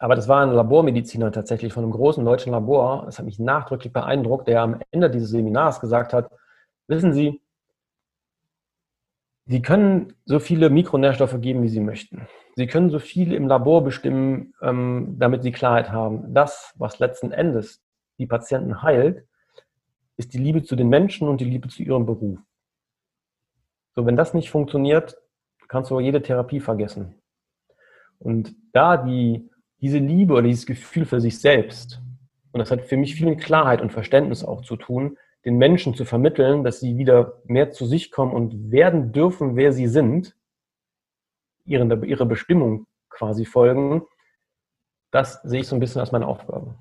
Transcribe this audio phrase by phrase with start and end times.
[0.00, 3.04] Aber das war ein Labormediziner tatsächlich von einem großen deutschen Labor.
[3.04, 6.30] Das hat mich nachdrücklich beeindruckt, der am Ende dieses Seminars gesagt hat,
[6.88, 7.42] wissen Sie,
[9.44, 12.26] Sie können so viele Mikronährstoffe geben, wie Sie möchten.
[12.56, 16.32] Sie können so viel im Labor bestimmen, ähm, damit Sie Klarheit haben.
[16.32, 17.82] Das, was letzten Endes
[18.18, 19.26] die Patienten heilt,
[20.16, 22.38] ist die Liebe zu den Menschen und die Liebe zu ihrem Beruf.
[23.94, 25.18] So, wenn das nicht funktioniert,
[25.68, 27.16] kannst du jede Therapie vergessen.
[28.18, 29.50] Und da die,
[29.80, 32.00] diese Liebe oder dieses Gefühl für sich selbst,
[32.52, 35.94] und das hat für mich viel mit Klarheit und Verständnis auch zu tun, den Menschen
[35.94, 40.36] zu vermitteln, dass sie wieder mehr zu sich kommen und werden dürfen, wer sie sind,
[41.64, 44.02] ihre, ihre Bestimmung quasi folgen,
[45.10, 46.74] das sehe ich so ein bisschen als meine Aufgabe.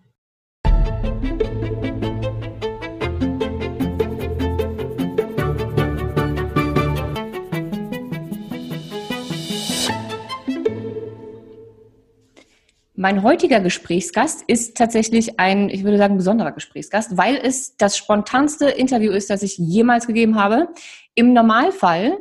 [13.02, 18.66] Mein heutiger Gesprächsgast ist tatsächlich ein, ich würde sagen, besonderer Gesprächsgast, weil es das spontanste
[18.66, 20.68] Interview ist, das ich jemals gegeben habe.
[21.16, 22.18] Im Normalfall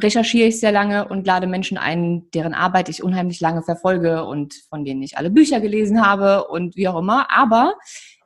[0.00, 4.54] recherchiere ich sehr lange und lade Menschen ein, deren Arbeit ich unheimlich lange verfolge und
[4.70, 7.30] von denen ich alle Bücher gelesen habe und wie auch immer.
[7.30, 7.74] Aber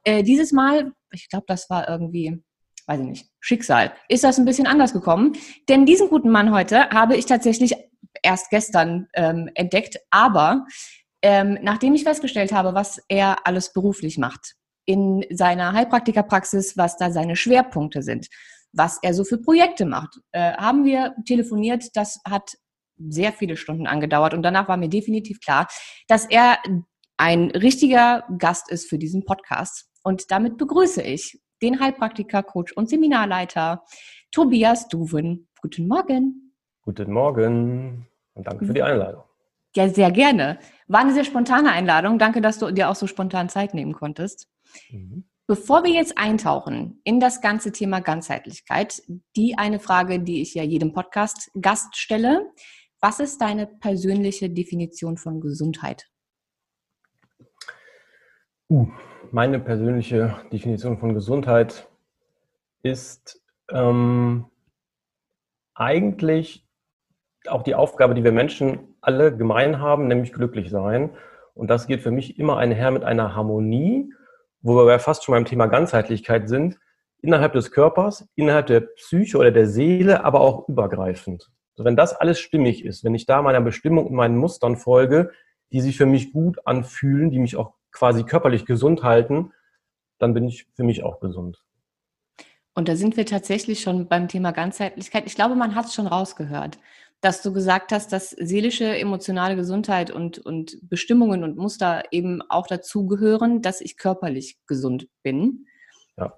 [0.04, 2.40] äh, dieses Mal, ich glaube, das war irgendwie,
[2.86, 5.32] weiß ich nicht, Schicksal, ist das ein bisschen anders gekommen.
[5.68, 7.74] Denn diesen guten Mann heute habe ich tatsächlich
[8.22, 10.66] erst gestern ähm, entdeckt, aber
[11.22, 17.10] ähm, nachdem ich festgestellt habe, was er alles beruflich macht, in seiner Heilpraktikerpraxis, was da
[17.10, 18.26] seine Schwerpunkte sind,
[18.72, 21.90] was er so für Projekte macht, äh, haben wir telefoniert.
[21.94, 22.56] Das hat
[22.98, 25.68] sehr viele Stunden angedauert und danach war mir definitiv klar,
[26.08, 26.58] dass er
[27.16, 29.88] ein richtiger Gast ist für diesen Podcast.
[30.02, 33.84] Und damit begrüße ich den Heilpraktiker, Coach und Seminarleiter
[34.32, 35.48] Tobias Duven.
[35.60, 36.54] Guten Morgen.
[36.82, 39.22] Guten Morgen und danke für die Einladung.
[39.74, 40.58] Ja, sehr gerne.
[40.86, 42.18] War eine sehr spontane Einladung.
[42.18, 44.48] Danke, dass du dir auch so spontan Zeit nehmen konntest.
[44.90, 45.24] Mhm.
[45.46, 49.02] Bevor wir jetzt eintauchen in das ganze Thema Ganzheitlichkeit,
[49.36, 52.50] die eine Frage, die ich ja jedem Podcast Gast stelle.
[53.00, 56.08] Was ist deine persönliche Definition von Gesundheit?
[58.70, 58.86] Uh,
[59.32, 61.88] meine persönliche Definition von Gesundheit
[62.82, 64.46] ist ähm,
[65.74, 66.66] eigentlich
[67.48, 71.10] auch die Aufgabe, die wir Menschen alle gemein haben, nämlich glücklich sein.
[71.54, 74.12] Und das geht für mich immer einher mit einer Harmonie,
[74.62, 76.78] wo wir fast schon beim Thema Ganzheitlichkeit sind,
[77.20, 81.50] innerhalb des Körpers, innerhalb der Psyche oder der Seele, aber auch übergreifend.
[81.74, 85.32] Also wenn das alles stimmig ist, wenn ich da meiner Bestimmung und meinen Mustern folge,
[85.72, 89.52] die sich für mich gut anfühlen, die mich auch quasi körperlich gesund halten,
[90.18, 91.62] dann bin ich für mich auch gesund.
[92.74, 95.24] Und da sind wir tatsächlich schon beim Thema Ganzheitlichkeit.
[95.26, 96.78] Ich glaube, man hat es schon rausgehört
[97.22, 102.66] dass du gesagt hast, dass seelische, emotionale Gesundheit und, und Bestimmungen und Muster eben auch
[102.66, 105.66] dazu gehören, dass ich körperlich gesund bin.
[106.18, 106.36] Ja.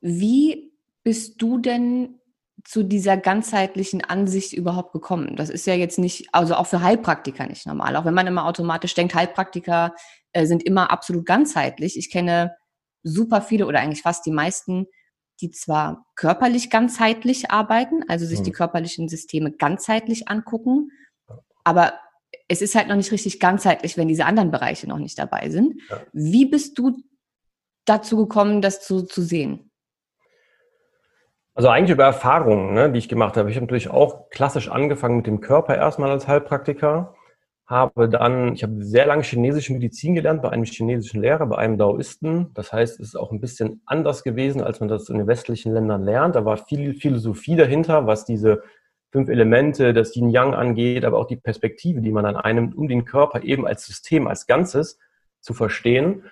[0.00, 0.72] Wie
[1.04, 2.18] bist du denn
[2.64, 5.36] zu dieser ganzheitlichen Ansicht überhaupt gekommen?
[5.36, 7.94] Das ist ja jetzt nicht, also auch für Heilpraktiker nicht normal.
[7.94, 9.94] Auch wenn man immer automatisch denkt, Heilpraktiker
[10.32, 11.96] äh, sind immer absolut ganzheitlich.
[11.96, 12.56] Ich kenne
[13.04, 14.88] super viele oder eigentlich fast die meisten,
[15.40, 18.44] die zwar körperlich ganzheitlich arbeiten, also sich mhm.
[18.44, 20.90] die körperlichen Systeme ganzheitlich angucken,
[21.64, 21.94] aber
[22.48, 25.80] es ist halt noch nicht richtig ganzheitlich, wenn diese anderen Bereiche noch nicht dabei sind.
[25.90, 26.00] Ja.
[26.12, 26.96] Wie bist du
[27.84, 29.70] dazu gekommen, das zu, zu sehen?
[31.54, 33.50] Also eigentlich über Erfahrungen, ne, die ich gemacht habe.
[33.50, 37.16] Ich habe natürlich auch klassisch angefangen mit dem Körper erstmal als Heilpraktiker
[37.68, 41.76] habe dann, ich habe sehr lange chinesische Medizin gelernt bei einem chinesischen Lehrer, bei einem
[41.76, 42.50] Daoisten.
[42.54, 45.74] Das heißt, es ist auch ein bisschen anders gewesen, als man das in den westlichen
[45.74, 46.34] Ländern lernt.
[46.34, 48.62] Da war viel Philosophie dahinter, was diese
[49.12, 52.88] fünf Elemente, das Yin Yang angeht, aber auch die Perspektive, die man dann einnimmt, um
[52.88, 54.98] den Körper eben als System, als Ganzes
[55.40, 56.24] zu verstehen.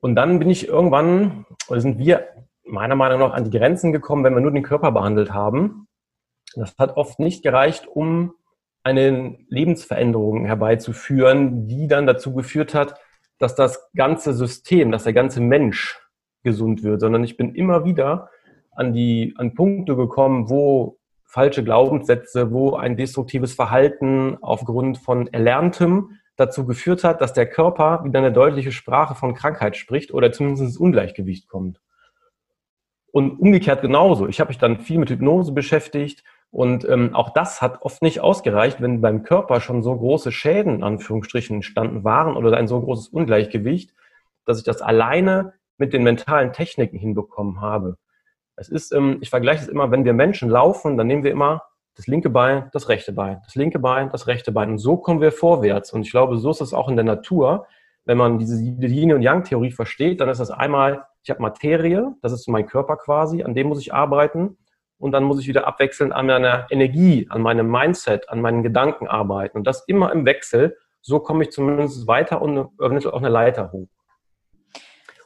[0.00, 2.26] Und dann bin ich irgendwann, oder sind wir
[2.64, 5.86] meiner Meinung nach an die Grenzen gekommen, wenn wir nur den Körper behandelt haben.
[6.54, 8.34] Das hat oft nicht gereicht, um
[8.82, 12.98] eine Lebensveränderung herbeizuführen, die dann dazu geführt hat,
[13.38, 15.98] dass das ganze System, dass der ganze Mensch
[16.42, 18.30] gesund wird, sondern ich bin immer wieder
[18.72, 26.18] an die an Punkte gekommen, wo falsche Glaubenssätze, wo ein destruktives Verhalten aufgrund von Erlerntem
[26.36, 30.64] dazu geführt hat, dass der Körper wieder eine deutliche Sprache von Krankheit spricht oder zumindest
[30.64, 31.80] ins Ungleichgewicht kommt.
[33.12, 34.26] Und umgekehrt genauso.
[34.28, 38.20] Ich habe mich dann viel mit Hypnose beschäftigt, und ähm, auch das hat oft nicht
[38.20, 42.80] ausgereicht, wenn beim Körper schon so große Schäden, in Anführungsstrichen, entstanden waren oder ein so
[42.80, 43.94] großes Ungleichgewicht,
[44.46, 47.96] dass ich das alleine mit den mentalen Techniken hinbekommen habe.
[48.56, 51.62] Es ist, ähm, ich vergleiche es immer, wenn wir Menschen laufen, dann nehmen wir immer
[51.94, 54.70] das linke Bein, das rechte Bein, das linke Bein, das rechte Bein.
[54.70, 55.92] Und so kommen wir vorwärts.
[55.92, 57.66] Und ich glaube, so ist es auch in der Natur.
[58.04, 62.32] Wenn man diese Yin- und Yang-Theorie versteht, dann ist das einmal, ich habe Materie, das
[62.32, 64.56] ist mein Körper quasi, an dem muss ich arbeiten.
[65.00, 69.08] Und dann muss ich wieder abwechselnd an meiner Energie, an meinem Mindset, an meinen Gedanken
[69.08, 69.56] arbeiten.
[69.56, 70.76] Und das immer im Wechsel.
[71.00, 73.88] So komme ich zumindest weiter und eventuell auch eine Leiter hoch.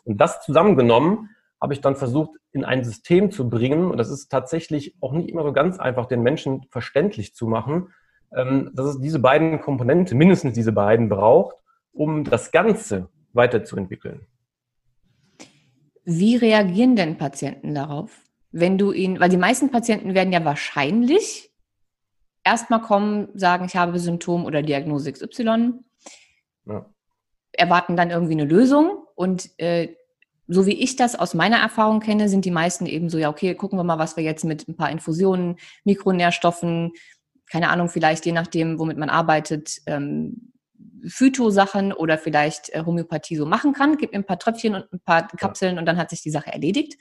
[0.04, 1.30] Und das zusammengenommen
[1.60, 3.90] habe ich dann versucht, in ein System zu bringen.
[3.90, 7.88] Und das ist tatsächlich auch nicht immer so ganz einfach, den Menschen verständlich zu machen,
[8.32, 11.56] ähm, dass es diese beiden Komponenten, mindestens diese beiden, braucht,
[11.92, 14.26] um das Ganze weiterzuentwickeln.
[16.04, 18.23] Wie reagieren denn Patienten darauf?
[18.56, 21.50] Wenn du ihn, weil die meisten Patienten werden ja wahrscheinlich
[22.44, 25.72] erstmal kommen, sagen, ich habe Symptom oder Diagnose XY,
[26.66, 26.86] ja.
[27.50, 29.96] erwarten dann irgendwie eine Lösung und äh,
[30.46, 33.56] so wie ich das aus meiner Erfahrung kenne, sind die meisten eben so, ja, okay,
[33.56, 36.92] gucken wir mal, was wir jetzt mit ein paar Infusionen, Mikronährstoffen,
[37.50, 40.52] keine Ahnung, vielleicht je nachdem, womit man arbeitet, ähm,
[41.08, 43.96] Phytosachen oder vielleicht äh, Homöopathie so machen kann.
[43.96, 46.52] Gib mir ein paar Tröpfchen und ein paar Kapseln und dann hat sich die Sache
[46.52, 46.98] erledigt.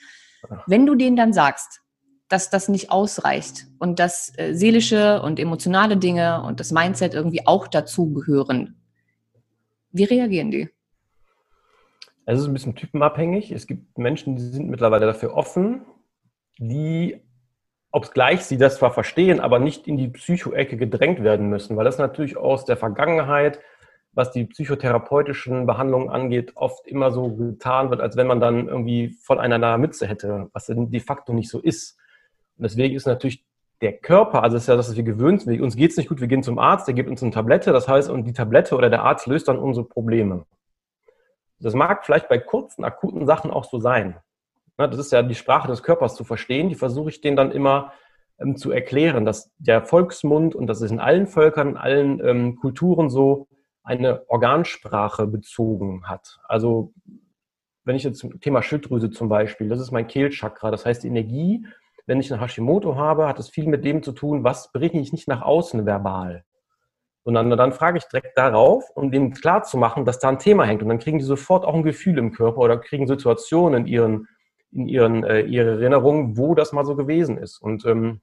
[0.68, 1.82] Wenn du denen dann sagst,
[2.30, 7.46] dass das nicht ausreicht und dass äh, seelische und emotionale Dinge und das Mindset irgendwie
[7.46, 8.76] auch dazu gehören,
[9.92, 10.70] wie reagieren die?
[12.26, 13.52] Es ist ein bisschen typenabhängig.
[13.52, 15.86] Es gibt Menschen, die sind mittlerweile dafür offen,
[16.58, 17.22] die,
[17.92, 21.76] ob es gleich sie das zwar verstehen, aber nicht in die Psychoecke gedrängt werden müssen,
[21.78, 23.60] weil das natürlich aus der Vergangenheit,
[24.14, 29.10] was die psychotherapeutischen Behandlungen angeht, oft immer so getan wird, als wenn man dann irgendwie
[29.22, 31.98] voll einer Mütze hätte, was de facto nicht so ist.
[32.58, 33.44] Und deswegen ist natürlich
[33.82, 36.10] der Körper, also es ist ja das, was wir gewöhnt sind, uns geht es nicht
[36.10, 38.76] gut, wir gehen zum Arzt, der gibt uns eine Tablette, das heißt, und die Tablette
[38.76, 40.46] oder der Arzt löst dann unsere Probleme.
[41.60, 44.18] Das mag vielleicht bei kurzen, akuten Sachen auch so sein.
[44.78, 46.68] Das ist ja die Sprache des Körpers zu verstehen.
[46.68, 47.94] Die versuche ich denen dann immer
[48.40, 52.56] ähm, zu erklären, dass der Volksmund und das ist in allen Völkern, in allen ähm,
[52.56, 53.48] Kulturen so
[53.84, 56.40] eine Organsprache bezogen hat.
[56.48, 56.94] Also
[57.84, 61.66] wenn ich jetzt zum Thema Schilddrüse zum Beispiel, das ist mein Kehlchakra, das heißt Energie,
[62.06, 65.12] wenn ich eine Hashimoto habe, hat es viel mit dem zu tun, was bringe ich
[65.12, 66.44] nicht nach außen verbal.
[67.26, 70.82] Sondern dann frage ich direkt darauf, um denen klarzumachen, dass da ein Thema hängt.
[70.82, 74.28] Und dann kriegen die sofort auch ein Gefühl im Körper oder kriegen Situationen in ihren,
[74.72, 77.62] in ihren äh, ihre Erinnerungen, wo das mal so gewesen ist.
[77.62, 78.20] Und ähm,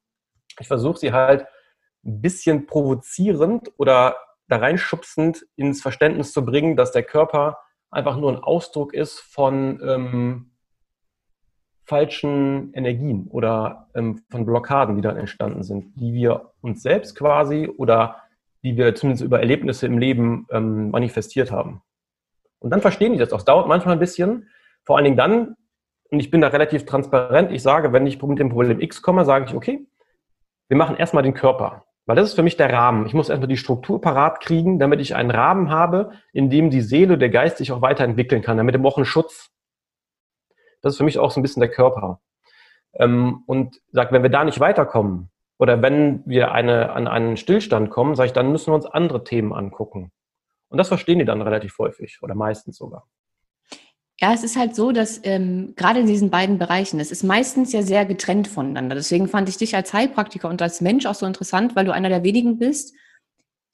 [0.58, 1.46] ich versuche sie halt
[2.04, 4.16] ein bisschen provozierend oder
[4.50, 7.58] da reinschubsend ins Verständnis zu bringen, dass der Körper
[7.90, 10.50] einfach nur ein Ausdruck ist von ähm,
[11.84, 17.68] falschen Energien oder ähm, von Blockaden, die dann entstanden sind, die wir uns selbst quasi
[17.68, 18.16] oder
[18.62, 21.82] die wir zumindest über Erlebnisse im Leben ähm, manifestiert haben.
[22.60, 23.38] Und dann verstehen die das auch.
[23.38, 24.48] Es dauert manchmal ein bisschen,
[24.84, 25.56] vor allen Dingen dann,
[26.10, 29.24] und ich bin da relativ transparent, ich sage, wenn ich mit dem Problem X komme,
[29.24, 29.86] sage ich, okay,
[30.68, 31.86] wir machen erstmal den Körper.
[32.10, 33.06] Weil das ist für mich der Rahmen.
[33.06, 36.80] Ich muss erstmal die Struktur parat kriegen, damit ich einen Rahmen habe, in dem die
[36.80, 39.52] Seele, der Geist sich auch weiterentwickeln kann, damit im auch einen Schutz.
[40.82, 42.20] Das ist für mich auch so ein bisschen der Körper.
[42.94, 47.90] Ähm, und sagt, wenn wir da nicht weiterkommen, oder wenn wir eine, an einen Stillstand
[47.90, 50.10] kommen, sage ich, dann müssen wir uns andere Themen angucken.
[50.68, 53.06] Und das verstehen die dann relativ häufig oder meistens sogar.
[54.22, 57.72] Ja, es ist halt so, dass ähm, gerade in diesen beiden Bereichen, es ist meistens
[57.72, 58.94] ja sehr getrennt voneinander.
[58.94, 62.10] Deswegen fand ich dich als Heilpraktiker und als Mensch auch so interessant, weil du einer
[62.10, 62.92] der wenigen bist,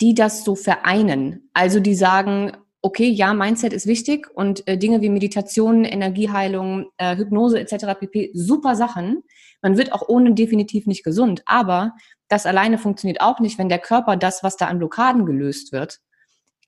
[0.01, 1.51] die das so vereinen.
[1.53, 7.17] Also die sagen, okay, ja, Mindset ist wichtig und äh, Dinge wie Meditation, Energieheilung, äh,
[7.17, 7.99] Hypnose etc.
[7.99, 8.31] pp.
[8.33, 9.25] super Sachen.
[9.63, 11.95] Man wird auch ohne definitiv nicht gesund, aber
[12.29, 15.99] das alleine funktioniert auch nicht, wenn der Körper das, was da an Blockaden gelöst wird,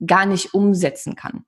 [0.05, 1.45] gar nicht umsetzen kann.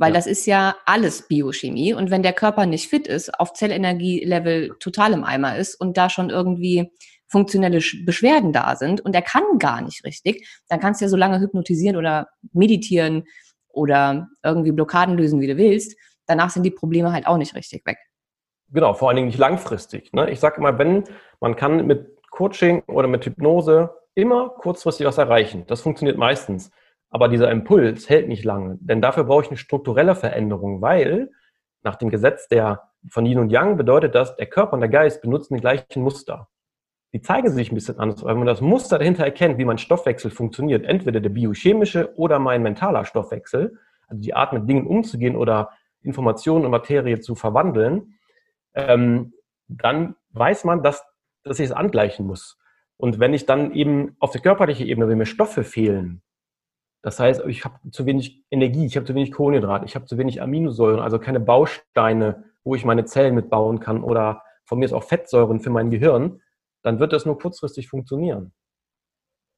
[0.00, 0.14] Weil ja.
[0.14, 5.12] das ist ja alles Biochemie und wenn der Körper nicht fit ist, auf Zellenergielevel total
[5.12, 6.90] im Eimer ist und da schon irgendwie
[7.28, 11.16] funktionelle Beschwerden da sind und er kann gar nicht richtig, dann kannst du ja so
[11.16, 13.24] lange hypnotisieren oder meditieren,
[13.72, 17.84] oder irgendwie Blockaden lösen, wie du willst, danach sind die Probleme halt auch nicht richtig
[17.86, 17.98] weg.
[18.72, 20.12] Genau, vor allen Dingen nicht langfristig.
[20.12, 20.30] Ne?
[20.30, 21.04] Ich sage immer, wenn
[21.40, 25.64] man kann mit Coaching oder mit Hypnose immer kurzfristig was erreichen.
[25.66, 26.70] Das funktioniert meistens.
[27.10, 28.78] Aber dieser Impuls hält nicht lange.
[28.80, 31.30] Denn dafür brauche ich eine strukturelle Veränderung, weil
[31.82, 35.22] nach dem Gesetz der von Yin und Yang bedeutet das, der Körper und der Geist
[35.22, 36.48] benutzen die gleichen Muster
[37.12, 38.24] die zeigen sich ein bisschen anders.
[38.24, 42.62] Wenn man das Muster dahinter erkennt, wie mein Stoffwechsel funktioniert, entweder der biochemische oder mein
[42.62, 45.70] mentaler Stoffwechsel, also die Art mit Dingen umzugehen oder
[46.02, 48.14] Informationen und Materie zu verwandeln,
[48.74, 49.32] ähm,
[49.66, 51.04] dann weiß man, dass,
[51.42, 52.58] dass ich es angleichen muss.
[52.96, 56.22] Und wenn ich dann eben auf der körperlichen Ebene, wenn mir Stoffe fehlen,
[57.02, 60.18] das heißt, ich habe zu wenig Energie, ich habe zu wenig Kohlenhydrat, ich habe zu
[60.18, 64.92] wenig Aminosäuren, also keine Bausteine, wo ich meine Zellen mitbauen kann oder von mir ist
[64.92, 66.40] auch Fettsäuren für mein Gehirn,
[66.82, 68.52] dann wird das nur kurzfristig funktionieren.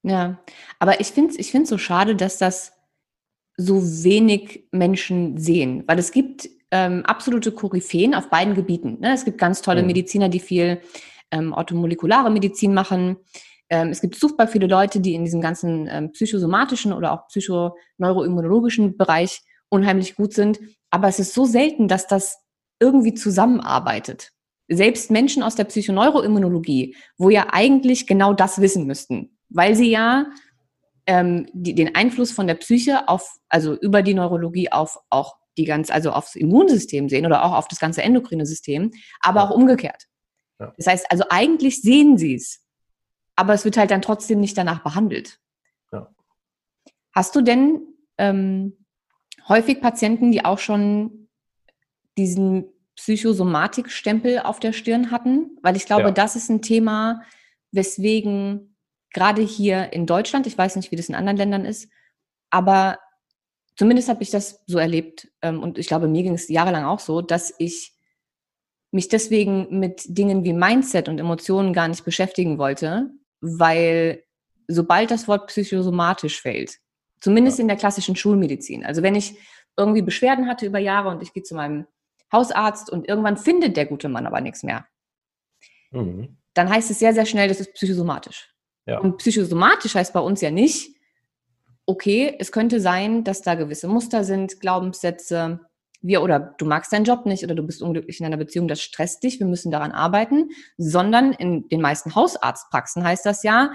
[0.04, 0.40] Ja,
[0.78, 2.72] aber ich finde es ich find's so schade, dass das
[3.56, 8.98] so wenig Menschen sehen, weil es gibt ähm, absolute Koryphäen auf beiden Gebieten.
[9.00, 9.12] Ne?
[9.12, 9.88] Es gibt ganz tolle mhm.
[9.88, 10.80] Mediziner, die viel
[11.30, 13.18] ähm, orthomolekulare Medizin machen.
[13.72, 18.98] Ähm, es gibt super viele Leute, die in diesem ganzen ähm, psychosomatischen oder auch psychoneuroimmunologischen
[18.98, 20.60] Bereich unheimlich gut sind.
[20.90, 22.36] Aber es ist so selten, dass das
[22.80, 24.30] irgendwie zusammenarbeitet.
[24.68, 30.26] Selbst Menschen aus der Psychoneuroimmunologie, wo ja eigentlich genau das wissen müssten, weil sie ja
[31.06, 35.64] ähm, die, den Einfluss von der Psyche auf, also über die Neurologie auf auch die
[35.64, 39.46] ganz, also aufs Immunsystem sehen oder auch auf das ganze endokrine System, aber ja.
[39.46, 40.04] auch umgekehrt.
[40.60, 40.74] Ja.
[40.76, 42.62] Das heißt, also eigentlich sehen sie es,
[43.36, 45.40] aber es wird halt dann trotzdem nicht danach behandelt.
[45.92, 46.08] Ja.
[47.12, 47.82] Hast du denn
[48.18, 48.76] ähm,
[49.48, 51.28] häufig Patienten, die auch schon
[52.16, 55.58] diesen Psychosomatik-Stempel auf der Stirn hatten?
[55.62, 57.22] Weil ich glaube, das ist ein Thema,
[57.70, 58.76] weswegen
[59.12, 61.90] gerade hier in Deutschland, ich weiß nicht, wie das in anderen Ländern ist,
[62.50, 62.98] aber
[63.76, 67.00] zumindest habe ich das so erlebt ähm, und ich glaube, mir ging es jahrelang auch
[67.00, 67.94] so, dass ich
[68.90, 73.10] mich deswegen mit Dingen wie Mindset und Emotionen gar nicht beschäftigen wollte,
[73.42, 74.24] weil
[74.68, 76.78] sobald das Wort psychosomatisch fällt,
[77.20, 77.62] zumindest ja.
[77.62, 79.36] in der klassischen Schulmedizin, also wenn ich
[79.76, 81.86] irgendwie Beschwerden hatte über Jahre und ich gehe zu meinem
[82.32, 84.86] Hausarzt und irgendwann findet der gute Mann aber nichts mehr,
[85.90, 86.38] mhm.
[86.54, 88.54] dann heißt es sehr, sehr schnell, das ist psychosomatisch.
[88.86, 88.98] Ja.
[88.98, 90.96] Und psychosomatisch heißt bei uns ja nicht,
[91.86, 95.60] okay, es könnte sein, dass da gewisse Muster sind, Glaubenssätze,
[96.02, 98.82] wir oder du magst deinen Job nicht oder du bist unglücklich in einer Beziehung, das
[98.82, 103.72] stresst dich, wir müssen daran arbeiten, sondern in den meisten Hausarztpraxen heißt das ja,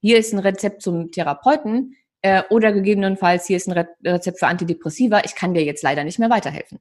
[0.00, 4.46] hier ist ein Rezept zum Therapeuten äh, oder gegebenenfalls hier ist ein Re Rezept für
[4.46, 6.78] Antidepressiva, ich kann dir jetzt leider nicht mehr weiterhelfen.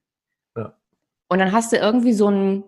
[0.56, 0.78] Ja.
[1.30, 2.64] Und dann hast du irgendwie so ein,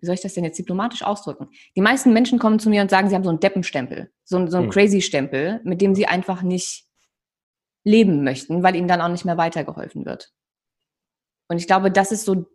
[0.00, 1.48] wie soll ich das denn jetzt diplomatisch ausdrücken?
[1.76, 4.58] Die meisten Menschen kommen zu mir und sagen, sie haben so einen Deppenstempel, so, so
[4.58, 4.72] einen hm.
[4.72, 6.84] Crazy-Stempel, mit dem sie einfach nicht
[7.84, 10.32] leben möchten, weil ihnen dann auch nicht mehr weitergeholfen wird.
[11.48, 12.46] Und ich glaube, das ist so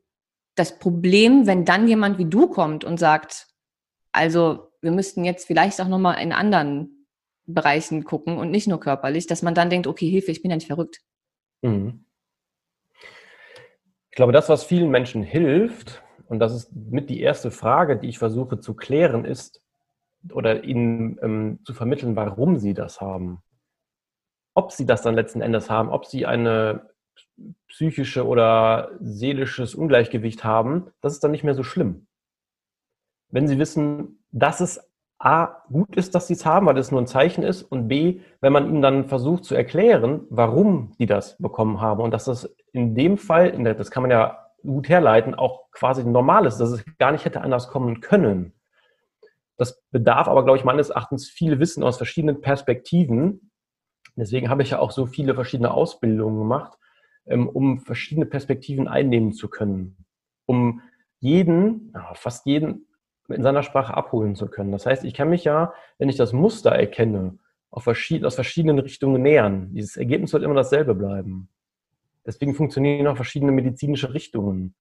[0.55, 3.48] das Problem, wenn dann jemand wie du kommt und sagt,
[4.12, 7.08] also wir müssten jetzt vielleicht auch nochmal in anderen
[7.46, 10.58] Bereichen gucken und nicht nur körperlich, dass man dann denkt, okay, Hilfe, ich bin ja
[10.58, 11.01] nicht verrückt.
[11.62, 12.05] Mhm.
[14.10, 18.08] Ich glaube, das, was vielen Menschen hilft, und das ist mit die erste Frage, die
[18.08, 19.63] ich versuche zu klären, ist
[20.31, 23.41] oder ihnen ähm, zu vermitteln, warum sie das haben.
[24.53, 26.88] Ob sie das dann letzten Endes haben, ob sie eine
[27.67, 32.08] psychische oder seelisches Ungleichgewicht haben, das ist dann nicht mehr so schlimm.
[33.29, 34.79] Wenn sie wissen, dass es
[35.22, 38.22] A, gut ist, dass sie es haben, weil es nur ein Zeichen ist, und B,
[38.39, 42.55] wenn man ihnen dann versucht zu erklären, warum die das bekommen haben und dass das
[42.72, 46.86] in dem Fall, das kann man ja gut herleiten, auch quasi normal ist, dass es
[46.98, 48.53] gar nicht hätte anders kommen können.
[49.58, 53.51] Das bedarf aber, glaube ich, meines Erachtens viel Wissen aus verschiedenen Perspektiven.
[54.15, 56.78] Deswegen habe ich ja auch so viele verschiedene Ausbildungen gemacht,
[57.29, 59.98] um verschiedene Perspektiven einnehmen zu können,
[60.45, 60.81] um
[61.19, 62.88] jeden, fast jeden
[63.27, 64.71] in seiner Sprache abholen zu können.
[64.71, 67.38] Das heißt, ich kann mich ja, wenn ich das Muster erkenne,
[67.77, 69.74] verschied aus verschiedenen Richtungen nähern.
[69.74, 71.50] Dieses Ergebnis wird immer dasselbe bleiben.
[72.25, 74.74] Deswegen funktionieren auch verschiedene medizinische Richtungen.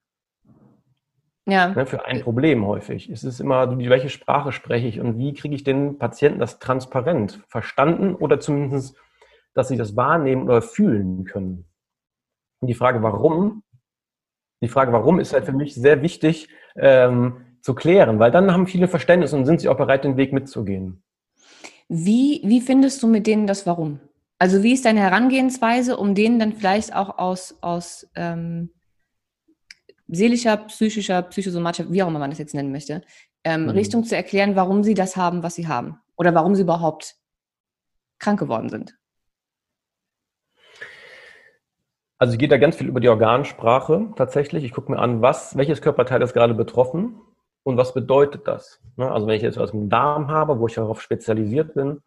[1.46, 1.68] Ja.
[1.68, 3.08] Ne, für ein Problem häufig.
[3.08, 7.42] Es ist immer, welche Sprache spreche ich und wie kriege ich den Patienten das transparent
[7.48, 8.96] verstanden oder zumindest,
[9.54, 11.64] dass sie das wahrnehmen oder fühlen können.
[12.60, 13.62] Und die Frage, warum,
[14.60, 18.66] die Frage, warum ist halt für mich sehr wichtig ähm, zu klären, weil dann haben
[18.66, 21.02] viele Verständnis und sind sie auch bereit, den Weg mitzugehen.
[21.88, 24.00] Wie, wie findest du mit denen das Warum?
[24.38, 28.70] Also wie ist deine Herangehensweise, um denen dann vielleicht auch aus, aus ähm,
[30.06, 33.02] seelischer, psychischer, psychosomatischer, wie auch immer man das jetzt nennen möchte,
[33.44, 33.70] ähm, mhm.
[33.70, 35.98] Richtung zu erklären, warum sie das haben, was sie haben?
[36.16, 37.16] Oder warum sie überhaupt
[38.18, 38.96] krank geworden sind?
[42.18, 44.64] Also gehe da ganz viel über die Organsprache tatsächlich.
[44.64, 47.20] Ich gucke mir an, was, welches Körperteil ist gerade betroffen
[47.62, 48.80] und was bedeutet das.
[48.96, 49.10] Ne?
[49.10, 52.02] Also wenn ich jetzt was dem Darm habe, wo ich darauf spezialisiert bin,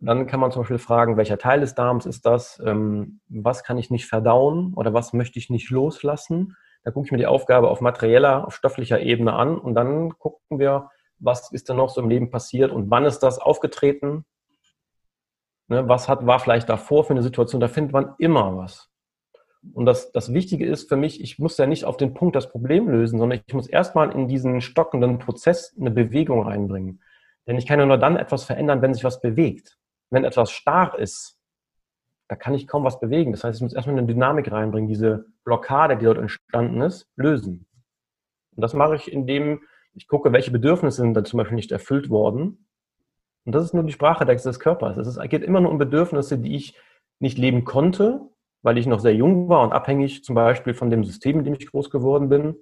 [0.00, 3.78] dann kann man zum Beispiel fragen, welcher Teil des Darms ist das, ähm, was kann
[3.78, 6.56] ich nicht verdauen oder was möchte ich nicht loslassen.
[6.84, 10.58] Da gucke ich mir die Aufgabe auf materieller, auf stofflicher Ebene an und dann gucken
[10.58, 14.24] wir, was ist denn noch so im Leben passiert und wann ist das aufgetreten.
[15.66, 15.88] Ne?
[15.88, 18.88] Was hat, war vielleicht davor für eine Situation, da findet man immer was.
[19.72, 22.50] Und das, das Wichtige ist für mich, ich muss ja nicht auf den Punkt das
[22.50, 27.02] Problem lösen, sondern ich muss erstmal in diesen stockenden Prozess eine Bewegung reinbringen.
[27.46, 29.78] Denn ich kann ja nur dann etwas verändern, wenn sich was bewegt.
[30.10, 31.38] Wenn etwas starr ist,
[32.28, 33.32] da kann ich kaum was bewegen.
[33.32, 37.66] Das heißt, ich muss erstmal eine Dynamik reinbringen, diese Blockade, die dort entstanden ist, lösen.
[38.54, 39.62] Und das mache ich, indem
[39.94, 42.68] ich gucke, welche Bedürfnisse sind da zum Beispiel nicht erfüllt worden.
[43.44, 44.98] Und das ist nur die Sprache des Körpers.
[44.98, 46.76] Es geht immer nur um Bedürfnisse, die ich
[47.18, 48.28] nicht leben konnte,
[48.62, 51.54] weil ich noch sehr jung war und abhängig zum Beispiel von dem System, in dem
[51.54, 52.56] ich groß geworden bin,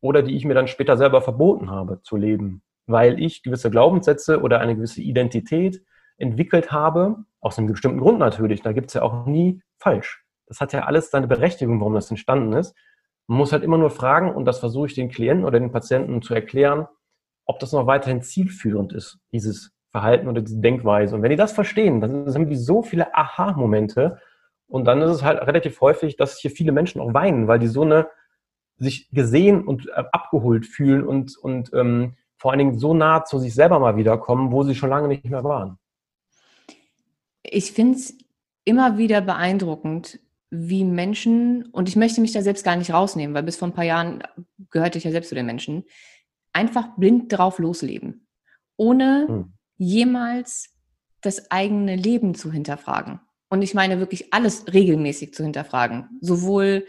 [0.00, 4.40] oder die ich mir dann später selber verboten habe zu leben, weil ich gewisse Glaubenssätze
[4.40, 5.82] oder eine gewisse Identität
[6.18, 8.62] entwickelt habe, aus einem bestimmten Grund natürlich.
[8.62, 10.24] Da gibt es ja auch nie falsch.
[10.46, 12.74] Das hat ja alles seine Berechtigung, warum das entstanden ist.
[13.26, 16.22] Man muss halt immer nur fragen, und das versuche ich den Klienten oder den Patienten
[16.22, 16.86] zu erklären,
[17.44, 21.14] ob das noch weiterhin zielführend ist, dieses Verhalten oder diese Denkweise.
[21.14, 24.18] Und wenn die das verstehen, dann haben die so viele Aha-Momente.
[24.68, 27.68] Und dann ist es halt relativ häufig, dass hier viele Menschen auch weinen, weil die
[27.68, 28.08] so eine
[28.78, 33.38] sich gesehen und äh, abgeholt fühlen und, und ähm, vor allen Dingen so nah zu
[33.38, 35.78] sich selber mal wiederkommen, wo sie schon lange nicht mehr waren.
[37.42, 38.18] Ich finde es
[38.64, 40.20] immer wieder beeindruckend,
[40.50, 43.74] wie Menschen, und ich möchte mich da selbst gar nicht rausnehmen, weil bis vor ein
[43.74, 44.22] paar Jahren
[44.70, 45.84] gehörte ich ja selbst zu den Menschen,
[46.52, 48.26] einfach blind drauf losleben,
[48.76, 49.52] ohne hm.
[49.76, 50.74] jemals
[51.20, 53.20] das eigene Leben zu hinterfragen.
[53.48, 56.08] Und ich meine wirklich alles regelmäßig zu hinterfragen.
[56.20, 56.86] Sowohl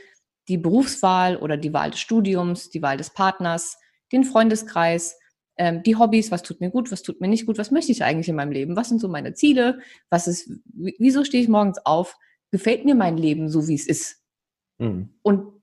[0.47, 3.77] die Berufswahl oder die Wahl des Studiums, die Wahl des Partners,
[4.11, 5.17] den Freundeskreis,
[5.57, 8.03] ähm, die Hobbys, was tut mir gut, was tut mir nicht gut, was möchte ich
[8.03, 11.79] eigentlich in meinem Leben, was sind so meine Ziele, was ist, wieso stehe ich morgens
[11.85, 12.15] auf,
[12.51, 14.23] gefällt mir mein Leben so, wie es ist.
[14.77, 15.09] Mhm.
[15.21, 15.61] Und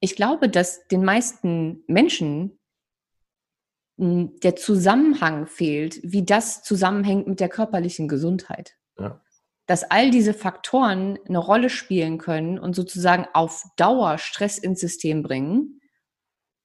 [0.00, 2.58] ich glaube, dass den meisten Menschen
[3.96, 8.76] der Zusammenhang fehlt, wie das zusammenhängt mit der körperlichen Gesundheit.
[8.98, 9.20] Ja.
[9.66, 15.22] Dass all diese Faktoren eine Rolle spielen können und sozusagen auf Dauer Stress ins System
[15.22, 15.80] bringen,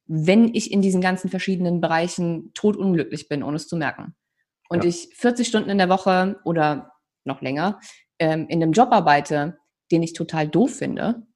[0.06, 4.16] wenn ich in diesen ganzen verschiedenen Bereichen totunglücklich bin, ohne es zu merken.
[4.70, 4.90] Und ja.
[4.90, 7.80] ich 40 Stunden in der Woche oder noch länger
[8.20, 9.58] ähm, in einem Job arbeite,
[9.92, 11.28] den ich total doof finde,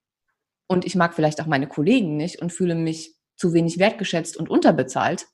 [0.71, 4.49] und ich mag vielleicht auch meine Kollegen nicht und fühle mich zu wenig wertgeschätzt und
[4.49, 5.27] unterbezahlt,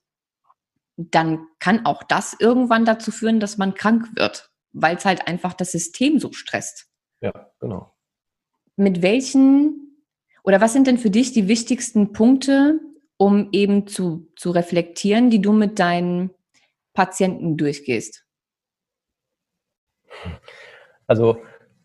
[0.98, 5.54] dann kann auch das irgendwann dazu führen, dass man krank wird, weil es halt einfach
[5.54, 6.88] das System so stresst.
[7.22, 7.94] Ja, genau.
[8.76, 9.88] Mit welchen
[10.48, 12.80] oder was sind denn für dich die wichtigsten Punkte,
[13.18, 16.30] um eben zu, zu reflektieren, die du mit deinen
[16.94, 18.26] Patienten durchgehst?
[21.06, 21.42] Also,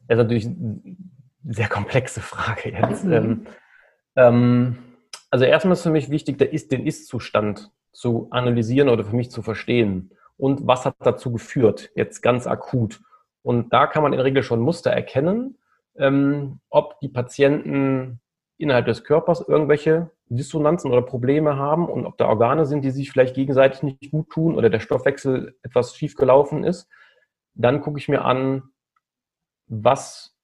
[0.06, 0.96] das ist natürlich eine
[1.42, 3.04] sehr komplexe Frage jetzt.
[3.04, 3.12] Mhm.
[3.12, 3.46] Ähm,
[4.14, 4.78] ähm,
[5.30, 9.30] also erstmal ist für mich wichtig, der ist, den Ist-Zustand zu analysieren oder für mich
[9.32, 10.12] zu verstehen.
[10.42, 13.00] Und was hat dazu geführt, jetzt ganz akut?
[13.42, 15.56] Und da kann man in der Regel schon Muster erkennen,
[15.94, 18.18] ähm, ob die Patienten
[18.58, 23.12] innerhalb des Körpers irgendwelche Dissonanzen oder Probleme haben und ob da Organe sind, die sich
[23.12, 26.88] vielleicht gegenseitig nicht gut tun oder der Stoffwechsel etwas schief gelaufen ist.
[27.54, 28.64] Dann gucke ich mir an,
[29.68, 30.34] was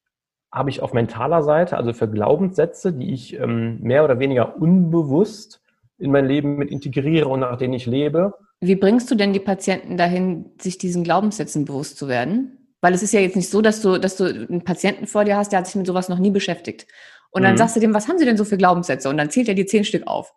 [0.53, 5.61] habe ich auf mentaler Seite, also für Glaubenssätze, die ich ähm, mehr oder weniger unbewusst
[5.99, 8.35] in mein Leben mit integriere und nach denen ich lebe.
[8.61, 12.75] Wie bringst du denn die Patienten dahin, sich diesen Glaubenssätzen bewusst zu werden?
[12.81, 15.37] Weil es ist ja jetzt nicht so, dass du, dass du einen Patienten vor dir
[15.37, 16.87] hast, der hat sich mit sowas noch nie beschäftigt.
[17.31, 17.59] Und dann mhm.
[17.59, 19.09] sagst du dem, was haben sie denn so für Glaubenssätze?
[19.09, 20.33] Und dann zählt er dir zehn Stück auf.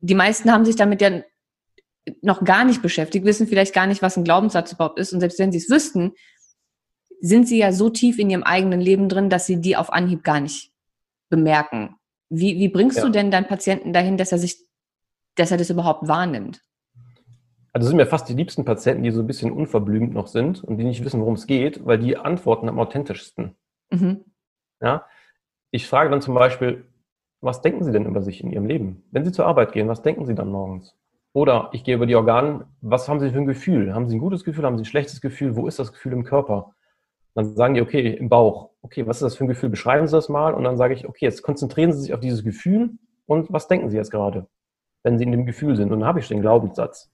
[0.00, 1.22] Die meisten haben sich damit ja
[2.22, 5.12] noch gar nicht beschäftigt, wissen vielleicht gar nicht, was ein Glaubenssatz überhaupt ist.
[5.12, 6.12] Und selbst wenn sie es wüssten,
[7.20, 10.22] sind sie ja so tief in ihrem eigenen Leben drin, dass sie die auf Anhieb
[10.22, 10.72] gar nicht
[11.28, 11.96] bemerken.
[12.28, 13.04] Wie, wie bringst ja.
[13.04, 14.58] du denn deinen Patienten dahin, dass er sich,
[15.36, 16.60] dass er das überhaupt wahrnimmt?
[17.76, 20.78] Also sind mir fast die liebsten Patienten, die so ein bisschen unverblümt noch sind und
[20.78, 23.54] die nicht wissen, worum es geht, weil die antworten am authentischsten.
[23.90, 24.24] Mhm.
[24.80, 25.04] Ja,
[25.70, 26.86] ich frage dann zum Beispiel,
[27.42, 29.04] was denken Sie denn über sich in Ihrem Leben?
[29.10, 30.96] Wenn Sie zur Arbeit gehen, was denken Sie dann morgens?
[31.34, 33.94] Oder ich gehe über die Organe, was haben Sie für ein Gefühl?
[33.94, 34.64] Haben Sie ein gutes Gefühl?
[34.64, 35.54] Haben Sie ein schlechtes Gefühl?
[35.54, 36.74] Wo ist das Gefühl im Körper?
[37.34, 38.70] Dann sagen die, okay, im Bauch.
[38.80, 39.68] Okay, was ist das für ein Gefühl?
[39.68, 40.54] Beschreiben Sie das mal.
[40.54, 42.92] Und dann sage ich, okay, jetzt konzentrieren Sie sich auf dieses Gefühl
[43.26, 44.46] und was denken Sie jetzt gerade,
[45.02, 45.92] wenn Sie in dem Gefühl sind?
[45.92, 47.10] Und dann habe ich den Glaubenssatz.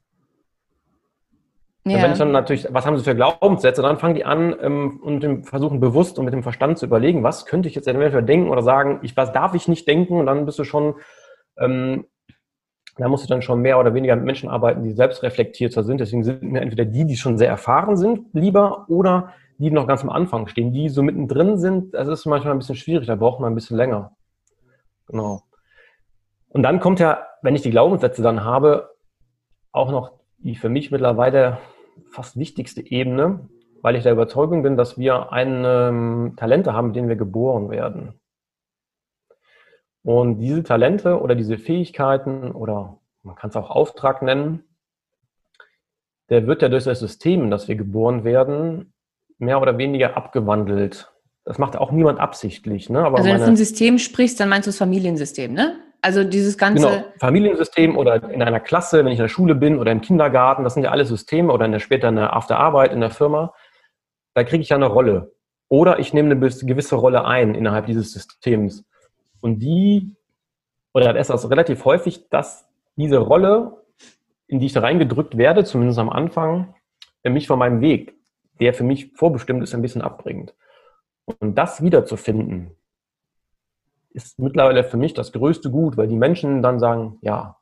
[1.85, 2.01] Ja.
[2.01, 5.81] wenn dann natürlich, was haben sie für Glaubenssätze, dann fangen die an ähm, und versuchen
[5.81, 9.01] bewusst und mit dem Verstand zu überlegen, was könnte ich jetzt eventuell denken oder sagen,
[9.03, 10.95] ich, was darf ich nicht denken und dann bist du schon,
[11.59, 12.07] ähm,
[12.99, 15.99] da musst du dann schon mehr oder weniger mit Menschen arbeiten, die selbst reflektierter sind.
[16.01, 20.03] Deswegen sind mir entweder die, die schon sehr erfahren sind, lieber oder die noch ganz
[20.03, 21.95] am Anfang stehen, die so mittendrin sind.
[21.95, 24.13] Das ist manchmal ein bisschen schwierig, da braucht man ein bisschen länger.
[25.09, 25.43] Genau.
[26.49, 28.91] Und dann kommt ja, wenn ich die Glaubenssätze dann habe,
[29.73, 31.59] auch noch die für mich mittlerweile
[32.11, 33.49] fast wichtigste Ebene,
[33.83, 37.71] weil ich der Überzeugung bin, dass wir ein ähm, Talente haben, mit denen wir geboren
[37.71, 38.21] werden.
[40.05, 44.65] Und diese Talente oder diese Fähigkeiten oder man kann es auch Auftrag nennen,
[46.29, 48.93] der wird ja durch das System, in das wir geboren werden,
[49.39, 51.13] mehr oder weniger abgewandelt.
[51.45, 52.89] Das macht auch niemand absichtlich.
[52.89, 53.05] Ne?
[53.05, 55.79] Aber also wenn du von System sprichst, dann meinst du das Familiensystem, ne?
[56.03, 56.89] Also dieses ganze.
[56.89, 60.65] Genau, Familiensystem oder in einer Klasse, wenn ich in der Schule bin oder im Kindergarten,
[60.65, 63.55] das sind ja alle Systeme oder in der, später in der Afterarbeit in der Firma.
[64.35, 65.33] Da kriege ich ja eine Rolle.
[65.69, 68.85] Oder ich nehme eine gewisse Rolle ein innerhalb dieses Systems.
[69.41, 70.17] Und die,
[70.93, 73.85] oder das ist das relativ häufig, dass diese Rolle,
[74.49, 76.75] in die ich da reingedrückt werde, zumindest am Anfang,
[77.25, 78.17] mich von meinem Weg,
[78.61, 80.55] der für mich vorbestimmt ist, ein bisschen abbringt.
[81.25, 82.77] Und das wiederzufinden,
[84.15, 87.57] ist mittlerweile für mich das größte Gut, weil die Menschen dann sagen, ja,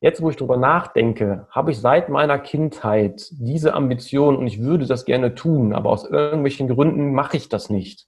[0.00, 4.86] jetzt wo ich drüber nachdenke, habe ich seit meiner Kindheit diese Ambition und ich würde
[4.86, 8.06] das gerne tun, aber aus irgendwelchen Gründen mache ich das nicht.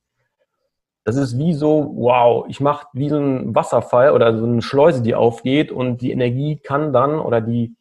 [1.04, 5.02] Das ist wie so, wow, ich mache wie so ein Wasserfall oder so eine Schleuse,
[5.02, 7.76] die aufgeht und die Energie kann dann oder die,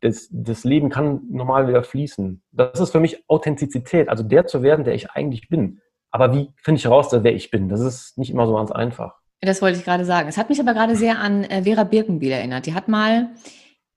[0.00, 2.42] das, das Leben kann normal wieder fließen.
[2.52, 5.80] Das ist für mich Authentizität, also der zu werden, der ich eigentlich bin.
[6.12, 7.68] Aber wie finde ich heraus, wer ich bin?
[7.68, 9.16] Das ist nicht immer so ganz einfach.
[9.44, 10.28] Das wollte ich gerade sagen.
[10.28, 12.66] Es hat mich aber gerade sehr an äh, Vera Birkenbiel erinnert.
[12.66, 13.34] Die hat mal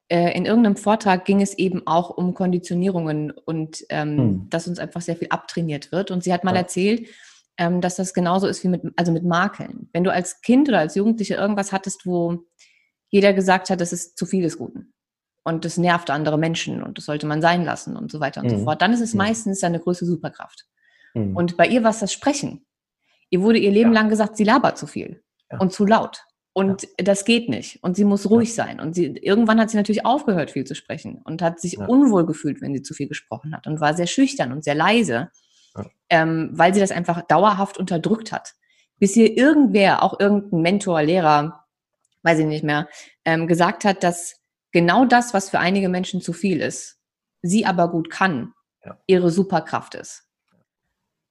[0.09, 4.49] äh, in irgendeinem Vortrag ging es eben auch um Konditionierungen und ähm, hm.
[4.49, 6.11] dass uns einfach sehr viel abtrainiert wird.
[6.11, 6.61] Und sie hat mal ja.
[6.61, 7.07] erzählt,
[7.57, 9.89] ähm, dass das genauso ist wie mit, also mit Makeln.
[9.93, 12.45] Wenn du als Kind oder als Jugendliche irgendwas hattest, wo
[13.09, 14.93] jeder gesagt hat, das ist zu viel des Guten
[15.43, 18.47] und das nervt andere Menschen und das sollte man sein lassen und so weiter und
[18.51, 18.59] mhm.
[18.59, 19.19] so fort, dann ist es mhm.
[19.19, 20.65] meistens eine größte Superkraft.
[21.13, 21.35] Mhm.
[21.35, 22.65] Und bei ihr war es das Sprechen.
[23.29, 24.01] Ihr wurde ihr Leben ja.
[24.01, 25.59] lang gesagt, sie labert zu viel ja.
[25.59, 26.23] und zu laut.
[26.53, 26.89] Und ja.
[27.03, 27.83] das geht nicht.
[27.83, 28.65] Und sie muss ruhig ja.
[28.65, 28.79] sein.
[28.79, 32.61] Und sie, irgendwann hat sie natürlich aufgehört, viel zu sprechen und hat sich unwohl gefühlt,
[32.61, 35.29] wenn sie zu viel gesprochen hat und war sehr schüchtern und sehr leise,
[36.09, 38.55] ähm, weil sie das einfach dauerhaft unterdrückt hat.
[38.97, 41.65] Bis ihr irgendwer, auch irgendein Mentor, Lehrer,
[42.23, 42.87] weiß ich nicht mehr,
[43.23, 46.99] ähm, gesagt hat, dass genau das, was für einige Menschen zu viel ist,
[47.43, 48.53] sie aber gut kann,
[49.05, 50.23] ihre Superkraft ist.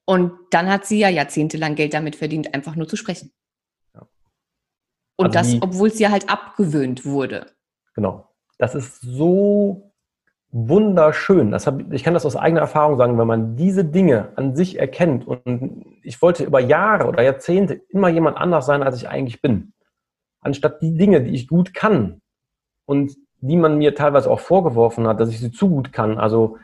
[0.04, 3.32] Und dann hat sie ja jahrzehntelang Geld damit verdient, einfach nur zu sprechen.
[5.16, 7.46] Und also das, obwohl es ihr halt abgewöhnt wurde.
[7.94, 8.28] Genau.
[8.58, 9.92] Das ist so
[10.50, 11.50] wunderschön.
[11.50, 14.78] Das hab, ich kann das aus eigener Erfahrung sagen, wenn man diese Dinge an sich
[14.78, 15.26] erkennt.
[15.26, 19.72] Und ich wollte über Jahre oder Jahrzehnte immer jemand anders sein, als ich eigentlich bin.
[20.40, 22.20] Anstatt die Dinge, die ich gut kann
[22.86, 26.18] und die man mir teilweise auch vorgeworfen hat, dass ich sie zu gut kann.
[26.18, 26.58] Also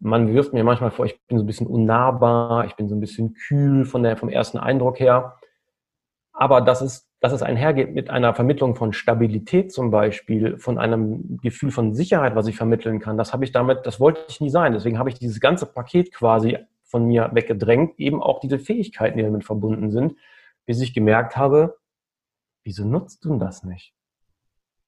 [0.00, 3.00] man wirft mir manchmal vor, ich bin so ein bisschen unnahbar, ich bin so ein
[3.00, 5.37] bisschen kühl von der, vom ersten Eindruck her.
[6.38, 11.38] Aber das ist dass es einhergeht mit einer Vermittlung von Stabilität zum Beispiel, von einem
[11.42, 13.16] Gefühl von Sicherheit, was ich vermitteln kann.
[13.16, 14.72] Das habe ich damit, das wollte ich nie sein.
[14.72, 19.24] Deswegen habe ich dieses ganze Paket quasi von mir weggedrängt, eben auch diese Fähigkeiten, die
[19.24, 20.14] damit verbunden sind,
[20.64, 21.76] bis ich gemerkt habe,
[22.62, 23.94] wieso nutzt du das nicht?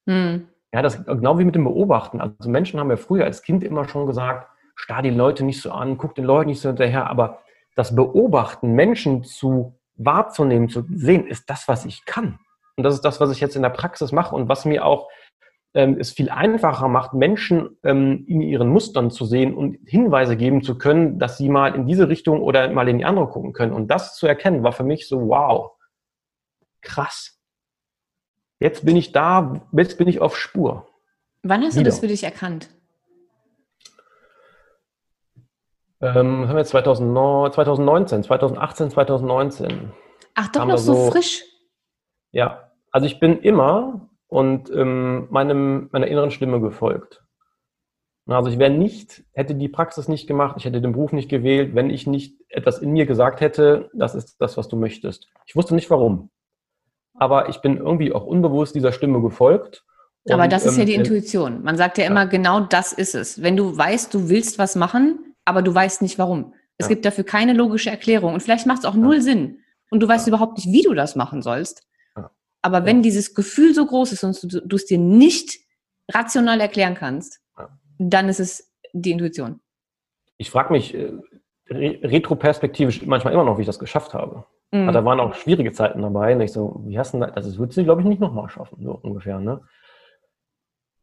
[0.07, 0.47] Hm.
[0.73, 2.21] Ja, das genau wie mit dem Beobachten.
[2.21, 5.73] Also Menschen haben ja früher als Kind immer schon gesagt, starr die Leute nicht so
[5.73, 7.41] an, guck den Leuten nicht so hinterher, aber
[7.75, 12.39] das Beobachten, Menschen zu wahrzunehmen, zu sehen, ist das, was ich kann.
[12.77, 15.09] Und das ist das, was ich jetzt in der Praxis mache und was mir auch
[15.75, 20.63] ähm, es viel einfacher macht, Menschen ähm, in ihren Mustern zu sehen und Hinweise geben
[20.63, 23.73] zu können, dass sie mal in diese Richtung oder mal in die andere gucken können.
[23.73, 25.73] Und das zu erkennen, war für mich so, wow,
[26.81, 27.39] krass.
[28.59, 30.89] Jetzt bin ich da, jetzt bin ich auf Spur.
[31.43, 31.85] Wann hast Wieder.
[31.85, 32.69] du das für dich erkannt?
[36.03, 39.93] Ähm, haben wir 2019, 2018, 2019.
[40.35, 41.45] Ach, doch noch so, so, frisch.
[42.33, 47.23] Ja, also ich bin immer und ähm, meinem, meiner inneren Stimme gefolgt.
[48.27, 51.75] Also ich wäre nicht, hätte die Praxis nicht gemacht, ich hätte den Beruf nicht gewählt,
[51.75, 55.27] wenn ich nicht etwas in mir gesagt hätte, das ist das, was du möchtest.
[55.47, 56.31] Ich wusste nicht warum.
[57.15, 59.85] Aber ich bin irgendwie auch unbewusst dieser Stimme gefolgt.
[60.31, 61.63] Aber und, das ist ja die ähm, Intuition.
[61.63, 62.27] Man sagt ja immer, ja.
[62.27, 63.43] genau das ist es.
[63.43, 66.55] Wenn du weißt, du willst was machen, aber du weißt nicht warum.
[66.79, 66.89] Es ja.
[66.91, 69.21] gibt dafür keine logische Erklärung und vielleicht macht es auch null ja.
[69.23, 69.59] Sinn
[69.91, 70.31] und du weißt ja.
[70.31, 71.87] überhaupt nicht, wie du das machen sollst.
[72.63, 75.59] Aber wenn dieses Gefühl so groß ist und du, du es dir nicht
[76.13, 77.41] rational erklären kannst,
[77.99, 79.61] dann ist es die Intuition.
[80.37, 81.13] Ich frage mich äh,
[81.71, 84.45] retroperspektivisch manchmal immer noch, wie ich das geschafft habe.
[84.73, 84.89] Mhm.
[84.89, 86.35] Also da waren auch schwierige Zeiten dabei.
[86.35, 87.33] Und ich so, wie hast du das?
[87.33, 89.39] Das würdest du, glaube ich, nicht nochmal schaffen, so ungefähr.
[89.41, 89.61] Ne?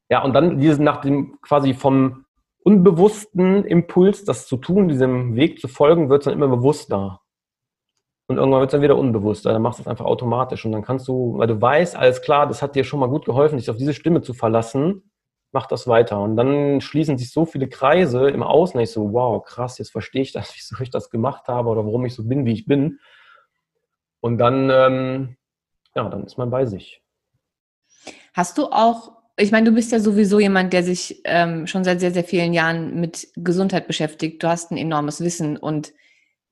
[0.10, 2.26] Ja, und dann dieses nach dem quasi vom
[2.67, 7.21] unbewussten Impuls, das zu tun, diesem Weg zu folgen, wird es dann immer bewusster.
[8.27, 9.53] Und irgendwann wird es dann wieder unbewusster.
[9.53, 10.65] Dann machst du es einfach automatisch.
[10.65, 13.23] Und dann kannst du, weil du weißt, alles klar, das hat dir schon mal gut
[13.23, 15.10] geholfen, dich auf diese Stimme zu verlassen,
[15.53, 16.19] mach das weiter.
[16.19, 18.77] Und dann schließen sich so viele Kreise im Außen.
[18.82, 22.03] Ich so, wow, krass, jetzt verstehe ich das, wieso ich das gemacht habe oder warum
[22.06, 22.99] ich so bin, wie ich bin.
[24.19, 25.38] Und dann, ähm,
[25.95, 27.01] ja, dann ist man bei sich.
[28.34, 32.00] Hast du auch ich meine, du bist ja sowieso jemand, der sich ähm, schon seit
[32.00, 34.41] sehr, sehr vielen Jahren mit Gesundheit beschäftigt.
[34.41, 35.93] Du hast ein enormes Wissen und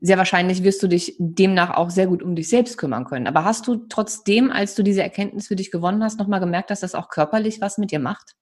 [0.02, 3.26] sehr wahrscheinlich wirst du dich demnach auch sehr gut um dich selbst kümmern können.
[3.26, 6.82] Aber hast du trotzdem, als du diese Erkenntnis für dich gewonnen hast, nochmal gemerkt, dass
[6.82, 8.36] das auch körperlich was mit dir macht?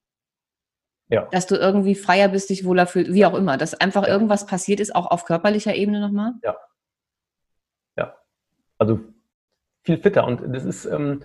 [1.08, 1.26] Ja.
[1.32, 3.56] Dass du irgendwie freier bist, dich wohler fühlst, wie auch immer.
[3.56, 4.08] Dass einfach ja.
[4.08, 6.32] irgendwas passiert ist, auch auf körperlicher Ebene nochmal?
[6.42, 6.56] Ja.
[7.96, 8.14] Ja.
[8.76, 9.00] Also
[9.84, 10.26] viel fitter.
[10.26, 11.22] Und das ist, ähm,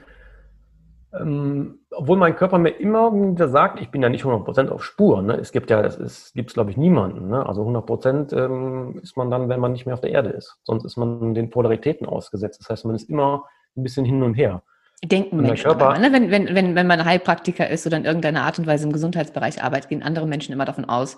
[1.17, 5.22] ähm, obwohl mein Körper mir immer wieder sagt, ich bin ja nicht 100% auf Spur.
[5.22, 5.36] Ne?
[5.36, 7.30] Es gibt ja, das gibt es glaube ich niemanden.
[7.30, 7.45] Ne?
[7.45, 10.58] Also 100% ähm, ist man dann, wenn man nicht mehr auf der Erde ist.
[10.63, 12.60] Sonst ist man den Polaritäten ausgesetzt.
[12.62, 13.45] Das heißt, man ist immer
[13.76, 14.62] ein bisschen hin und her.
[15.04, 16.13] Denken Menschen Körper, immer, ne?
[16.13, 19.63] wenn, wenn, wenn, wenn man Heilpraktiker ist oder in irgendeiner Art und Weise im Gesundheitsbereich
[19.63, 21.17] arbeitet, gehen andere Menschen immer davon aus,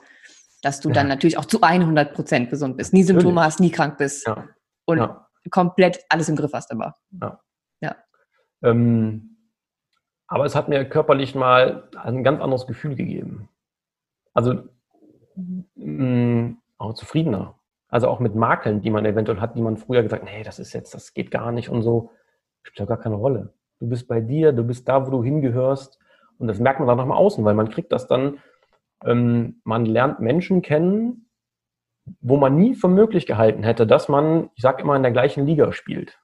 [0.61, 0.95] dass du ja.
[0.95, 3.47] dann natürlich auch zu 100 Prozent gesund bist, nie Symptome natürlich.
[3.47, 4.47] hast, nie krank bist ja.
[4.85, 5.27] und ja.
[5.49, 6.95] komplett alles im Griff hast immer.
[7.19, 7.39] Ja.
[7.81, 7.95] ja.
[8.63, 9.30] Ähm,
[10.31, 13.49] aber es hat mir körperlich mal ein ganz anderes Gefühl gegeben.
[14.33, 14.63] Also
[15.35, 17.59] mh, mm, auch zufriedener.
[17.89, 20.71] Also auch mit Makeln, die man eventuell hat, die man früher gesagt, nee, das ist
[20.71, 22.11] jetzt, das geht gar nicht und so,
[22.63, 23.53] spielt ja gar keine Rolle.
[23.81, 25.99] Du bist bei dir, du bist da, wo du hingehörst.
[26.37, 28.39] Und das merkt man dann nochmal außen, weil man kriegt das dann,
[29.03, 31.29] ähm, man lernt Menschen kennen,
[32.21, 35.45] wo man nie für möglich gehalten hätte, dass man, ich sag immer, in der gleichen
[35.45, 36.21] Liga spielt.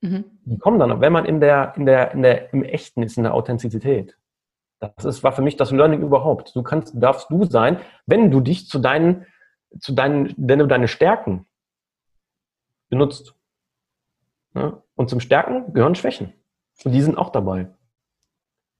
[0.00, 0.24] Mhm.
[0.44, 3.24] Die kommen dann, wenn man in der, in der, in der, im Echten ist, in
[3.24, 4.16] der Authentizität.
[4.80, 6.54] Das ist, war für mich das Learning überhaupt.
[6.54, 9.26] Du kannst, darfst du sein, wenn du dich zu deinen,
[9.80, 11.46] zu deinen, wenn du deine Stärken
[12.88, 13.34] benutzt.
[14.54, 14.82] Ja?
[14.94, 16.32] Und zum Stärken gehören Schwächen.
[16.84, 17.68] Und die sind auch dabei.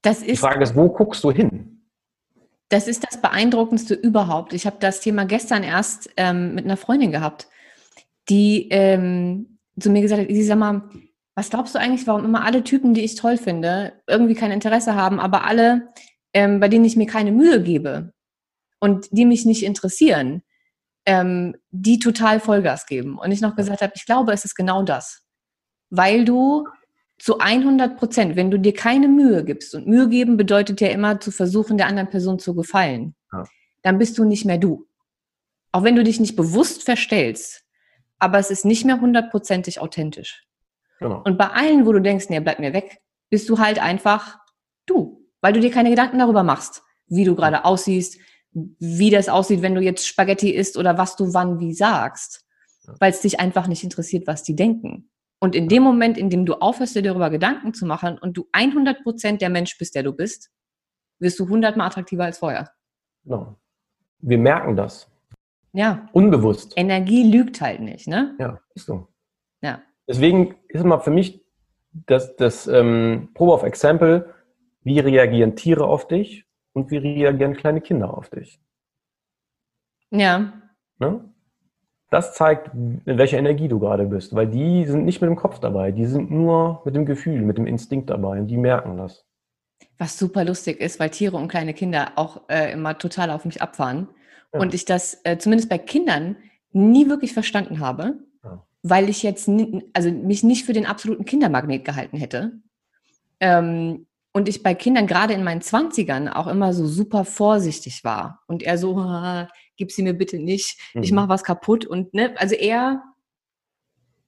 [0.02, 1.82] Das ist, die Frage ist, wo guckst du hin?
[2.68, 4.52] Das ist das Beeindruckendste überhaupt.
[4.52, 7.48] Ich habe das Thema gestern erst ähm, mit einer Freundin gehabt,
[8.28, 10.82] die ähm, zu mir gesagt hat, sie sag mal,
[11.38, 14.96] was glaubst du eigentlich, warum immer alle Typen, die ich toll finde, irgendwie kein Interesse
[14.96, 15.92] haben, aber alle,
[16.32, 18.12] ähm, bei denen ich mir keine Mühe gebe
[18.80, 20.42] und die mich nicht interessieren,
[21.06, 23.16] ähm, die total Vollgas geben.
[23.18, 25.22] Und ich noch gesagt habe, ich glaube, es ist genau das.
[25.90, 26.66] Weil du
[27.20, 31.20] zu 100 Prozent, wenn du dir keine Mühe gibst, und Mühe geben bedeutet ja immer
[31.20, 33.44] zu versuchen, der anderen Person zu gefallen, ja.
[33.82, 34.88] dann bist du nicht mehr du.
[35.70, 37.62] Auch wenn du dich nicht bewusst verstellst,
[38.18, 40.47] aber es ist nicht mehr hundertprozentig authentisch.
[40.98, 41.22] Genau.
[41.24, 44.38] Und bei allen, wo du denkst, nee, bleib mir weg, bist du halt einfach
[44.86, 48.18] du, weil du dir keine Gedanken darüber machst, wie du gerade aussiehst,
[48.52, 52.44] wie das aussieht, wenn du jetzt Spaghetti isst oder was du wann wie sagst,
[52.98, 55.10] weil es dich einfach nicht interessiert, was die denken.
[55.40, 58.48] Und in dem Moment, in dem du aufhörst, dir darüber Gedanken zu machen und du
[58.52, 60.50] 100 Prozent der Mensch bist, der du bist,
[61.20, 62.72] wirst du hundertmal attraktiver als vorher.
[63.24, 63.56] Genau.
[64.20, 65.08] Wir merken das.
[65.72, 66.08] Ja.
[66.12, 66.72] Unbewusst.
[66.76, 68.34] Energie lügt halt nicht, ne?
[68.40, 69.08] Ja, ist so.
[69.62, 69.82] Ja.
[70.08, 71.44] Deswegen ist immer für mich
[71.92, 74.34] das, das ähm, Probe of Example,
[74.82, 78.60] wie reagieren Tiere auf dich und wie reagieren kleine Kinder auf dich.
[80.10, 80.52] Ja.
[80.98, 81.28] Ne?
[82.10, 85.58] das zeigt, in welcher Energie du gerade bist, weil die sind nicht mit dem Kopf
[85.58, 89.24] dabei, die sind nur mit dem Gefühl, mit dem Instinkt dabei und die merken das.
[89.98, 93.60] Was super lustig ist, weil Tiere und kleine Kinder auch äh, immer total auf mich
[93.60, 94.08] abfahren
[94.52, 94.60] ja.
[94.60, 96.36] und ich das äh, zumindest bei Kindern
[96.72, 98.14] nie wirklich verstanden habe.
[98.82, 99.50] Weil ich jetzt
[99.92, 102.60] also mich nicht für den absoluten Kindermagnet gehalten hätte.
[103.40, 108.42] Ähm, und ich bei Kindern gerade in meinen Zwanzigern auch immer so super vorsichtig war
[108.46, 108.96] und eher so,
[109.76, 111.02] gib sie mir bitte nicht, mhm.
[111.02, 113.02] ich mache was kaputt und ne, also eher,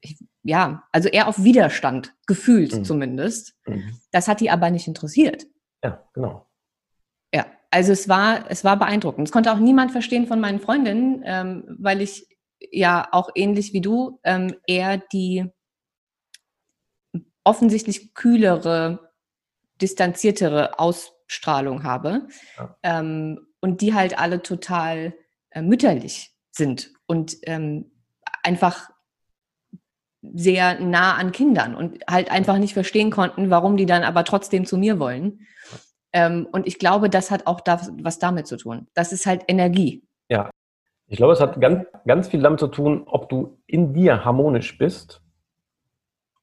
[0.00, 2.84] ich, ja, also eher auf Widerstand, gefühlt mhm.
[2.84, 3.54] zumindest.
[3.66, 3.98] Mhm.
[4.10, 5.46] Das hat die aber nicht interessiert.
[5.84, 6.46] Ja, genau.
[7.32, 9.28] Ja, also es war, es war beeindruckend.
[9.28, 12.26] Es konnte auch niemand verstehen von meinen Freundinnen, ähm, weil ich
[12.70, 15.46] ja auch ähnlich wie du ähm, eher die
[17.44, 19.10] offensichtlich kühlere,
[19.80, 22.28] distanziertere Ausstrahlung habe.
[22.56, 22.76] Ja.
[22.82, 25.14] Ähm, und die halt alle total
[25.50, 27.90] äh, mütterlich sind und ähm,
[28.42, 28.90] einfach
[30.22, 34.66] sehr nah an Kindern und halt einfach nicht verstehen konnten, warum die dann aber trotzdem
[34.66, 35.46] zu mir wollen.
[36.12, 38.88] Ähm, und ich glaube, das hat auch da, was damit zu tun.
[38.94, 40.02] Das ist halt Energie.
[40.28, 40.50] Ja,
[41.10, 44.78] ich glaube, es hat ganz, ganz viel damit zu tun, ob du in dir harmonisch
[44.78, 45.22] bist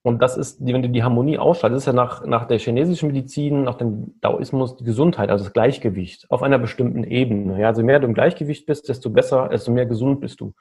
[0.07, 3.07] und das ist, wenn du die Harmonie ausstrahlst, das ist ja nach, nach der chinesischen
[3.07, 7.59] Medizin, nach dem Daoismus die Gesundheit, also das Gleichgewicht auf einer bestimmten Ebene.
[7.59, 10.53] Ja, also mehr du im Gleichgewicht bist, desto besser, desto mehr gesund bist du.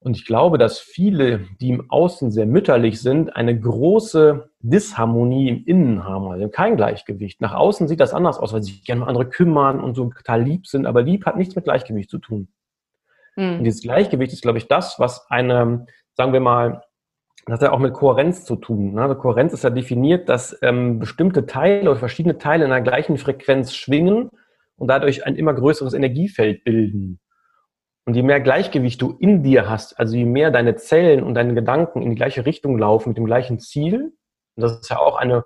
[0.00, 5.64] Und ich glaube, dass viele, die im Außen sehr mütterlich sind, eine große Disharmonie im
[5.64, 7.40] Innen haben, also kein Gleichgewicht.
[7.40, 10.10] Nach außen sieht das anders aus, weil sie sich gerne um andere kümmern und so
[10.10, 12.48] total lieb sind, aber lieb hat nichts mit Gleichgewicht zu tun.
[13.36, 13.58] Mhm.
[13.58, 16.82] Und dieses Gleichgewicht ist, glaube ich, das, was eine, sagen wir mal,
[17.46, 18.94] das hat ja auch mit Kohärenz zu tun.
[18.94, 19.02] Ne?
[19.02, 23.18] Also Kohärenz ist ja definiert, dass ähm, bestimmte Teile oder verschiedene Teile in der gleichen
[23.18, 24.30] Frequenz schwingen
[24.76, 27.20] und dadurch ein immer größeres Energiefeld bilden.
[28.04, 31.54] Und je mehr Gleichgewicht du in dir hast, also je mehr deine Zellen und deine
[31.54, 34.12] Gedanken in die gleiche Richtung laufen, mit dem gleichen Ziel,
[34.56, 35.44] und das ist ja auch eine,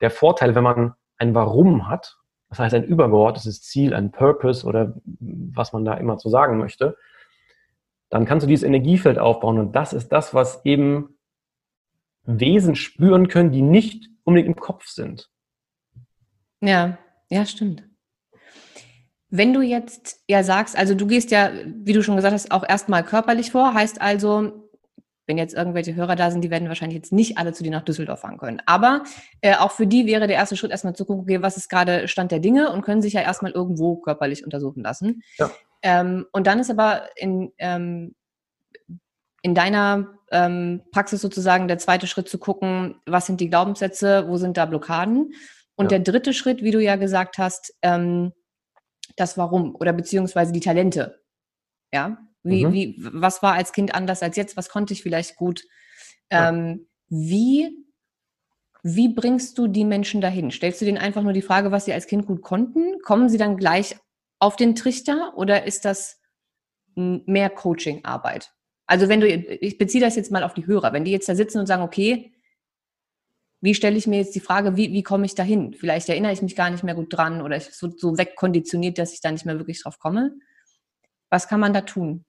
[0.00, 2.16] der Vorteil, wenn man ein Warum hat,
[2.48, 6.96] das heißt ein übergeordnetes Ziel, ein Purpose oder was man da immer zu sagen möchte,
[8.10, 9.58] dann kannst du dieses Energiefeld aufbauen.
[9.58, 11.18] Und das ist das, was eben
[12.24, 15.30] Wesen spüren können, die nicht unbedingt im Kopf sind.
[16.60, 16.98] Ja,
[17.30, 17.84] ja, stimmt.
[19.30, 22.66] Wenn du jetzt ja sagst, also du gehst ja, wie du schon gesagt hast, auch
[22.66, 24.68] erstmal körperlich vor, heißt also,
[25.26, 27.82] wenn jetzt irgendwelche Hörer da sind, die werden wahrscheinlich jetzt nicht alle zu dir nach
[27.82, 28.62] Düsseldorf fahren können.
[28.64, 29.04] Aber
[29.42, 32.08] äh, auch für die wäre der erste Schritt erstmal zu gucken, okay, was ist gerade
[32.08, 35.22] Stand der Dinge und können sich ja erstmal irgendwo körperlich untersuchen lassen.
[35.36, 35.50] Ja.
[35.82, 38.14] Ähm, und dann ist aber in, ähm,
[39.42, 44.36] in deiner ähm, Praxis sozusagen der zweite Schritt zu gucken, was sind die Glaubenssätze, wo
[44.36, 45.32] sind da Blockaden.
[45.76, 45.98] Und ja.
[45.98, 48.32] der dritte Schritt, wie du ja gesagt hast, ähm,
[49.16, 51.20] das Warum oder beziehungsweise die Talente.
[51.92, 52.72] Ja, wie, mhm.
[52.72, 54.56] wie, was war als Kind anders als jetzt?
[54.56, 55.62] Was konnte ich vielleicht gut?
[56.30, 57.70] Ähm, Wie,
[58.82, 60.50] wie bringst du die Menschen dahin?
[60.50, 63.00] Stellst du denen einfach nur die Frage, was sie als Kind gut konnten?
[63.02, 63.96] Kommen sie dann gleich
[64.38, 66.20] auf den Trichter oder ist das
[66.94, 68.52] mehr Coaching-Arbeit?
[68.86, 71.34] Also wenn du, ich beziehe das jetzt mal auf die Hörer, wenn die jetzt da
[71.34, 72.32] sitzen und sagen, okay,
[73.60, 75.74] wie stelle ich mir jetzt die Frage, wie, wie komme ich dahin?
[75.74, 79.12] Vielleicht erinnere ich mich gar nicht mehr gut dran oder ich so, so wegkonditioniert, dass
[79.12, 80.32] ich da nicht mehr wirklich drauf komme.
[81.28, 82.24] Was kann man da tun?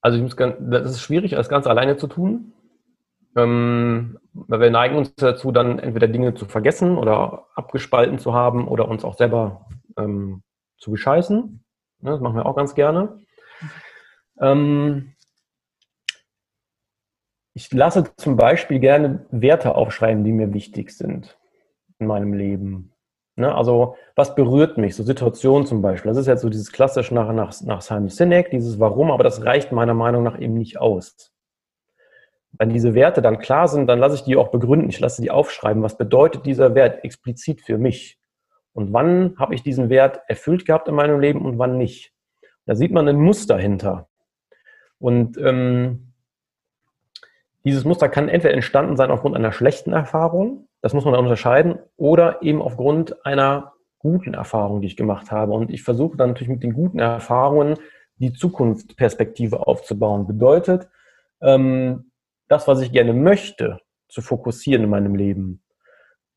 [0.00, 2.52] Also ich muss ganz, das ist schwierig, das ganz alleine zu tun.
[3.38, 8.88] Ähm, wir neigen uns dazu, dann entweder Dinge zu vergessen oder abgespalten zu haben oder
[8.88, 10.42] uns auch selber ähm,
[10.78, 11.64] zu bescheißen.
[12.02, 13.20] Ja, das machen wir auch ganz gerne.
[14.40, 15.14] Ähm,
[17.54, 21.36] ich lasse zum Beispiel gerne Werte aufschreiben, die mir wichtig sind
[21.98, 22.92] in meinem Leben.
[23.34, 23.54] Ne?
[23.54, 24.94] Also, was berührt mich?
[24.94, 26.10] So Situationen zum Beispiel.
[26.10, 29.44] Das ist jetzt so dieses klassische nach, nach, nach Simon Sinek, dieses Warum, aber das
[29.44, 31.32] reicht meiner Meinung nach eben nicht aus.
[32.52, 34.88] Wenn diese Werte dann klar sind, dann lasse ich die auch begründen.
[34.88, 35.82] Ich lasse die aufschreiben.
[35.82, 38.18] Was bedeutet dieser Wert explizit für mich?
[38.72, 42.12] Und wann habe ich diesen Wert erfüllt gehabt in meinem Leben und wann nicht?
[42.64, 44.08] Da sieht man ein Muster hinter.
[44.98, 46.12] Und ähm,
[47.64, 52.42] dieses Muster kann entweder entstanden sein aufgrund einer schlechten Erfahrung, das muss man unterscheiden, oder
[52.42, 55.52] eben aufgrund einer guten Erfahrung, die ich gemacht habe.
[55.52, 57.76] Und ich versuche dann natürlich mit den guten Erfahrungen
[58.16, 60.26] die Zukunftsperspektive aufzubauen.
[60.26, 60.88] Bedeutet,
[61.40, 62.07] ähm,
[62.48, 65.62] das, was ich gerne möchte, zu fokussieren in meinem Leben.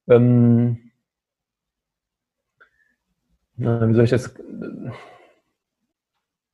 [0.10, 0.92] Ähm,
[3.56, 4.34] wie soll ich das?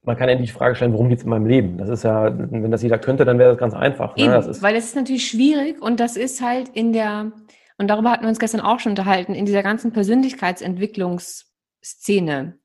[0.07, 1.77] man kann endlich die Frage stellen, worum geht es in meinem Leben?
[1.77, 4.15] Das ist ja, wenn das jeder könnte, dann wäre das ganz einfach.
[4.15, 4.23] Ne?
[4.23, 7.33] Eben, das ist weil das ist natürlich schwierig und das ist halt in der,
[7.77, 12.57] und darüber hatten wir uns gestern auch schon unterhalten, in dieser ganzen Persönlichkeitsentwicklungsszene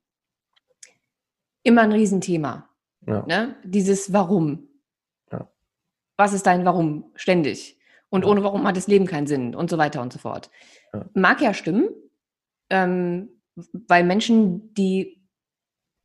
[1.63, 2.69] immer ein Riesenthema.
[3.05, 3.25] Ja.
[3.27, 3.57] Ne?
[3.65, 4.69] Dieses Warum.
[6.17, 7.11] Was ist dein Warum?
[7.15, 7.77] Ständig.
[8.09, 10.51] Und ohne Warum hat das Leben keinen Sinn und so weiter und so fort.
[11.13, 11.89] Mag ja stimmen,
[12.69, 15.23] ähm, weil Menschen, die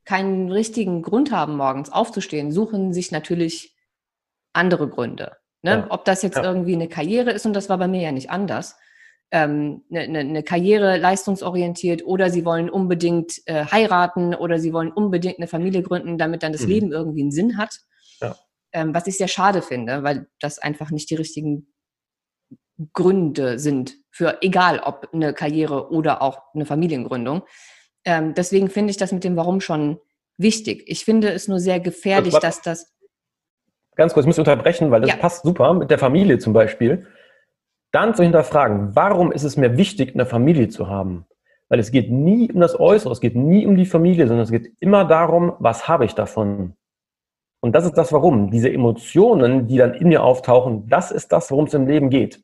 [0.04, 3.76] keinen richtigen Grund haben, morgens aufzustehen, suchen sich natürlich
[4.54, 5.36] andere Gründe.
[5.60, 5.70] Ne?
[5.70, 5.86] Ja.
[5.90, 6.44] Ob das jetzt ja.
[6.44, 8.76] irgendwie eine Karriere ist, und das war bei mir ja nicht anders,
[9.30, 14.90] ähm, eine, eine, eine Karriere leistungsorientiert oder sie wollen unbedingt äh, heiraten oder sie wollen
[14.90, 16.68] unbedingt eine Familie gründen, damit dann das mhm.
[16.68, 17.80] Leben irgendwie einen Sinn hat.
[18.20, 18.36] Ja.
[18.72, 21.72] Ähm, was ich sehr schade finde, weil das einfach nicht die richtigen
[22.92, 27.42] Gründe sind für egal ob eine Karriere oder auch eine Familiengründung.
[28.04, 29.98] Ähm, deswegen finde ich das mit dem Warum schon
[30.36, 30.84] wichtig.
[30.86, 32.94] Ich finde es nur sehr gefährlich, also, dass das.
[33.96, 35.16] Ganz kurz, ich muss unterbrechen, weil das ja.
[35.16, 37.06] passt super mit der Familie zum Beispiel.
[37.90, 41.26] Dann zu hinterfragen, warum ist es mir wichtig, eine Familie zu haben?
[41.68, 44.50] Weil es geht nie um das Äußere, es geht nie um die Familie, sondern es
[44.50, 46.76] geht immer darum, was habe ich davon?
[47.60, 48.50] Und das ist das Warum.
[48.50, 52.42] Diese Emotionen, die dann in mir auftauchen, das ist das, worum es im Leben geht.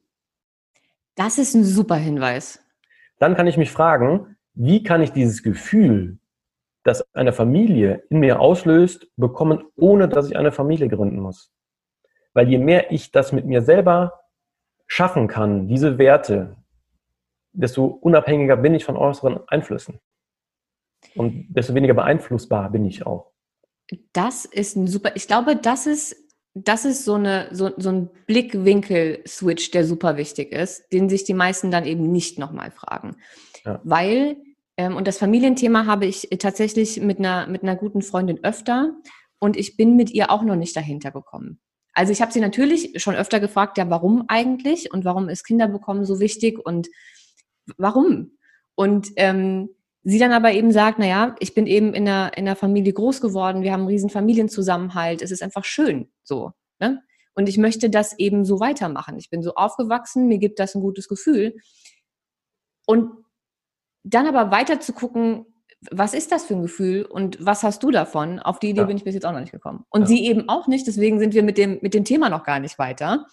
[1.14, 2.61] Das ist ein super Hinweis.
[3.18, 6.18] Dann kann ich mich fragen, wie kann ich dieses Gefühl,
[6.83, 11.53] das eine Familie in mir auslöst, bekommen, ohne dass ich eine Familie gründen muss?
[12.33, 14.20] Weil je mehr ich das mit mir selber
[14.87, 16.57] schaffen kann, diese Werte,
[17.53, 20.00] desto unabhängiger bin ich von äußeren Einflüssen.
[21.14, 23.34] Und desto weniger beeinflussbar bin ich auch.
[24.12, 26.16] Das ist ein super, ich glaube, das ist,
[26.55, 31.35] das ist so, eine, so, so ein Blickwinkel-Switch, der super wichtig ist, den sich die
[31.35, 33.16] meisten dann eben nicht nochmal fragen.
[33.64, 33.80] Ja.
[33.85, 34.37] Weil,
[34.76, 38.95] ähm, und das Familienthema habe ich tatsächlich mit einer, mit einer guten Freundin öfter
[39.39, 41.61] und ich bin mit ihr auch noch nicht dahinter gekommen.
[41.93, 46.05] Also ich habe sie natürlich schon öfter gefragt, ja, warum eigentlich und warum ist Kinderbekommen
[46.05, 46.89] so wichtig und
[47.76, 48.32] warum?
[48.74, 49.70] Und ähm,
[50.05, 53.20] sie dann aber eben sagt, naja, ich bin eben in einer, in einer Familie groß
[53.20, 56.52] geworden, wir haben einen riesen Familienzusammenhalt, es ist einfach schön so.
[56.78, 57.02] Ne?
[57.34, 59.16] Und ich möchte das eben so weitermachen.
[59.16, 61.57] Ich bin so aufgewachsen, mir gibt das ein gutes Gefühl.
[62.86, 63.11] Und
[64.05, 65.46] dann aber weiter zu gucken,
[65.90, 68.38] was ist das für ein Gefühl und was hast du davon?
[68.38, 68.86] Auf die Idee ja.
[68.86, 69.84] bin ich bis jetzt auch noch nicht gekommen.
[69.88, 70.07] Und ja.
[70.09, 72.78] sie eben auch nicht, deswegen sind wir mit dem, mit dem Thema noch gar nicht
[72.78, 73.26] weiter.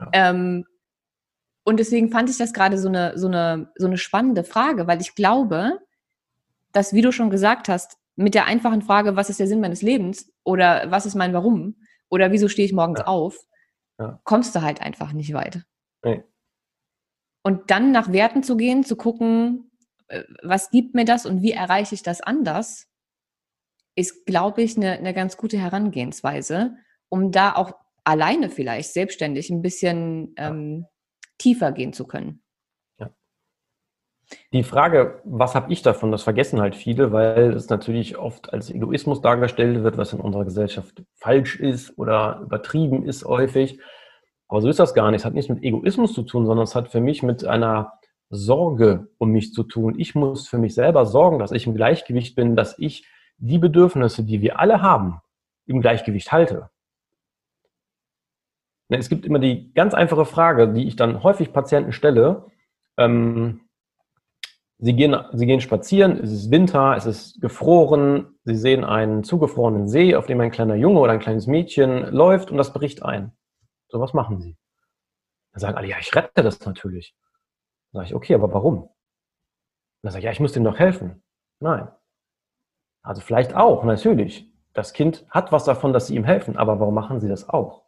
[0.00, 0.10] Ja.
[0.12, 0.66] Ähm,
[1.64, 5.00] und deswegen fand ich das gerade so eine, so, eine, so eine spannende Frage, weil
[5.00, 5.80] ich glaube,
[6.76, 9.82] dass, wie du schon gesagt hast, mit der einfachen Frage, was ist der Sinn meines
[9.82, 11.76] Lebens oder was ist mein Warum
[12.08, 13.38] oder wieso stehe ich morgens auf,
[14.24, 15.64] kommst du halt einfach nicht weit.
[16.04, 16.22] Nee.
[17.42, 19.70] Und dann nach Werten zu gehen, zu gucken,
[20.08, 22.88] äh, was gibt mir das und wie erreiche ich das anders,
[23.94, 26.76] ist, glaube ich, eine, eine ganz gute Herangehensweise,
[27.08, 27.72] um da auch
[28.04, 30.86] alleine vielleicht selbstständig ein bisschen ähm,
[31.38, 32.42] tiefer gehen zu können.
[34.52, 38.70] Die Frage, was habe ich davon, das vergessen halt viele, weil es natürlich oft als
[38.70, 43.78] Egoismus dargestellt wird, was in unserer Gesellschaft falsch ist oder übertrieben ist häufig.
[44.48, 45.20] Aber so ist das gar nicht.
[45.20, 47.92] Es hat nichts mit Egoismus zu tun, sondern es hat für mich mit einer
[48.28, 49.98] Sorge um mich zu tun.
[49.98, 53.06] Ich muss für mich selber sorgen, dass ich im Gleichgewicht bin, dass ich
[53.38, 55.20] die Bedürfnisse, die wir alle haben,
[55.66, 56.70] im Gleichgewicht halte.
[58.88, 62.46] Es gibt immer die ganz einfache Frage, die ich dann häufig Patienten stelle.
[62.96, 63.65] Ähm,
[64.78, 69.88] sie, gehen, sie gehen spazieren, es ist Winter, es ist gefroren, sie sehen einen zugefrorenen
[69.88, 73.32] See, auf dem ein kleiner Junge oder ein kleines Mädchen läuft und das bricht ein.
[73.88, 74.56] So, was machen sie?
[75.52, 77.14] Dann sagen alle, ja, ich rette das natürlich.
[77.92, 78.90] Dann sage ich, okay, aber warum?
[80.02, 81.22] Dann sage ich, ja, ich muss dem doch helfen.
[81.60, 81.88] Nein.
[83.02, 84.50] Also vielleicht auch, natürlich.
[84.74, 87.84] Das Kind hat was davon, dass sie ihm helfen, aber warum machen sie das auch?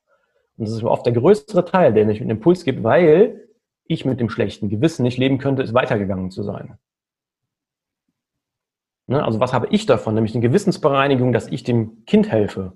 [0.56, 3.47] Und das ist oft der größere Teil, der mich einen Impuls gibt, weil
[3.88, 6.78] ich mit dem schlechten Gewissen nicht leben könnte, es weitergegangen zu sein.
[9.08, 9.24] Ne?
[9.24, 10.14] Also was habe ich davon?
[10.14, 12.74] Nämlich eine Gewissensbereinigung, dass ich dem Kind helfe.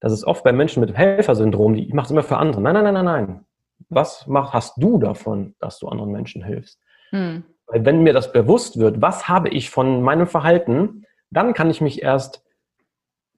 [0.00, 2.60] Das ist oft bei Menschen mit Helfersyndrom, die, ich mache es immer für andere.
[2.60, 3.44] Nein, nein, nein, nein, nein.
[3.88, 6.80] Was mach, hast du davon, dass du anderen Menschen hilfst?
[7.10, 7.44] Hm.
[7.66, 11.80] Weil wenn mir das bewusst wird, was habe ich von meinem Verhalten, dann kann ich
[11.80, 12.44] mich erst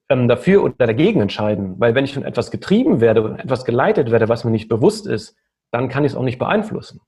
[0.08, 1.78] ähm, dafür oder dagegen entscheiden.
[1.78, 5.06] Weil wenn ich von etwas getrieben werde und etwas geleitet werde, was mir nicht bewusst
[5.06, 5.36] ist,
[5.70, 7.00] dann kann ich es auch nicht beeinflussen.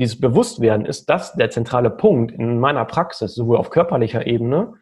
[0.00, 4.72] Dieses Bewusstwerden ist das der zentrale Punkt in meiner Praxis, sowohl auf körperlicher Ebene.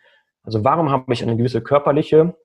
[0.44, 2.36] Also warum habe ich eine gewisse körperliche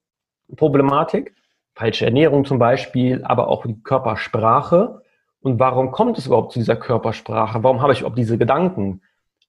[0.55, 1.35] Problematik,
[1.75, 5.03] falsche Ernährung zum Beispiel, aber auch die Körpersprache.
[5.41, 7.61] Und warum kommt es überhaupt zu dieser Körpersprache?
[7.61, 9.03] Warum habe ich überhaupt diese Gedanken?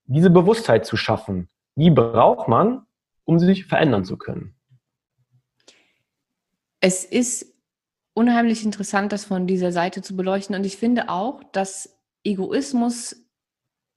[0.04, 2.84] Diese Bewusstheit zu schaffen, die braucht man,
[3.24, 4.54] um sich verändern zu können.
[6.80, 7.54] Es ist
[8.12, 10.54] unheimlich interessant, das von dieser Seite zu beleuchten.
[10.54, 11.94] Und ich finde auch, dass
[12.24, 13.24] Egoismus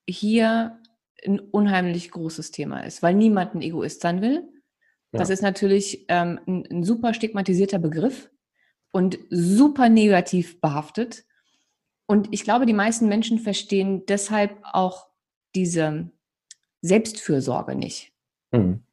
[0.08, 0.80] hier
[1.26, 4.48] ein unheimlich großes Thema ist, weil niemand ein Egoist sein will.
[5.12, 5.20] Ja.
[5.20, 8.30] Das ist natürlich ähm, ein, ein super stigmatisierter Begriff
[8.92, 11.26] und super negativ behaftet.
[12.06, 15.08] Und ich glaube, die meisten Menschen verstehen deshalb auch
[15.56, 16.10] diese
[16.82, 18.14] Selbstfürsorge nicht,
[18.52, 18.84] mhm.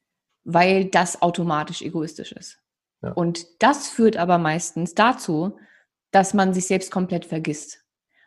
[0.44, 2.58] weil das automatisch egoistisch ist.
[3.02, 3.12] Ja.
[3.12, 5.58] Und das führt aber meistens dazu,
[6.10, 7.83] dass man sich selbst komplett vergisst.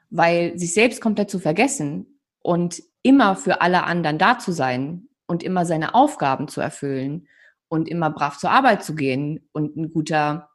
[0.10, 5.44] Weil sich selbst komplett zu vergessen und immer für alle anderen da zu sein und
[5.44, 7.28] immer seine Aufgaben zu erfüllen
[7.70, 10.50] und immer brav zur Arbeit zu gehen und ein guter,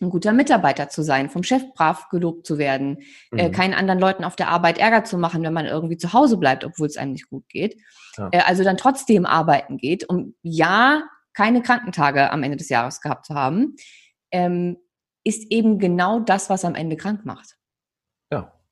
[0.00, 3.38] ein guter Mitarbeiter zu sein, vom Chef brav gelobt zu werden, äh, mhm.
[3.38, 6.38] äh, keinen anderen Leuten auf der Arbeit Ärger zu machen, wenn man irgendwie zu Hause
[6.38, 7.80] bleibt, obwohl es einem nicht gut geht.
[8.16, 8.30] Ja.
[8.32, 11.02] Äh, also dann trotzdem arbeiten geht, um ja
[11.34, 13.76] keine Krankentage am Ende des Jahres gehabt zu haben,
[14.30, 14.78] ähm,
[15.22, 17.55] ist eben genau das, was am Ende krank macht.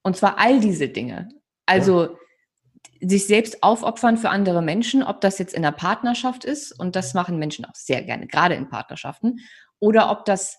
[0.04, 1.28] Und zwar all diese Dinge.
[1.66, 3.08] Also ja.
[3.08, 7.14] sich selbst aufopfern für andere Menschen, ob das jetzt in der Partnerschaft ist, und das
[7.14, 9.40] machen Menschen auch sehr gerne, gerade in Partnerschaften,
[9.80, 10.58] oder ob das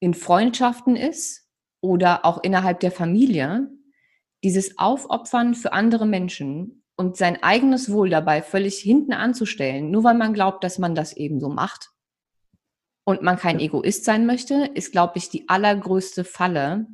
[0.00, 1.48] in Freundschaften ist
[1.80, 3.70] oder auch innerhalb der Familie,
[4.42, 10.14] dieses Aufopfern für andere Menschen und sein eigenes Wohl dabei völlig hinten anzustellen, nur weil
[10.14, 11.90] man glaubt, dass man das eben so macht
[13.04, 16.86] und man kein Egoist sein möchte, ist, glaube ich, die allergrößte Falle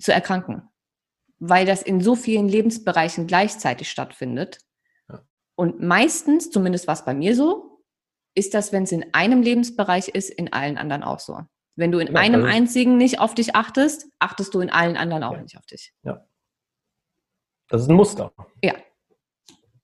[0.00, 0.68] zu erkranken
[1.38, 4.58] weil das in so vielen Lebensbereichen gleichzeitig stattfindet.
[5.08, 5.22] Ja.
[5.54, 7.82] Und meistens, zumindest war es bei mir so,
[8.34, 11.40] ist das, wenn es in einem Lebensbereich ist, in allen anderen auch so.
[11.76, 14.96] Wenn du in ja, einem also einzigen nicht auf dich achtest, achtest du in allen
[14.96, 15.42] anderen auch ja.
[15.42, 15.92] nicht auf dich.
[16.02, 16.24] Ja.
[17.68, 18.32] Das ist ein Muster.
[18.62, 18.74] Ja.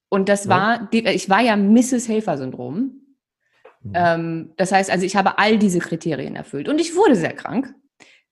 [0.09, 2.09] Und das war, ich war ja Mrs.
[2.09, 3.01] Helfer-Syndrom.
[3.83, 3.93] Mhm.
[3.95, 7.75] Ähm, das heißt, also ich habe all diese Kriterien erfüllt und ich wurde sehr krank.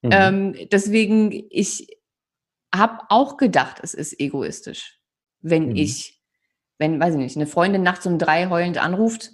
[0.03, 0.11] Mhm.
[0.13, 1.87] Ähm, deswegen, ich
[2.75, 4.99] habe auch gedacht, es ist egoistisch,
[5.41, 5.77] wenn mhm.
[5.77, 6.23] ich
[6.83, 9.31] wenn, weiß ich nicht, eine Freundin nachts um drei heulend anruft,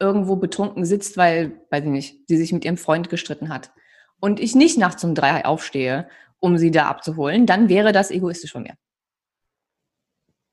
[0.00, 3.72] irgendwo betrunken sitzt, weil, weiß ich nicht, sie sich mit ihrem Freund gestritten hat
[4.20, 6.08] und ich nicht nachts um drei aufstehe,
[6.40, 8.74] um sie da abzuholen, dann wäre das egoistisch von mir.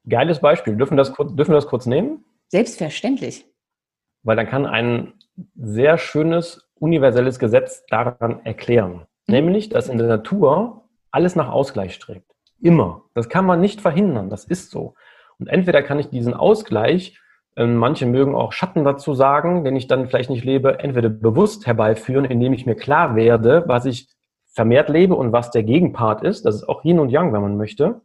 [0.07, 0.75] Geiles Beispiel.
[0.75, 2.25] Dürfen das, dürfen wir das kurz nehmen?
[2.49, 3.45] Selbstverständlich.
[4.21, 5.13] Weil dann kann ein
[5.55, 9.05] sehr schönes universelles Gesetz daran erklären.
[9.27, 9.33] Mhm.
[9.33, 12.31] Nämlich, dass in der Natur alles nach Ausgleich strebt.
[12.61, 13.03] Immer.
[13.13, 14.29] Das kann man nicht verhindern.
[14.29, 14.95] Das ist so.
[15.39, 17.19] Und entweder kann ich diesen Ausgleich,
[17.55, 21.65] äh, manche mögen auch Schatten dazu sagen, den ich dann vielleicht nicht lebe, entweder bewusst
[21.65, 24.07] herbeiführen, indem ich mir klar werde, was ich
[24.53, 26.45] vermehrt lebe und was der Gegenpart ist.
[26.45, 28.01] Das ist auch Yin und Yang, wenn man möchte.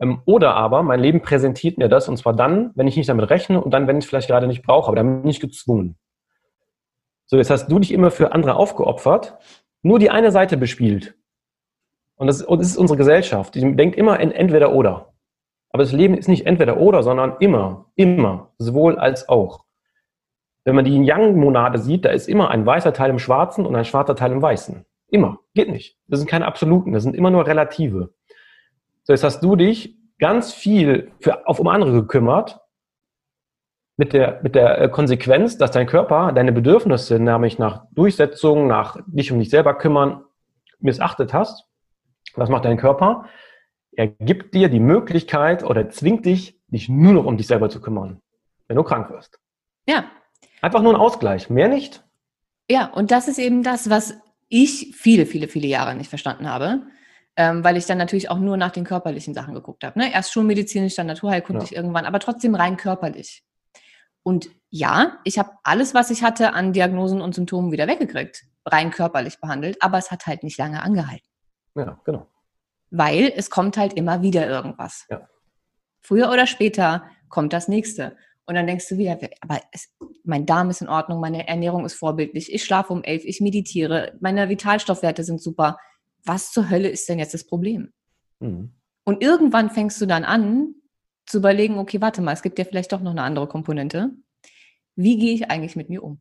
[0.00, 3.30] Ähm, oder aber mein Leben präsentiert mir das und zwar dann, wenn ich nicht damit
[3.30, 5.96] rechne und dann, wenn ich es vielleicht gerade nicht brauche, aber dann bin ich gezwungen.
[7.30, 9.38] So, jetzt hast du dich immer für andere aufgeopfert,
[9.82, 11.14] nur die eine Seite bespielt.
[12.16, 13.54] Und das, und das ist unsere Gesellschaft.
[13.54, 15.12] Die denkt immer in entweder oder.
[15.70, 19.64] Aber das Leben ist nicht entweder oder, sondern immer, immer, sowohl als auch.
[20.64, 23.84] Wenn man die Yin-Yang-Monade sieht, da ist immer ein weißer Teil im Schwarzen und ein
[23.84, 24.84] schwarzer Teil im Weißen.
[25.06, 25.38] Immer.
[25.54, 25.98] Geht nicht.
[26.08, 28.12] Das sind keine absoluten, das sind immer nur relative.
[29.04, 32.59] So, jetzt hast du dich ganz viel für, auf um andere gekümmert,
[34.00, 38.96] mit der, mit der äh, Konsequenz, dass dein Körper deine Bedürfnisse, nämlich nach Durchsetzung, nach
[39.06, 40.24] dich um dich selber kümmern,
[40.78, 41.66] missachtet hast.
[42.34, 43.26] Was macht dein Körper?
[43.92, 47.82] Er gibt dir die Möglichkeit oder zwingt dich, dich nur noch um dich selber zu
[47.82, 48.22] kümmern,
[48.68, 49.38] wenn du krank wirst.
[49.86, 50.06] Ja.
[50.62, 52.02] Einfach nur ein Ausgleich, mehr nicht.
[52.70, 56.80] Ja, und das ist eben das, was ich viele, viele, viele Jahre nicht verstanden habe
[57.36, 59.98] ähm, weil ich dann natürlich auch nur nach den körperlichen Sachen geguckt habe.
[59.98, 60.12] Ne?
[60.12, 61.76] Erst schulmedizinisch, dann naturheilkundlich ja.
[61.78, 63.44] irgendwann, aber trotzdem rein körperlich.
[64.22, 68.90] Und ja, ich habe alles, was ich hatte an Diagnosen und Symptomen wieder weggekriegt, rein
[68.90, 71.26] körperlich behandelt, aber es hat halt nicht lange angehalten.
[71.74, 72.26] Ja, genau.
[72.90, 75.06] Weil es kommt halt immer wieder irgendwas.
[75.08, 75.28] Ja.
[76.02, 78.16] Früher oder später kommt das nächste.
[78.46, 79.94] Und dann denkst du wieder, aber es,
[80.24, 84.16] mein Darm ist in Ordnung, meine Ernährung ist vorbildlich, ich schlafe um elf, ich meditiere,
[84.20, 85.78] meine Vitalstoffwerte sind super
[86.24, 87.92] was zur Hölle ist denn jetzt das Problem?
[88.40, 88.72] Mhm.
[89.04, 90.74] Und irgendwann fängst du dann an
[91.30, 94.10] zu überlegen, okay, warte mal, es gibt ja vielleicht doch noch eine andere Komponente.
[94.96, 96.20] Wie gehe ich eigentlich mit mir um?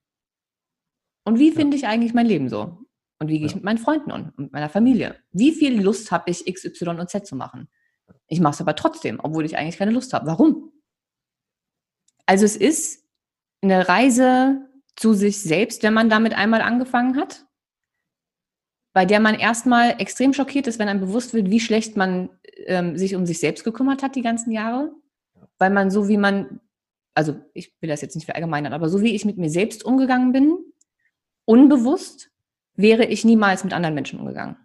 [1.25, 2.85] Und wie finde ich eigentlich mein Leben so?
[3.19, 3.57] Und wie gehe ich ja.
[3.57, 5.17] mit meinen Freunden um, mit meiner Familie?
[5.31, 7.69] Wie viel Lust habe ich, X, Y und Z zu machen?
[8.27, 10.27] Ich mache es aber trotzdem, obwohl ich eigentlich keine Lust habe.
[10.27, 10.71] Warum?
[12.25, 13.05] Also es ist
[13.61, 17.45] eine Reise zu sich selbst, wenn man damit einmal angefangen hat
[18.93, 22.29] bei der man erstmal extrem schockiert ist, wenn einem bewusst wird, wie schlecht man
[22.65, 24.91] ähm, sich um sich selbst gekümmert hat die ganzen Jahre.
[25.59, 26.59] Weil man so wie man,
[27.13, 30.31] also ich will das jetzt nicht verallgemeinern, aber so wie ich mit mir selbst umgegangen
[30.31, 30.57] bin,
[31.45, 32.31] unbewusst,
[32.75, 34.57] wäre ich niemals mit anderen Menschen umgegangen.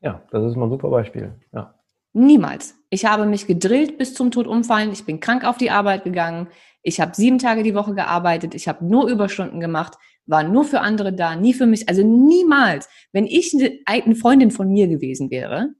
[0.00, 1.34] Ja, das ist mal ein super Beispiel.
[1.52, 1.78] Ja.
[2.14, 2.74] Niemals.
[2.90, 4.92] Ich habe mich gedrillt bis zum Tod umfallen.
[4.92, 6.48] Ich bin krank auf die Arbeit gegangen.
[6.82, 8.54] Ich habe sieben Tage die Woche gearbeitet.
[8.54, 11.88] Ich habe nur Überstunden gemacht war nur für andere da, nie für mich.
[11.88, 15.70] Also niemals, wenn ich eine, Freundin von mir gewesen wäre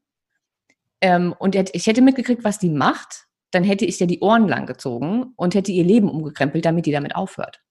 [1.01, 4.67] ähm, und ich hätte mitgekriegt, was die macht, dann hätte ich ihr die Ohren lang
[4.67, 7.63] gezogen und hätte ihr Leben umgekrempelt, damit die damit aufhört.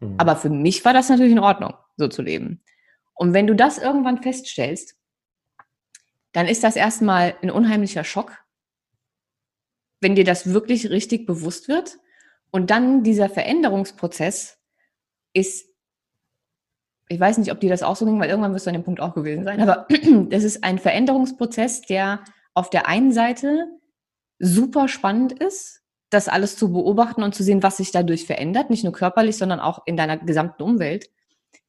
[0.00, 0.14] Mhm.
[0.18, 2.62] Aber für mich war das natürlich in Ordnung, so zu leben.
[3.14, 4.96] Und wenn du das irgendwann feststellst,
[6.32, 8.44] dann ist das erstmal ein unheimlicher Schock,
[10.00, 11.98] wenn dir das wirklich richtig bewusst wird.
[12.50, 14.58] Und dann dieser Veränderungsprozess
[15.32, 15.66] ist
[17.08, 18.84] ich weiß nicht, ob dir das auch so ging, weil irgendwann wirst du an dem
[18.84, 19.86] Punkt auch gewesen sein, aber
[20.28, 22.24] das ist ein Veränderungsprozess, der
[22.54, 23.68] auf der einen Seite
[24.38, 28.84] super spannend ist, das alles zu beobachten und zu sehen, was sich dadurch verändert, nicht
[28.84, 31.10] nur körperlich, sondern auch in deiner gesamten Umwelt.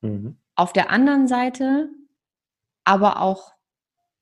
[0.01, 0.37] Mhm.
[0.55, 1.89] Auf der anderen Seite
[2.83, 3.51] aber auch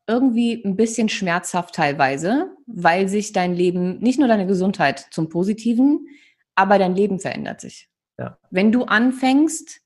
[0.08, 6.08] irgendwie ein bisschen schmerzhaft teilweise, weil sich dein Leben, nicht nur deine Gesundheit zum Positiven,
[6.56, 7.90] aber dein Leben verändert sich.
[8.18, 8.38] Ja.
[8.50, 9.82] Wenn du anfängst,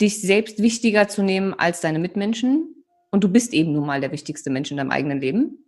[0.00, 2.84] dich selbst wichtiger zu nehmen als deine Mitmenschen.
[3.10, 5.65] Und du bist eben nun mal der wichtigste Mensch in deinem eigenen Leben.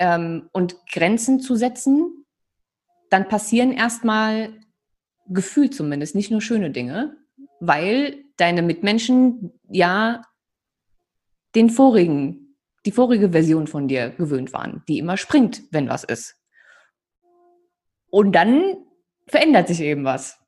[0.00, 2.24] Ähm, und Grenzen zu setzen,
[3.10, 4.52] dann passieren erstmal
[5.28, 7.16] gefühlt zumindest nicht nur schöne Dinge,
[7.60, 10.22] weil deine Mitmenschen ja
[11.54, 16.36] den vorigen, die vorige Version von dir gewöhnt waren, die immer springt, wenn was ist.
[18.10, 18.76] Und dann
[19.26, 20.38] verändert sich eben was.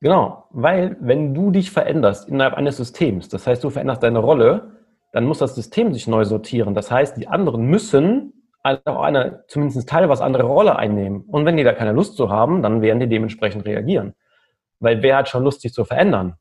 [0.00, 4.84] Genau, weil wenn du dich veränderst innerhalb eines Systems, das heißt, du veränderst deine Rolle,
[5.12, 6.74] dann muss das System sich neu sortieren.
[6.74, 8.35] Das heißt, die anderen müssen
[8.84, 11.22] auch eine zumindest teilweise andere Rolle einnehmen.
[11.22, 14.14] Und wenn die da keine Lust zu haben, dann werden die dementsprechend reagieren.
[14.80, 16.34] Weil wer hat schon Lust, sich zu verändern?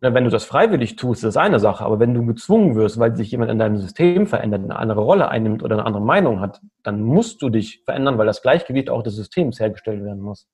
[0.00, 1.84] Wenn du das freiwillig tust, ist das eine Sache.
[1.84, 5.28] Aber wenn du gezwungen wirst, weil sich jemand in deinem System verändert, eine andere Rolle
[5.28, 9.02] einnimmt oder eine andere Meinung hat, dann musst du dich verändern, weil das Gleichgewicht auch
[9.02, 10.46] des Systems hergestellt werden muss.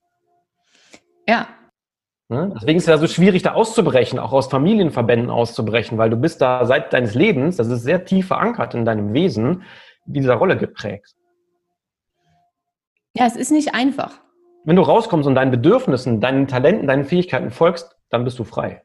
[1.28, 1.49] Ja.
[2.28, 2.53] Ne?
[2.55, 6.40] Deswegen ist es ja so schwierig, da auszubrechen, auch aus Familienverbänden auszubrechen, weil du bist
[6.40, 9.64] da seit deines Lebens, das ist sehr tief verankert in deinem Wesen,
[10.05, 11.14] dieser Rolle geprägt.
[13.14, 14.20] Ja, es ist nicht einfach.
[14.64, 18.82] Wenn du rauskommst und deinen Bedürfnissen, deinen Talenten, deinen Fähigkeiten folgst, dann bist du frei.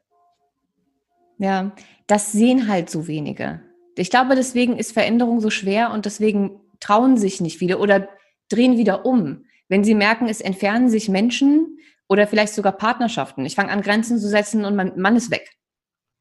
[1.38, 1.72] Ja,
[2.06, 3.60] das sehen halt so wenige.
[3.96, 8.08] Ich glaube, deswegen ist Veränderung so schwer und deswegen trauen sich nicht viele oder
[8.48, 9.44] drehen wieder um.
[9.68, 13.44] Wenn sie merken, es entfernen sich Menschen oder vielleicht sogar Partnerschaften.
[13.44, 15.56] Ich fange an, Grenzen zu setzen und mein Mann ist weg,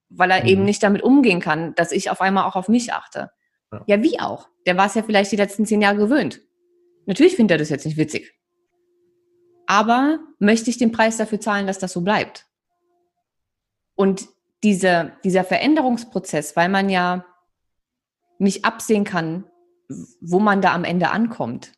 [0.09, 0.47] weil er mhm.
[0.47, 3.31] eben nicht damit umgehen kann, dass ich auf einmal auch auf mich achte.
[3.71, 4.49] Ja, ja wie auch?
[4.65, 6.41] Der war es ja vielleicht die letzten zehn Jahre gewöhnt.
[7.05, 8.33] Natürlich findet er das jetzt nicht witzig.
[9.65, 12.45] Aber möchte ich den Preis dafür zahlen, dass das so bleibt?
[13.95, 14.27] Und
[14.63, 17.25] diese, dieser Veränderungsprozess, weil man ja
[18.39, 19.45] nicht absehen kann,
[20.21, 21.73] wo man da am Ende ankommt,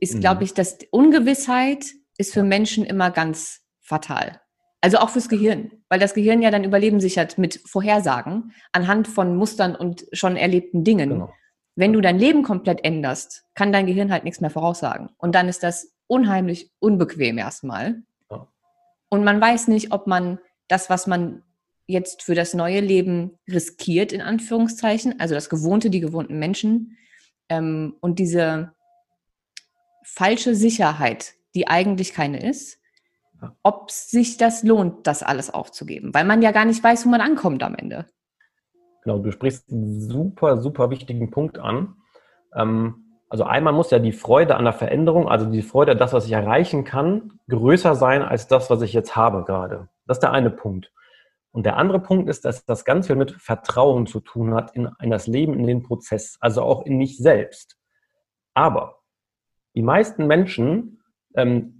[0.00, 0.20] ist, mhm.
[0.20, 4.40] glaube ich, dass Ungewissheit ist für Menschen immer ganz fatal.
[4.80, 9.36] Also auch fürs Gehirn, weil das Gehirn ja dann Überleben sichert mit Vorhersagen anhand von
[9.36, 11.10] Mustern und schon erlebten Dingen.
[11.10, 11.32] Genau.
[11.74, 15.10] Wenn du dein Leben komplett änderst, kann dein Gehirn halt nichts mehr voraussagen.
[15.16, 18.02] Und dann ist das unheimlich unbequem erstmal.
[18.30, 18.48] Ja.
[19.08, 21.42] Und man weiß nicht, ob man das, was man
[21.86, 26.98] jetzt für das neue Leben riskiert, in Anführungszeichen, also das Gewohnte, die gewohnten Menschen
[27.48, 28.72] ähm, und diese
[30.04, 32.77] falsche Sicherheit, die eigentlich keine ist,
[33.62, 37.20] ob sich das lohnt, das alles aufzugeben, weil man ja gar nicht weiß, wo man
[37.20, 38.06] ankommt am Ende.
[39.04, 41.96] Genau, du sprichst einen super, super wichtigen Punkt an.
[42.54, 46.26] Ähm, also einmal muss ja die Freude an der Veränderung, also die Freude, das, was
[46.26, 49.88] ich erreichen kann, größer sein als das, was ich jetzt habe gerade.
[50.06, 50.92] Das ist der eine Punkt.
[51.50, 54.88] Und der andere Punkt ist, dass das ganz viel mit Vertrauen zu tun hat in,
[55.00, 57.76] in das Leben, in den Prozess, also auch in mich selbst.
[58.54, 59.00] Aber
[59.74, 61.02] die meisten Menschen
[61.34, 61.77] ähm,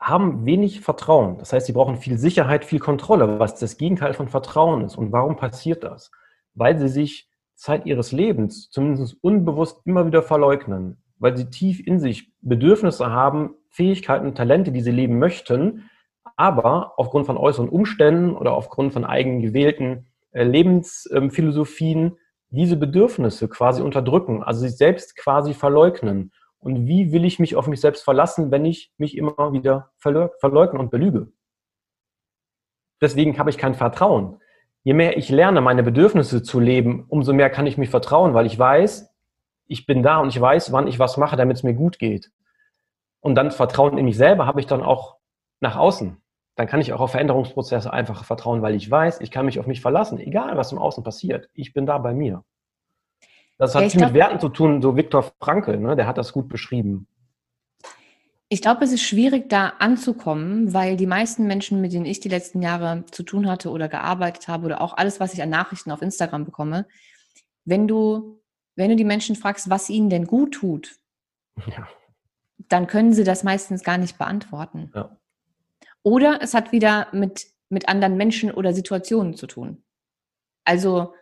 [0.00, 1.36] haben wenig Vertrauen.
[1.38, 4.96] Das heißt, sie brauchen viel Sicherheit, viel Kontrolle, was das Gegenteil von Vertrauen ist.
[4.96, 6.10] Und warum passiert das?
[6.54, 12.00] Weil sie sich Zeit ihres Lebens zumindest unbewusst immer wieder verleugnen, weil sie tief in
[12.00, 15.90] sich Bedürfnisse haben, Fähigkeiten Talente, die sie leben möchten,
[16.36, 22.16] aber aufgrund von äußeren Umständen oder aufgrund von eigen gewählten äh, Lebensphilosophien
[22.48, 26.32] diese Bedürfnisse quasi unterdrücken, also sich selbst quasi verleugnen.
[26.60, 30.78] Und wie will ich mich auf mich selbst verlassen, wenn ich mich immer wieder verleugne
[30.78, 31.32] und belüge?
[33.00, 34.40] Deswegen habe ich kein Vertrauen.
[34.82, 38.46] Je mehr ich lerne, meine Bedürfnisse zu leben, umso mehr kann ich mich vertrauen, weil
[38.46, 39.14] ich weiß,
[39.66, 42.30] ich bin da und ich weiß, wann ich was mache, damit es mir gut geht.
[43.20, 45.16] Und dann Vertrauen in mich selber habe ich dann auch
[45.60, 46.20] nach außen
[46.60, 49.66] dann kann ich auch auf Veränderungsprozesse einfach vertrauen, weil ich weiß, ich kann mich auf
[49.66, 51.48] mich verlassen, egal was im Außen passiert.
[51.54, 52.44] Ich bin da bei mir.
[53.60, 56.32] Das hat ja, viel mit Werten zu tun, so Viktor Frankl, ne, der hat das
[56.32, 57.06] gut beschrieben.
[58.48, 62.30] Ich glaube, es ist schwierig, da anzukommen, weil die meisten Menschen, mit denen ich die
[62.30, 65.90] letzten Jahre zu tun hatte oder gearbeitet habe oder auch alles, was ich an Nachrichten
[65.90, 66.86] auf Instagram bekomme,
[67.66, 68.40] wenn du,
[68.76, 70.96] wenn du die Menschen fragst, was ihnen denn gut tut,
[71.66, 71.86] ja.
[72.70, 74.90] dann können sie das meistens gar nicht beantworten.
[74.94, 75.18] Ja.
[76.02, 79.84] Oder es hat wieder mit, mit anderen Menschen oder Situationen zu tun.
[80.64, 81.12] Also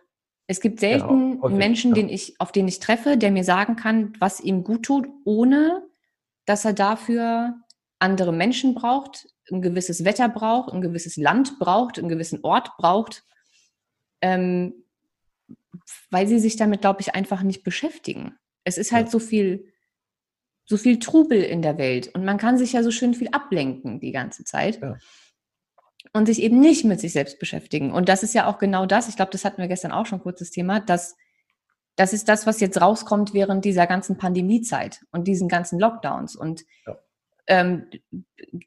[0.49, 1.95] es gibt selten ja, häufig, Menschen, ja.
[1.95, 5.83] den ich, auf den ich treffe, der mir sagen kann, was ihm gut tut, ohne
[6.45, 7.53] dass er dafür
[7.99, 13.23] andere Menschen braucht, ein gewisses Wetter braucht, ein gewisses Land braucht, einen gewissen Ort braucht,
[14.21, 14.73] ähm,
[16.09, 18.35] weil sie sich damit, glaube ich, einfach nicht beschäftigen.
[18.63, 19.11] Es ist halt ja.
[19.11, 19.71] so viel
[20.65, 23.99] so viel Trubel in der Welt und man kann sich ja so schön viel ablenken
[23.99, 24.79] die ganze Zeit.
[26.11, 27.91] Und sich eben nicht mit sich selbst beschäftigen.
[27.91, 30.21] Und das ist ja auch genau das, ich glaube, das hatten wir gestern auch schon
[30.21, 31.15] kurz das Thema, dass
[31.99, 36.35] das ist das, was jetzt rauskommt während dieser ganzen Pandemiezeit und diesen ganzen Lockdowns.
[36.35, 36.97] Und ja.
[37.47, 37.89] ähm,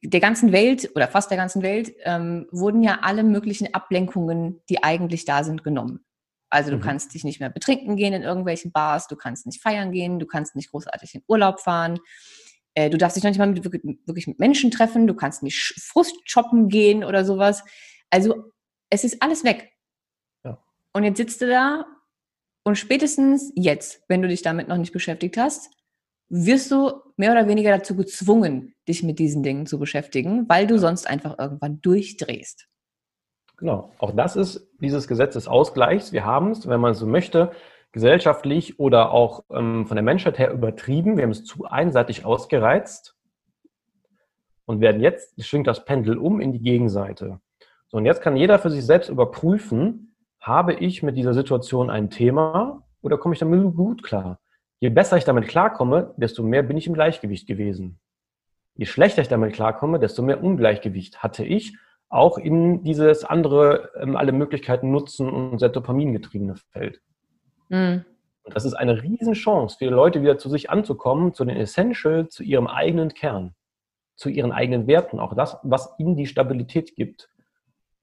[0.02, 4.82] der ganzen Welt oder fast der ganzen Welt ähm, wurden ja alle möglichen Ablenkungen, die
[4.82, 6.04] eigentlich da sind, genommen.
[6.50, 6.82] Also du mhm.
[6.82, 10.26] kannst dich nicht mehr betrinken gehen in irgendwelchen Bars, du kannst nicht feiern gehen, du
[10.26, 12.00] kannst nicht großartig in Urlaub fahren,
[12.74, 15.74] äh, du darfst dich noch nicht mal mit, wirklich mit Menschen treffen, du kannst nicht
[15.80, 17.64] Frust shoppen gehen oder sowas.
[18.10, 18.52] Also
[18.90, 19.72] es ist alles weg.
[20.44, 20.62] Ja.
[20.92, 21.86] Und jetzt sitzt du da
[22.64, 25.70] und spätestens jetzt, wenn du dich damit noch nicht beschäftigt hast,
[26.28, 30.78] wirst du mehr oder weniger dazu gezwungen, dich mit diesen Dingen zu beschäftigen, weil du
[30.78, 32.68] sonst einfach irgendwann durchdrehst.
[33.58, 36.12] Genau, auch das ist dieses Gesetz des Ausgleichs.
[36.12, 37.52] Wir haben es, wenn man so möchte,
[37.92, 41.16] gesellschaftlich oder auch ähm, von der Menschheit her übertrieben.
[41.16, 43.16] Wir haben es zu einseitig ausgereizt
[44.64, 47.40] und werden jetzt, schwingt das Pendel um in die Gegenseite.
[47.88, 52.10] So, und jetzt kann jeder für sich selbst überprüfen, habe ich mit dieser Situation ein
[52.10, 54.40] Thema oder komme ich damit gut klar?
[54.80, 58.00] Je besser ich damit klarkomme, desto mehr bin ich im Gleichgewicht gewesen.
[58.74, 61.76] Je schlechter ich damit klarkomme, desto mehr Ungleichgewicht hatte ich,
[62.08, 67.00] auch in dieses andere, ähm, alle Möglichkeiten nutzen und sehr dopamingetriebene Feld.
[67.72, 68.04] Mhm.
[68.44, 72.28] Und das ist eine Riesenchance für die Leute, wieder zu sich anzukommen, zu den Essential,
[72.28, 73.54] zu ihrem eigenen Kern,
[74.16, 77.30] zu ihren eigenen Werten, auch das, was ihnen die Stabilität gibt.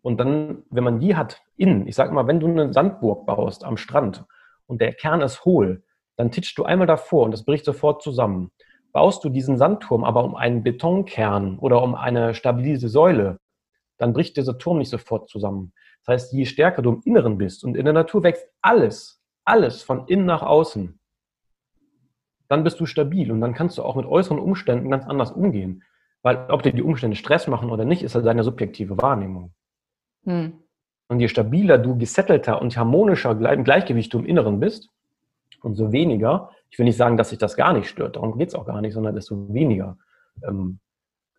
[0.01, 3.63] Und dann, wenn man die hat, innen, ich sage mal, wenn du eine Sandburg baust
[3.65, 4.25] am Strand
[4.65, 5.83] und der Kern ist hohl,
[6.15, 8.51] dann titschst du einmal davor und das bricht sofort zusammen.
[8.91, 13.39] Baust du diesen Sandturm aber um einen Betonkern oder um eine stabile Säule,
[13.97, 15.73] dann bricht dieser Turm nicht sofort zusammen.
[16.05, 19.18] Das heißt, je stärker du im Inneren bist und in der Natur wächst alles,
[19.49, 20.99] alles von innen nach außen,
[22.47, 25.83] dann bist du stabil und dann kannst du auch mit äußeren Umständen ganz anders umgehen.
[26.21, 29.53] Weil ob dir die Umstände Stress machen oder nicht, ist halt deine subjektive Wahrnehmung.
[30.25, 30.63] Hm.
[31.07, 34.89] Und je stabiler du gesettelter und harmonischer im Gleichgewicht du im Inneren bist,
[35.61, 38.55] umso weniger, ich will nicht sagen, dass sich das gar nicht stört, darum geht es
[38.55, 39.97] auch gar nicht, sondern desto weniger
[40.43, 40.79] ähm,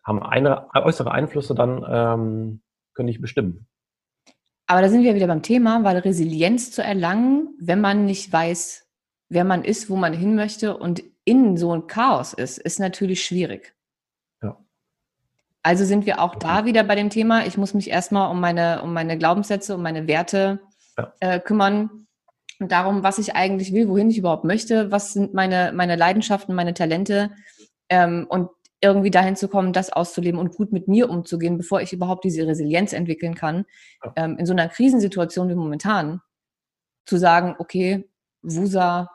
[0.03, 2.61] haben eine, äußere Einflüsse dann, ähm,
[2.93, 3.67] können dich bestimmen.
[4.71, 8.87] Aber da sind wir wieder beim Thema, weil Resilienz zu erlangen, wenn man nicht weiß,
[9.27, 13.21] wer man ist, wo man hin möchte und in so ein Chaos ist, ist natürlich
[13.21, 13.75] schwierig.
[14.41, 14.57] Ja.
[15.61, 18.81] Also sind wir auch da wieder bei dem Thema, ich muss mich erstmal um meine,
[18.81, 20.61] um meine Glaubenssätze, um meine Werte
[20.97, 21.11] ja.
[21.19, 22.07] äh, kümmern
[22.61, 26.55] und darum, was ich eigentlich will, wohin ich überhaupt möchte, was sind meine, meine Leidenschaften,
[26.55, 27.31] meine Talente
[27.89, 28.47] ähm, und
[28.81, 32.47] irgendwie dahin zu kommen, das auszuleben und gut mit mir umzugehen, bevor ich überhaupt diese
[32.47, 33.65] Resilienz entwickeln kann,
[34.15, 36.21] ähm, in so einer Krisensituation wie momentan,
[37.05, 38.09] zu sagen, okay,
[38.41, 39.09] Wusa,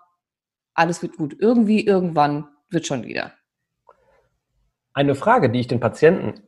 [0.75, 1.37] alles wird gut.
[1.39, 3.33] Irgendwie, irgendwann wird schon wieder.
[4.93, 6.43] Eine Frage, die ich den Patienten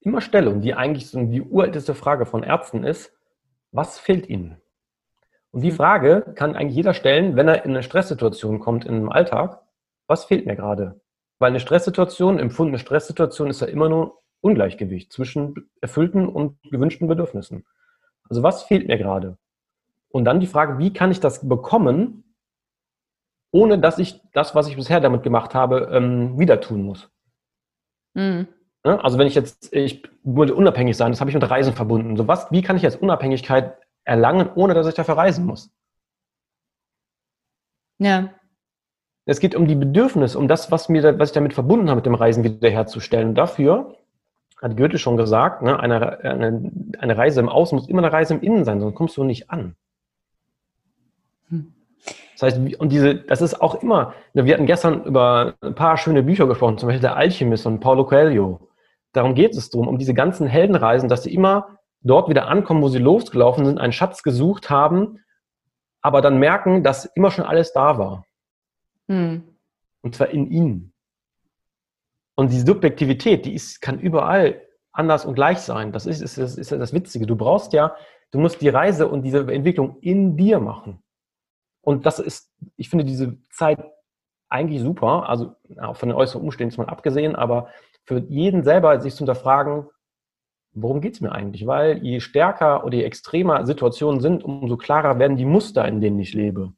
[0.00, 3.12] immer stelle und die eigentlich so die uralteste Frage von Ärzten ist,
[3.70, 4.60] was fehlt ihnen?
[5.50, 5.76] Und die hm.
[5.76, 9.60] Frage kann eigentlich jeder stellen, wenn er in eine Stresssituation kommt in einem Alltag,
[10.06, 11.00] was fehlt mir gerade?
[11.42, 17.66] Weil eine Stresssituation, empfundene Stresssituation ist ja immer nur Ungleichgewicht zwischen erfüllten und gewünschten Bedürfnissen.
[18.28, 19.38] Also was fehlt mir gerade?
[20.10, 22.36] Und dann die Frage, wie kann ich das bekommen,
[23.50, 27.10] ohne dass ich das, was ich bisher damit gemacht habe, ähm, wieder tun muss?
[28.14, 28.46] Mhm.
[28.84, 32.16] Also wenn ich jetzt, ich würde unabhängig sein, das habe ich mit Reisen verbunden.
[32.16, 35.72] So was, wie kann ich jetzt Unabhängigkeit erlangen, ohne dass ich dafür reisen muss?
[37.98, 38.32] Ja.
[39.24, 42.06] Es geht um die Bedürfnisse, um das, was, mir, was ich damit verbunden habe, mit
[42.06, 43.30] dem Reisen wiederherzustellen.
[43.30, 43.94] Und dafür
[44.60, 48.34] hat Goethe schon gesagt, ne, eine, eine, eine Reise im Außen muss immer eine Reise
[48.34, 49.76] im Innen sein, sonst kommst du nicht an.
[51.48, 51.72] Hm.
[52.32, 55.96] Das heißt, und diese, das ist auch immer, ne, wir hatten gestern über ein paar
[55.96, 58.68] schöne Bücher gesprochen, zum Beispiel der Alchemist und Paulo Coelho.
[59.12, 62.88] Darum geht es drum, um diese ganzen Heldenreisen, dass sie immer dort wieder ankommen, wo
[62.88, 65.20] sie losgelaufen sind, einen Schatz gesucht haben,
[66.00, 68.24] aber dann merken, dass immer schon alles da war.
[69.08, 69.42] Hm.
[70.02, 70.92] Und zwar in ihnen.
[72.34, 74.60] Und die Subjektivität, die ist, kann überall
[74.92, 75.92] anders und gleich sein.
[75.92, 77.26] Das ist, ist, ist, ist das Witzige.
[77.26, 77.94] Du brauchst ja,
[78.30, 81.02] du musst die Reise und diese Entwicklung in dir machen.
[81.82, 83.78] Und das ist, ich finde diese Zeit
[84.48, 85.28] eigentlich super.
[85.28, 87.68] Also auch von den äußeren Umständen mal abgesehen, aber
[88.04, 89.88] für jeden selber sich zu hinterfragen,
[90.74, 91.66] worum geht es mir eigentlich?
[91.66, 96.18] Weil je stärker oder je extremer Situationen sind, umso klarer werden die Muster, in denen
[96.18, 96.72] ich lebe.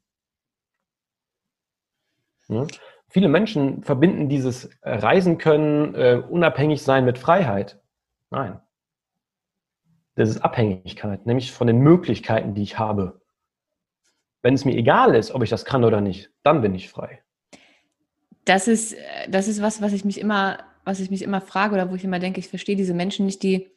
[2.47, 2.65] Ja?
[3.07, 7.79] Viele Menschen verbinden dieses Reisen können, äh, unabhängig sein mit Freiheit.
[8.29, 8.59] Nein.
[10.15, 13.21] Das ist Abhängigkeit, nämlich von den Möglichkeiten, die ich habe.
[14.41, 17.21] Wenn es mir egal ist, ob ich das kann oder nicht, dann bin ich frei.
[18.45, 18.95] Das ist,
[19.29, 22.03] das ist was, was ich mich immer, was ich mich immer frage oder wo ich
[22.03, 23.71] immer denke, ich verstehe diese Menschen nicht, die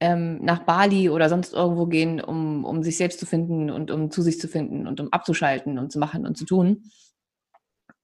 [0.00, 4.10] ähm, nach Bali oder sonst irgendwo gehen, um, um sich selbst zu finden und um
[4.10, 6.84] zu sich zu finden und um abzuschalten und zu machen und zu tun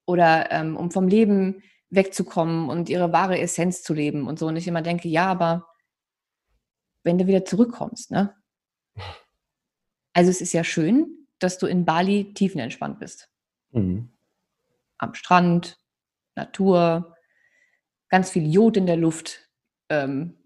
[0.09, 4.46] oder ähm, um vom Leben wegzukommen und ihre wahre Essenz zu leben und so.
[4.46, 5.68] Und ich immer denke, ja, aber
[7.04, 8.34] wenn du wieder zurückkommst, ne?
[10.14, 13.30] Also es ist ja schön, dass du in Bali tiefenentspannt bist.
[13.70, 14.11] Mhm.
[14.96, 15.78] Am Strand,
[16.34, 17.14] Natur,
[18.09, 19.48] ganz viel Jod in der Luft,
[19.90, 20.38] ähm,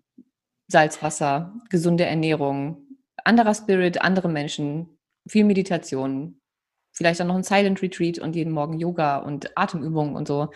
[0.66, 6.41] Salzwasser, gesunde Ernährung, anderer Spirit, andere Menschen, viel Meditation,
[6.92, 10.50] vielleicht auch noch ein Silent Retreat und jeden Morgen Yoga und Atemübungen und so.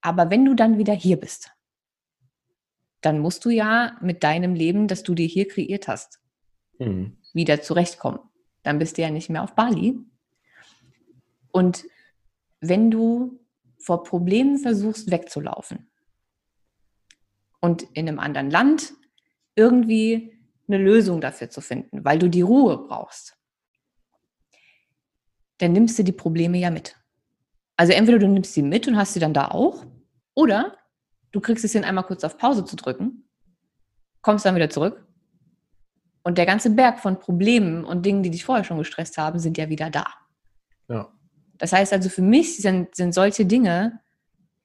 [0.00, 1.50] Aber wenn du dann wieder hier bist,
[3.00, 6.20] dann musst du ja mit deinem Leben, das du dir hier kreiert hast,
[6.78, 7.16] mhm.
[7.32, 8.20] wieder zurechtkommen.
[8.62, 9.98] Dann bist du ja nicht mehr auf Bali.
[11.52, 11.84] Und
[12.60, 13.40] wenn du
[13.78, 15.90] vor Problemen versuchst wegzulaufen
[17.60, 18.94] und in einem anderen Land
[19.54, 23.37] irgendwie eine Lösung dafür zu finden, weil du die Ruhe brauchst,
[25.58, 26.96] dann nimmst du die Probleme ja mit.
[27.76, 29.84] Also entweder du nimmst sie mit und hast sie dann da auch,
[30.34, 30.76] oder
[31.32, 33.28] du kriegst es hin, einmal kurz auf Pause zu drücken,
[34.22, 35.06] kommst dann wieder zurück
[36.22, 39.56] und der ganze Berg von Problemen und Dingen, die dich vorher schon gestresst haben, sind
[39.56, 40.06] ja wieder da.
[40.88, 41.12] Ja.
[41.56, 44.00] Das heißt also, für mich sind, sind solche Dinge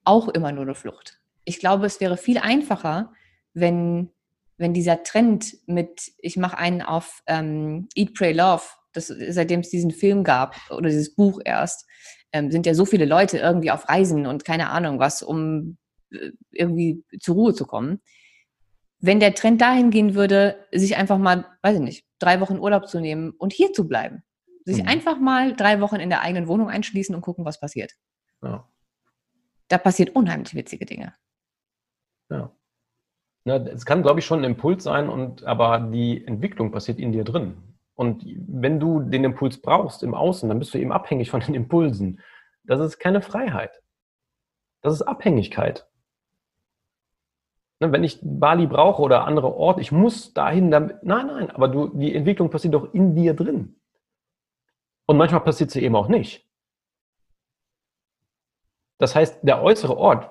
[0.03, 1.19] auch immer nur eine Flucht.
[1.45, 3.13] Ich glaube, es wäre viel einfacher,
[3.53, 4.09] wenn,
[4.57, 8.63] wenn dieser Trend mit, ich mache einen auf ähm, Eat, Pray, Love,
[8.93, 11.87] das, seitdem es diesen Film gab oder dieses Buch erst,
[12.31, 15.77] ähm, sind ja so viele Leute irgendwie auf Reisen und keine Ahnung was, um
[16.11, 18.01] äh, irgendwie zur Ruhe zu kommen.
[18.99, 22.87] Wenn der Trend dahin gehen würde, sich einfach mal, weiß ich nicht, drei Wochen Urlaub
[22.87, 24.23] zu nehmen und hier zu bleiben,
[24.65, 24.87] sich mhm.
[24.87, 27.93] einfach mal drei Wochen in der eigenen Wohnung einschließen und gucken, was passiert.
[28.41, 28.67] Ja.
[29.67, 31.13] Da passiert unheimlich witzige Dinge.
[32.29, 32.55] Ja.
[33.45, 37.11] ja es kann, glaube ich, schon ein Impuls sein, und, aber die Entwicklung passiert in
[37.11, 37.72] dir drin.
[37.95, 41.53] Und wenn du den Impuls brauchst im Außen, dann bist du eben abhängig von den
[41.53, 42.19] Impulsen.
[42.63, 43.81] Das ist keine Freiheit.
[44.81, 45.87] Das ist Abhängigkeit.
[47.79, 51.67] Ne, wenn ich Bali brauche oder andere Orte, ich muss dahin, damit, nein, nein, aber
[51.67, 53.75] du, die Entwicklung passiert doch in dir drin.
[55.05, 56.47] Und manchmal passiert sie eben auch nicht.
[58.99, 60.29] Das heißt, der äußere Ort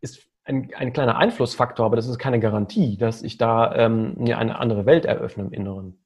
[0.00, 4.38] ist ein, ein kleiner Einflussfaktor, aber das ist keine Garantie, dass ich da ähm, mir
[4.38, 5.99] eine andere Welt eröffne im Inneren.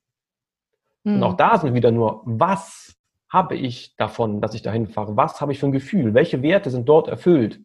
[1.05, 1.17] Mhm.
[1.17, 1.37] Und auch hm.
[1.37, 2.97] da sind wieder nur, was
[3.29, 5.17] habe ich davon, dass ich dahin fahre?
[5.17, 6.15] Was habe ich für ein Gefühl?
[6.15, 7.61] Welche Werte sind dort erfüllt?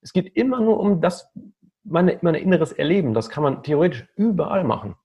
[0.00, 1.32] Es geht immer nur um das,
[1.84, 3.14] meine, mein inneres Erleben.
[3.14, 4.96] Das kann man theoretisch überall machen.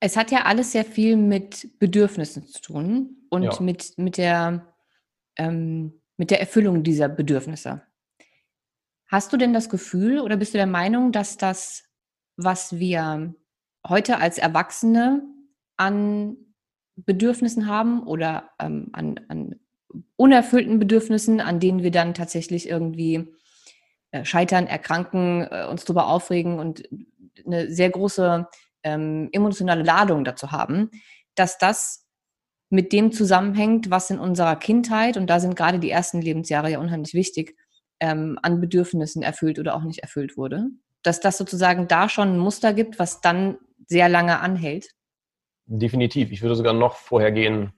[0.00, 3.56] Es hat ja alles sehr viel mit Bedürfnissen zu tun und ja.
[3.60, 4.66] mit, mit, der,
[5.36, 7.82] ähm, mit der Erfüllung dieser Bedürfnisse.
[9.08, 11.84] Hast du denn das Gefühl oder bist du der Meinung, dass das,
[12.36, 13.34] was wir
[13.86, 15.22] heute als Erwachsene
[15.80, 16.36] an
[16.94, 19.56] Bedürfnissen haben oder ähm, an, an
[20.16, 23.32] unerfüllten Bedürfnissen, an denen wir dann tatsächlich irgendwie
[24.10, 26.86] äh, scheitern, erkranken, äh, uns darüber aufregen und
[27.46, 28.46] eine sehr große
[28.82, 30.90] ähm, emotionale Ladung dazu haben,
[31.34, 32.06] dass das
[32.68, 36.78] mit dem zusammenhängt, was in unserer Kindheit, und da sind gerade die ersten Lebensjahre ja
[36.78, 37.56] unheimlich wichtig,
[38.00, 40.66] ähm, an Bedürfnissen erfüllt oder auch nicht erfüllt wurde.
[41.02, 43.56] Dass das sozusagen da schon ein Muster gibt, was dann
[43.86, 44.90] sehr lange anhält.
[45.72, 46.32] Definitiv.
[46.32, 47.72] Ich würde sogar noch vorher gehen,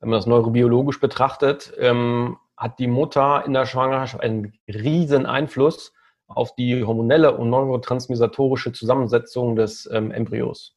[0.00, 5.94] wenn man das neurobiologisch betrachtet, ähm, hat die Mutter in der Schwangerschaft einen riesen Einfluss
[6.26, 10.76] auf die hormonelle und neurotransmissatorische Zusammensetzung des ähm, Embryos.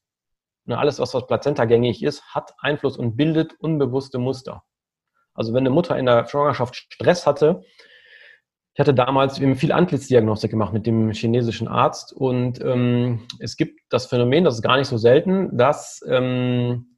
[0.65, 4.63] Und alles, was aus Plazenta gängig ist, hat Einfluss und bildet unbewusste Muster.
[5.33, 7.63] Also wenn eine Mutter in der Schwangerschaft Stress hatte,
[8.73, 14.05] ich hatte damals viel Antlitzdiagnostik gemacht mit dem chinesischen Arzt und ähm, es gibt das
[14.05, 16.97] Phänomen, das ist gar nicht so selten, dass ähm,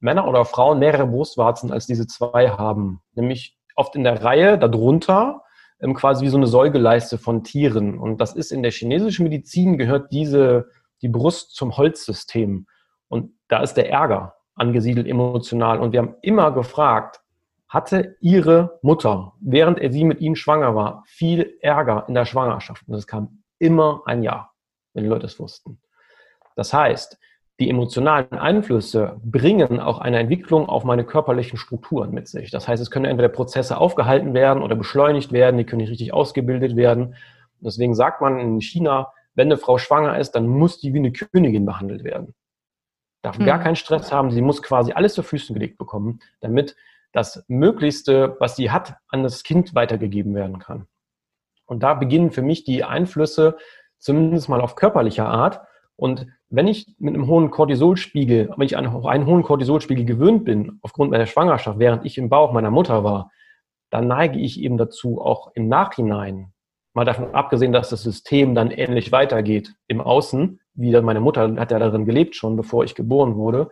[0.00, 3.00] Männer oder Frauen mehrere Brustwarzen als diese zwei haben.
[3.14, 5.42] Nämlich oft in der Reihe darunter
[5.80, 7.98] ähm, quasi wie so eine Säugeleiste von Tieren.
[7.98, 10.68] Und das ist in der chinesischen Medizin gehört diese,
[11.00, 12.66] die Brust zum Holzsystem.
[13.08, 15.80] Und da ist der Ärger angesiedelt emotional.
[15.80, 17.20] Und wir haben immer gefragt,
[17.74, 22.86] hatte ihre Mutter, während er sie mit ihnen schwanger war, viel Ärger in der Schwangerschaft.
[22.86, 24.54] Und es kam immer ein Jahr,
[24.92, 25.80] wenn die Leute es wussten.
[26.54, 27.18] Das heißt,
[27.58, 32.52] die emotionalen Einflüsse bringen auch eine Entwicklung auf meine körperlichen Strukturen mit sich.
[32.52, 36.12] Das heißt, es können entweder Prozesse aufgehalten werden oder beschleunigt werden, die können nicht richtig
[36.12, 37.16] ausgebildet werden.
[37.60, 41.12] Deswegen sagt man in China, wenn eine Frau schwanger ist, dann muss die wie eine
[41.12, 42.34] Königin behandelt werden.
[43.22, 43.46] Darf hm.
[43.46, 46.76] gar keinen Stress haben, sie muss quasi alles zu Füßen gelegt bekommen, damit
[47.14, 50.86] das Möglichste, was sie hat, an das Kind weitergegeben werden kann.
[51.64, 53.56] Und da beginnen für mich die Einflüsse,
[53.98, 55.60] zumindest mal auf körperlicher Art.
[55.96, 60.80] Und wenn ich mit einem hohen Cortisolspiegel, wenn ich an einen hohen Cortisolspiegel gewöhnt bin,
[60.82, 63.30] aufgrund meiner Schwangerschaft, während ich im Bauch meiner Mutter war,
[63.90, 66.52] dann neige ich eben dazu, auch im Nachhinein,
[66.94, 71.70] mal davon abgesehen, dass das System dann ähnlich weitergeht im Außen, wie meine Mutter hat
[71.70, 73.70] ja darin gelebt schon, bevor ich geboren wurde,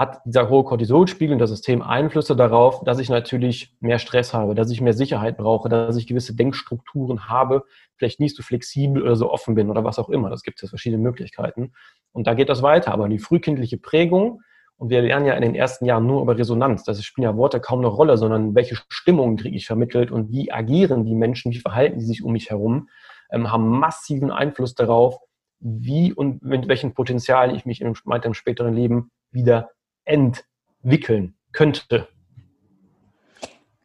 [0.00, 4.54] hat dieser hohe Cortisolspiegel und das System Einflüsse darauf, dass ich natürlich mehr Stress habe,
[4.54, 7.64] dass ich mehr Sicherheit brauche, dass ich gewisse Denkstrukturen habe,
[7.96, 10.30] vielleicht nicht so flexibel oder so offen bin oder was auch immer.
[10.30, 11.74] Das gibt es verschiedene Möglichkeiten.
[12.12, 12.92] Und da geht das weiter.
[12.92, 14.40] Aber die frühkindliche Prägung,
[14.78, 17.60] und wir lernen ja in den ersten Jahren nur über Resonanz, das spielen ja Worte
[17.60, 21.58] kaum eine Rolle, sondern welche Stimmungen kriege ich vermittelt und wie agieren die Menschen, wie
[21.58, 22.88] verhalten die sich um mich herum,
[23.30, 25.18] ähm, haben massiven Einfluss darauf,
[25.58, 29.68] wie und mit welchen Potenzialen ich mich in meinem späteren Leben wieder
[30.04, 32.08] entwickeln könnte.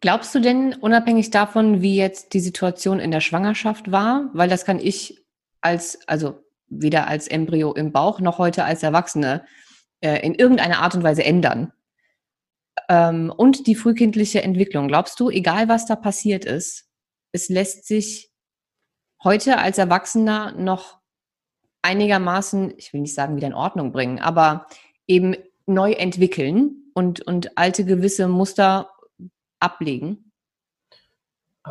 [0.01, 4.65] Glaubst du denn, unabhängig davon, wie jetzt die Situation in der Schwangerschaft war, weil das
[4.65, 5.25] kann ich
[5.61, 9.45] als, also weder als Embryo im Bauch noch heute als Erwachsene
[10.01, 11.71] äh, in irgendeiner Art und Weise ändern.
[12.89, 14.87] Ähm, und die frühkindliche Entwicklung.
[14.87, 16.87] Glaubst du, egal was da passiert ist,
[17.31, 18.31] es lässt sich
[19.23, 20.99] heute als Erwachsener noch
[21.81, 24.67] einigermaßen, ich will nicht sagen, wieder in Ordnung bringen, aber
[25.07, 25.35] eben
[25.65, 28.89] neu entwickeln und, und alte gewisse Muster
[29.59, 30.31] ablegen?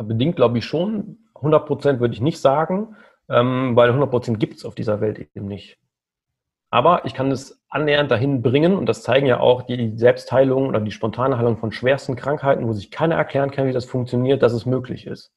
[0.03, 1.19] Bedingt glaube ich schon.
[1.35, 2.95] 100 Prozent würde ich nicht sagen,
[3.29, 5.77] ähm, weil 100 Prozent gibt es auf dieser Welt eben nicht.
[6.69, 10.81] Aber ich kann es annähernd dahin bringen, und das zeigen ja auch die Selbstheilung oder
[10.81, 14.53] die spontane Heilung von schwersten Krankheiten, wo sich keiner erklären kann, wie das funktioniert, dass
[14.53, 15.31] es möglich ist.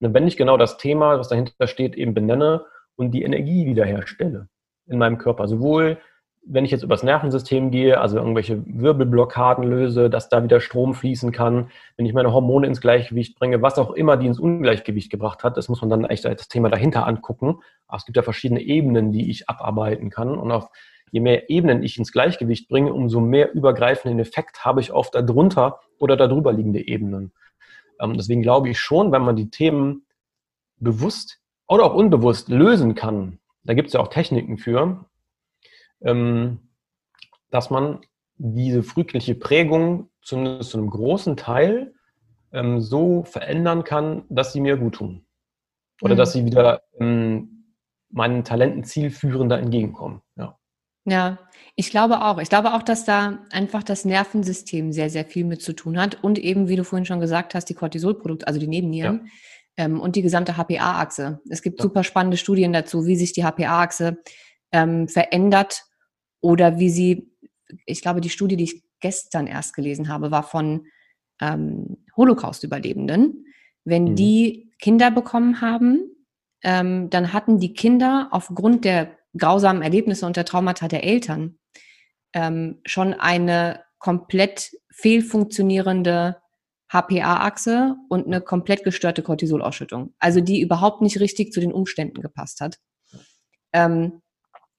[0.00, 2.64] Und wenn ich genau das Thema, was dahinter steht, eben benenne
[2.96, 4.48] und die Energie wiederherstelle
[4.86, 5.98] in meinem Körper, sowohl
[6.42, 11.32] wenn ich jetzt übers Nervensystem gehe, also irgendwelche Wirbelblockaden löse, dass da wieder Strom fließen
[11.32, 15.44] kann, wenn ich meine Hormone ins Gleichgewicht bringe, was auch immer die ins Ungleichgewicht gebracht
[15.44, 17.60] hat, das muss man dann echt das Thema dahinter angucken.
[17.86, 20.38] Aber es gibt ja verschiedene Ebenen, die ich abarbeiten kann.
[20.38, 20.70] Und auf
[21.10, 25.80] je mehr Ebenen ich ins Gleichgewicht bringe, umso mehr übergreifenden Effekt habe ich auf darunter
[25.98, 27.32] oder darüber liegende Ebenen.
[28.00, 30.06] Ähm, deswegen glaube ich schon, wenn man die Themen
[30.78, 35.04] bewusst oder auch unbewusst lösen kann, da gibt es ja auch Techniken für,
[36.02, 38.00] dass man
[38.36, 41.92] diese frühkindliche Prägung zumindest zu einem großen Teil
[42.52, 45.26] ähm, so verändern kann, dass sie mir gut tun.
[46.00, 46.18] Oder mhm.
[46.18, 47.74] dass sie wieder ähm,
[48.08, 50.22] meinen Talenten zielführender entgegenkommen.
[50.36, 50.56] Ja.
[51.06, 51.38] Ja,
[51.76, 52.38] ich glaube auch.
[52.38, 56.22] Ich glaube auch, dass da einfach das Nervensystem sehr, sehr viel mit zu tun hat
[56.22, 59.26] und eben, wie du vorhin schon gesagt hast, die Cortisolprodukte, also die Nebennieren
[59.76, 59.84] ja.
[59.84, 61.40] ähm, und die gesamte HPA-Achse.
[61.48, 61.84] Es gibt ja.
[61.84, 64.18] super spannende Studien dazu, wie sich die HPA-Achse
[64.72, 65.84] ähm, verändert
[66.40, 67.30] oder wie sie,
[67.86, 70.86] ich glaube, die Studie, die ich gestern erst gelesen habe, war von
[71.40, 73.46] ähm, Holocaust-Überlebenden.
[73.84, 74.16] Wenn mhm.
[74.16, 76.10] die Kinder bekommen haben,
[76.62, 81.58] ähm, dann hatten die Kinder aufgrund der grausamen Erlebnisse und der Traumata der Eltern
[82.32, 86.36] ähm, schon eine komplett fehlfunktionierende
[86.92, 90.14] HPA-Achse und eine komplett gestörte Cortisolausschüttung.
[90.18, 92.78] Also die überhaupt nicht richtig zu den Umständen gepasst hat.
[93.72, 94.22] Ähm,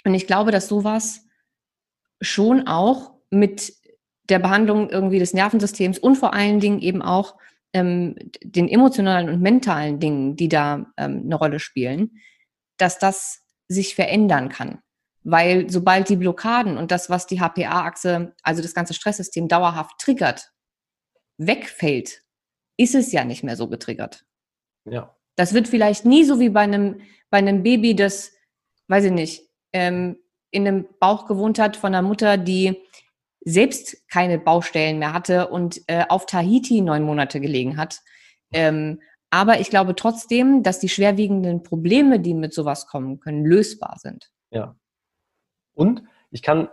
[0.03, 1.25] und ich glaube, dass sowas
[2.21, 3.73] schon auch mit
[4.29, 7.35] der Behandlung irgendwie des Nervensystems und vor allen Dingen eben auch
[7.73, 12.21] ähm, den emotionalen und mentalen Dingen, die da ähm, eine Rolle spielen,
[12.77, 14.79] dass das sich verändern kann.
[15.23, 20.51] Weil sobald die Blockaden und das, was die HPA-Achse, also das ganze Stresssystem dauerhaft triggert,
[21.37, 22.23] wegfällt,
[22.77, 24.25] ist es ja nicht mehr so getriggert.
[24.85, 25.15] Ja.
[25.35, 28.31] Das wird vielleicht nie so wie bei einem, bei einem Baby, das,
[28.87, 30.17] weiß ich nicht, ähm,
[30.51, 32.77] in einem Bauch gewohnt hat von einer Mutter, die
[33.43, 38.01] selbst keine Baustellen mehr hatte und äh, auf Tahiti neun Monate gelegen hat.
[38.53, 43.95] Ähm, aber ich glaube trotzdem, dass die schwerwiegenden Probleme, die mit sowas kommen können, lösbar
[43.97, 44.29] sind.
[44.51, 44.75] Ja.
[45.73, 46.67] Und ich kann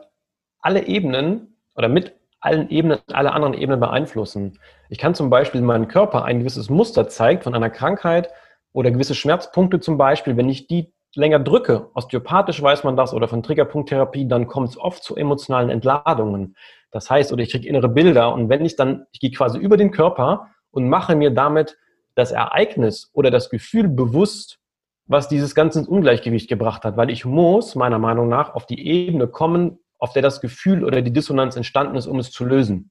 [0.61, 4.59] alle Ebenen oder mit allen Ebenen, alle anderen Ebenen beeinflussen.
[4.91, 8.31] Ich kann zum Beispiel meinen Körper ein gewisses Muster zeigt von einer Krankheit
[8.73, 13.29] oder gewisse Schmerzpunkte zum Beispiel, wenn ich die länger drücke, osteopathisch weiß man das, oder
[13.29, 16.57] von Triggerpunkttherapie, dann kommt es oft zu emotionalen Entladungen.
[16.91, 19.77] Das heißt, oder ich kriege innere Bilder und wenn ich dann, ich gehe quasi über
[19.77, 21.77] den Körper und mache mir damit
[22.15, 24.59] das Ereignis oder das Gefühl bewusst,
[25.07, 28.87] was dieses Ganze ins Ungleichgewicht gebracht hat, weil ich muss, meiner Meinung nach, auf die
[28.87, 32.91] Ebene kommen, auf der das Gefühl oder die Dissonanz entstanden ist, um es zu lösen.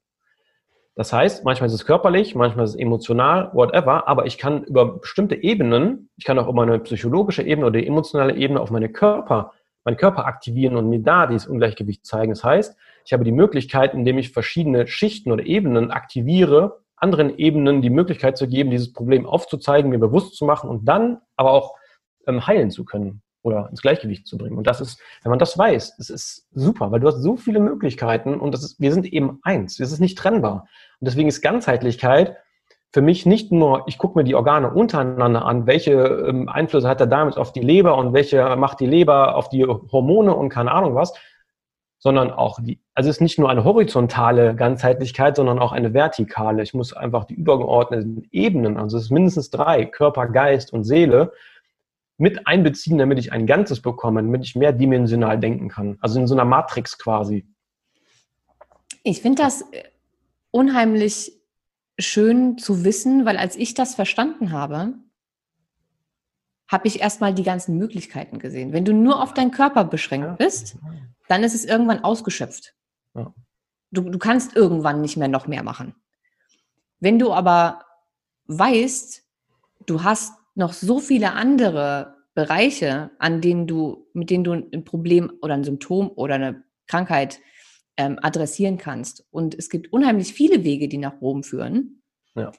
[0.98, 4.98] Das heißt, manchmal ist es körperlich, manchmal ist es emotional, whatever, aber ich kann über
[4.98, 8.90] bestimmte Ebenen, ich kann auch über eine psychologische Ebene oder die emotionale Ebene auf meine
[8.90, 9.54] Körper,
[9.86, 12.32] meinen Körper aktivieren und mir da dieses Ungleichgewicht zeigen.
[12.32, 12.76] Das heißt,
[13.06, 18.36] ich habe die Möglichkeit, indem ich verschiedene Schichten oder Ebenen aktiviere, anderen Ebenen die Möglichkeit
[18.36, 21.76] zu geben, dieses Problem aufzuzeigen, mir bewusst zu machen und dann aber auch
[22.26, 24.58] ähm, heilen zu können oder ins Gleichgewicht zu bringen.
[24.58, 27.60] Und das ist, wenn man das weiß, das ist super, weil du hast so viele
[27.60, 29.78] Möglichkeiten und das ist, wir sind eben eins.
[29.78, 30.68] Das ist nicht trennbar.
[31.00, 32.38] Und deswegen ist Ganzheitlichkeit
[32.94, 37.00] für mich nicht nur, ich gucke mir die Organe untereinander an, welche ähm, Einflüsse hat
[37.00, 40.72] der Darm auf die Leber und welche macht die Leber auf die Hormone und keine
[40.72, 41.14] Ahnung was,
[42.00, 46.64] sondern auch die, also es ist nicht nur eine horizontale Ganzheitlichkeit, sondern auch eine vertikale.
[46.64, 51.34] Ich muss einfach die übergeordneten Ebenen, also es ist mindestens drei, Körper, Geist und Seele,
[52.18, 55.98] mit einbeziehen, damit ich ein Ganzes bekomme, damit ich mehrdimensional denken kann.
[56.02, 57.48] Also in so einer Matrix quasi.
[59.04, 59.64] Ich finde das
[60.52, 61.32] unheimlich
[62.00, 64.94] schön zu wissen, weil als ich das verstanden habe,
[66.68, 68.74] habe ich erstmal die ganzen Möglichkeiten gesehen.
[68.74, 70.78] Wenn du nur auf deinen Körper beschränkt bist,
[71.28, 72.74] dann ist es irgendwann ausgeschöpft.
[73.92, 75.96] Du, du kannst irgendwann nicht mehr noch mehr machen.
[77.00, 77.86] Wenn du aber
[78.48, 79.24] weißt,
[79.86, 85.32] du hast noch so viele andere Bereiche, an denen du, mit denen du ein Problem
[85.42, 87.40] oder ein Symptom oder eine Krankheit
[87.96, 89.26] ähm, adressieren kannst.
[89.32, 92.02] Und es gibt unheimlich viele Wege, die nach Rom führen.
[92.36, 92.52] Ja.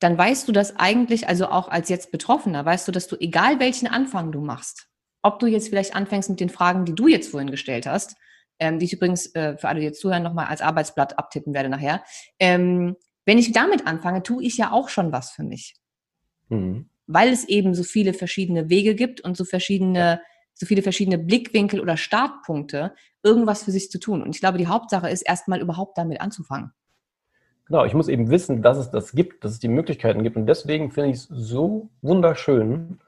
[0.00, 3.60] Dann weißt du das eigentlich, also auch als jetzt Betroffener, weißt du, dass du, egal
[3.60, 4.88] welchen Anfang du machst,
[5.22, 8.16] ob du jetzt vielleicht anfängst mit den Fragen, die du jetzt vorhin gestellt hast,
[8.58, 11.68] ähm, die ich übrigens äh, für alle, die jetzt zuhören, nochmal als Arbeitsblatt abtippen werde
[11.68, 12.02] nachher.
[12.38, 15.76] Ähm, wenn ich damit anfange, tue ich ja auch schon was für mich.
[16.48, 16.89] Mhm.
[17.12, 20.20] Weil es eben so viele verschiedene Wege gibt und so verschiedene,
[20.54, 22.92] so viele verschiedene Blickwinkel oder Startpunkte,
[23.22, 24.22] irgendwas für sich zu tun.
[24.22, 26.72] Und ich glaube, die Hauptsache ist, erstmal überhaupt damit anzufangen.
[27.66, 30.36] Genau, ich muss eben wissen, dass es das gibt, dass es die Möglichkeiten gibt.
[30.36, 33.00] Und deswegen finde ich es so wunderschön.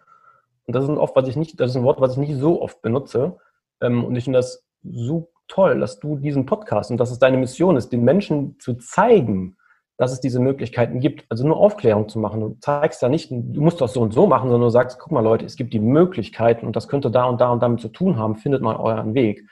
[0.66, 2.36] Und das ist ein, oft, was ich nicht, das ist ein Wort, was ich nicht
[2.36, 3.36] so oft benutze.
[3.80, 7.36] Ähm, und ich finde das so toll, dass du diesen Podcast und dass es deine
[7.36, 9.56] Mission ist, den Menschen zu zeigen,
[9.96, 11.24] dass es diese Möglichkeiten gibt.
[11.28, 12.40] Also nur Aufklärung zu machen.
[12.40, 15.12] Du zeigst ja nicht, du musst das so und so machen, sondern du sagst, guck
[15.12, 17.88] mal Leute, es gibt die Möglichkeiten und das könnte da und da und damit zu
[17.88, 19.48] tun haben, findet mal euren Weg.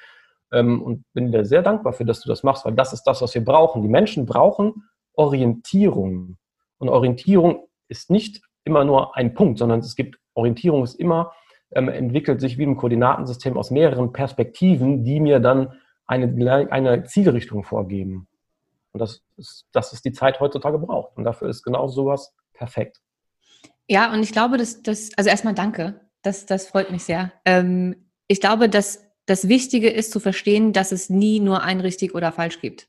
[0.53, 3.23] Ähm, und bin dir sehr dankbar für, dass du das machst, weil das ist das,
[3.23, 3.83] was wir brauchen.
[3.83, 4.85] Die Menschen brauchen
[5.15, 6.37] Orientierung.
[6.79, 11.33] Und Orientierung ist nicht immer nur ein Punkt, sondern es gibt, Orientierung ist immer,
[11.73, 15.75] ähm, entwickelt sich wie ein Koordinatensystem aus mehreren Perspektiven, die mir dann
[16.07, 18.27] eine, eine Zielrichtung vorgeben.
[18.93, 21.17] Und das ist, das ist die Zeit heutzutage braucht.
[21.17, 23.01] Und dafür ist genau sowas perfekt.
[23.89, 26.01] Ja, und ich glaube, dass das, also erstmal danke.
[26.23, 27.33] Das, das freut mich sehr.
[27.45, 32.15] Ähm, ich glaube, dass das Wichtige ist zu verstehen, dass es nie nur ein richtig
[32.15, 32.89] oder falsch gibt.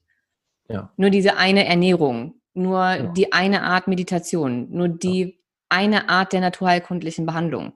[0.68, 0.92] Ja.
[0.98, 3.04] Nur diese eine Ernährung, nur ja.
[3.14, 5.32] die eine Art Meditation, nur die ja.
[5.70, 7.74] eine Art der naturheilkundlichen Behandlung.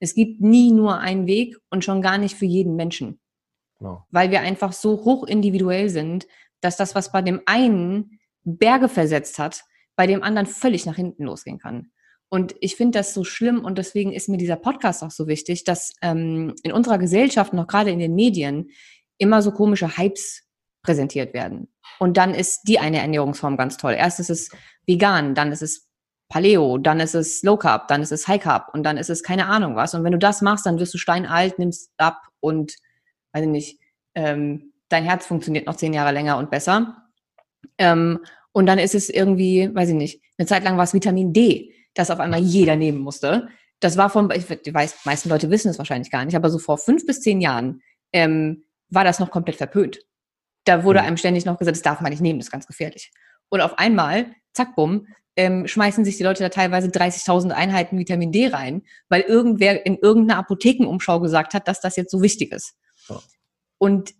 [0.00, 3.20] Es gibt nie nur einen Weg und schon gar nicht für jeden Menschen.
[3.78, 4.04] Genau.
[4.10, 6.26] Weil wir einfach so hoch individuell sind,
[6.64, 9.64] dass das, was bei dem einen Berge versetzt hat,
[9.96, 11.90] bei dem anderen völlig nach hinten losgehen kann.
[12.28, 15.64] Und ich finde das so schlimm und deswegen ist mir dieser Podcast auch so wichtig,
[15.64, 18.70] dass ähm, in unserer Gesellschaft, noch gerade in den Medien,
[19.18, 20.42] immer so komische Hypes
[20.82, 21.72] präsentiert werden.
[22.00, 23.94] Und dann ist die eine Ernährungsform ganz toll.
[23.94, 24.50] Erst ist es
[24.86, 25.88] vegan, dann ist es
[26.28, 29.22] Paleo, dann ist es Low Carb, dann ist es High Carb und dann ist es
[29.22, 29.94] keine Ahnung was.
[29.94, 32.74] Und wenn du das machst, dann wirst du steinalt, nimmst ab und,
[33.32, 33.80] weiß ich nicht,
[34.16, 36.96] ähm, dein Herz funktioniert noch zehn Jahre länger und besser.
[37.78, 38.20] Ähm,
[38.52, 41.72] und dann ist es irgendwie, weiß ich nicht, eine Zeit lang war es Vitamin D,
[41.94, 43.48] das auf einmal jeder nehmen musste.
[43.80, 44.72] Das war von, ich weiß, die
[45.04, 47.82] meisten Leute wissen es wahrscheinlich gar nicht, aber so vor fünf bis zehn Jahren
[48.12, 49.98] ähm, war das noch komplett verpönt.
[50.64, 51.06] Da wurde mhm.
[51.06, 53.12] einem ständig noch gesagt, das darf man nicht nehmen, das ist ganz gefährlich.
[53.48, 58.30] Und auf einmal, zack, bumm, ähm, schmeißen sich die Leute da teilweise 30.000 Einheiten Vitamin
[58.30, 62.74] D rein, weil irgendwer in irgendeiner Apothekenumschau gesagt hat, dass das jetzt so wichtig ist.
[63.08, 63.20] Ja.
[63.78, 64.14] Und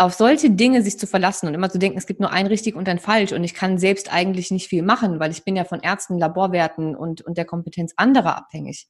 [0.00, 2.74] auf solche Dinge sich zu verlassen und immer zu denken, es gibt nur ein richtig
[2.74, 5.64] und ein falsch und ich kann selbst eigentlich nicht viel machen, weil ich bin ja
[5.64, 8.88] von Ärzten, Laborwerten und, und der Kompetenz anderer abhängig,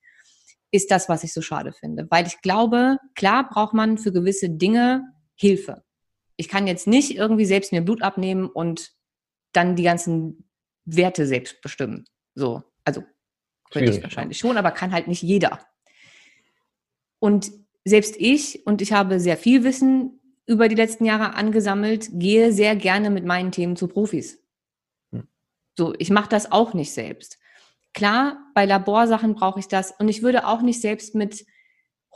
[0.70, 2.06] ist das, was ich so schade finde.
[2.10, 5.02] Weil ich glaube, klar braucht man für gewisse Dinge
[5.34, 5.82] Hilfe.
[6.36, 8.92] Ich kann jetzt nicht irgendwie selbst mir Blut abnehmen und
[9.50, 10.48] dann die ganzen
[10.84, 12.04] Werte selbst bestimmen.
[12.36, 13.02] So, also
[13.72, 15.58] könnte ich wahrscheinlich schon, aber kann halt nicht jeder.
[17.18, 17.50] Und
[17.84, 20.19] selbst ich, und ich habe sehr viel Wissen
[20.50, 24.42] über die letzten Jahre angesammelt, gehe sehr gerne mit meinen Themen zu Profis.
[25.12, 25.28] Hm.
[25.78, 27.38] So, ich mache das auch nicht selbst.
[27.94, 31.46] Klar, bei Laborsachen brauche ich das und ich würde auch nicht selbst mit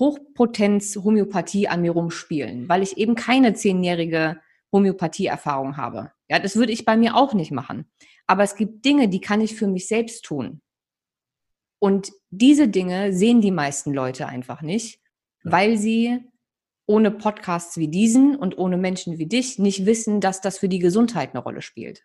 [0.01, 4.41] Hochpotenz-Homöopathie an mir rumspielen, weil ich eben keine zehnjährige
[4.73, 6.11] Homöopathie-Erfahrung habe.
[6.29, 7.89] Ja, das würde ich bei mir auch nicht machen.
[8.27, 10.61] Aber es gibt Dinge, die kann ich für mich selbst tun.
[11.79, 15.01] Und diese Dinge sehen die meisten Leute einfach nicht,
[15.45, 16.25] weil sie
[16.87, 20.79] ohne Podcasts wie diesen und ohne Menschen wie dich nicht wissen, dass das für die
[20.79, 22.05] Gesundheit eine Rolle spielt.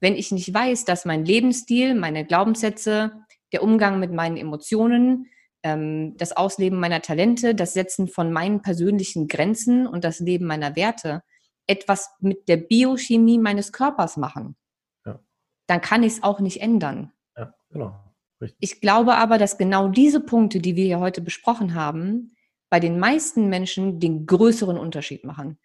[0.00, 3.12] Wenn ich nicht weiß, dass mein Lebensstil, meine Glaubenssätze,
[3.52, 5.26] der Umgang mit meinen Emotionen,
[5.62, 10.76] ähm, das Ausleben meiner Talente, das Setzen von meinen persönlichen Grenzen und das Leben meiner
[10.76, 11.22] Werte
[11.66, 14.56] etwas mit der Biochemie meines Körpers machen,
[15.04, 15.18] ja.
[15.66, 17.12] dann kann ich es auch nicht ändern.
[17.36, 17.98] Ja, genau.
[18.40, 18.58] Richtig.
[18.60, 22.35] Ich glaube aber, dass genau diese Punkte, die wir hier heute besprochen haben,
[22.70, 25.58] bei den meisten Menschen den größeren Unterschied machen.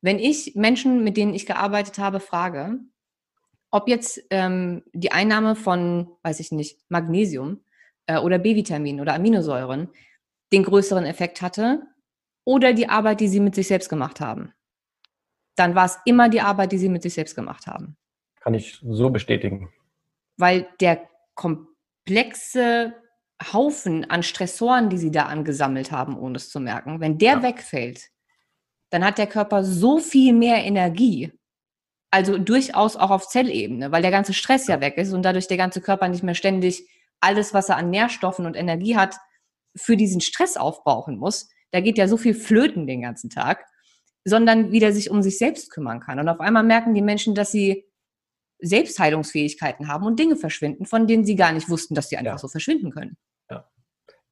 [0.00, 2.78] Wenn ich Menschen, mit denen ich gearbeitet habe, frage,
[3.70, 7.64] ob jetzt ähm, die Einnahme von, weiß ich nicht, Magnesium
[8.06, 9.88] äh, oder B-Vitamin oder Aminosäuren
[10.52, 11.82] den größeren Effekt hatte
[12.44, 14.52] oder die Arbeit, die sie mit sich selbst gemacht haben,
[15.56, 17.96] dann war es immer die Arbeit, die sie mit sich selbst gemacht haben.
[18.40, 19.72] Kann ich so bestätigen.
[20.36, 22.94] Weil der komplexe
[23.52, 27.42] Haufen an Stressoren, die sie da angesammelt haben, ohne es zu merken, wenn der ja.
[27.42, 28.10] wegfällt,
[28.90, 31.32] dann hat der Körper so viel mehr Energie.
[32.10, 35.56] Also durchaus auch auf Zellebene, weil der ganze Stress ja weg ist und dadurch der
[35.56, 36.88] ganze Körper nicht mehr ständig
[37.20, 39.16] alles, was er an Nährstoffen und Energie hat,
[39.76, 41.48] für diesen Stress aufbrauchen muss.
[41.72, 43.66] Da geht ja so viel flöten den ganzen Tag,
[44.24, 46.20] sondern wieder sich um sich selbst kümmern kann.
[46.20, 47.84] Und auf einmal merken die Menschen, dass sie
[48.60, 52.38] Selbstheilungsfähigkeiten haben und Dinge verschwinden, von denen sie gar nicht wussten, dass sie einfach ja.
[52.38, 53.16] so verschwinden können.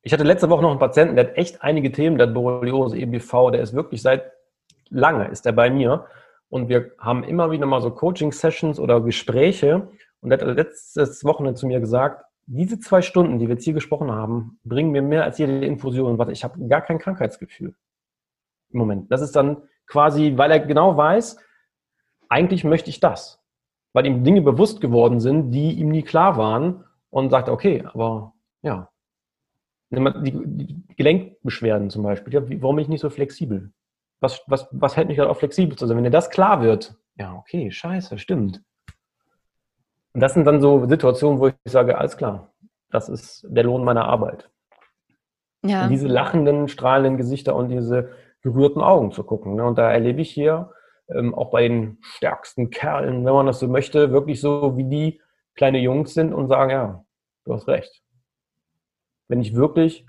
[0.02, 2.98] Ich hatte letzte Woche noch einen Patienten, der hat echt einige Themen, der hat Borreliose,
[2.98, 4.32] EBV, der ist wirklich seit
[4.90, 6.06] lange ist er bei mir
[6.48, 9.88] und wir haben immer wieder mal so Coaching-Sessions oder Gespräche
[10.20, 13.72] und er hat letztes Wochenende zu mir gesagt, diese zwei Stunden, die wir jetzt hier
[13.72, 16.18] gesprochen haben, bringen mir mehr als jede Infusion.
[16.18, 17.74] Warte, ich habe gar kein Krankheitsgefühl
[18.70, 19.10] im Moment.
[19.10, 21.38] Das ist dann quasi, weil er genau weiß,
[22.28, 23.42] eigentlich möchte ich das
[23.92, 28.34] weil ihm Dinge bewusst geworden sind, die ihm nie klar waren und sagt, okay, aber
[28.62, 28.88] ja,
[29.93, 33.73] die, Gelenkbeschwerden zum Beispiel, ja, warum bin ich nicht so flexibel?
[34.20, 35.97] Was, was, was hält mich gerade auch flexibel zu sein?
[35.97, 38.62] Wenn dir das klar wird, ja, okay, scheiße, stimmt.
[40.14, 42.52] Und das sind dann so Situationen, wo ich sage, alles klar,
[42.90, 44.48] das ist der Lohn meiner Arbeit.
[45.64, 45.86] Ja.
[45.86, 48.10] diese lachenden, strahlenden Gesichter und diese
[48.43, 49.55] gerührten Augen zu gucken.
[49.55, 49.64] Ne?
[49.64, 50.73] Und da erlebe ich hier
[51.09, 55.20] ähm, auch bei den stärksten Kerlen, wenn man das so möchte, wirklich so wie die
[55.55, 57.05] kleine Jungs sind und sagen, ja,
[57.44, 58.02] du hast recht.
[59.32, 60.04] Wenn ich wirklich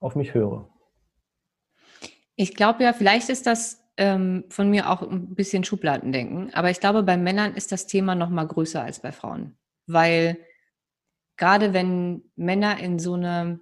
[0.00, 0.68] auf mich höre.
[2.34, 6.80] Ich glaube ja, vielleicht ist das ähm, von mir auch ein bisschen Schubladendenken, aber ich
[6.80, 9.56] glaube, bei Männern ist das Thema noch mal größer als bei Frauen,
[9.86, 10.38] weil
[11.36, 13.60] gerade wenn Männer in so eine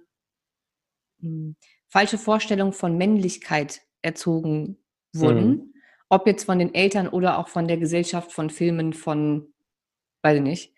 [1.19, 1.55] mh, hm,
[1.89, 4.77] falsche Vorstellung von Männlichkeit erzogen
[5.13, 5.73] wurden, mhm
[6.09, 9.53] ob jetzt von den Eltern oder auch von der Gesellschaft, von Filmen, von,
[10.21, 10.73] weiß ich nicht,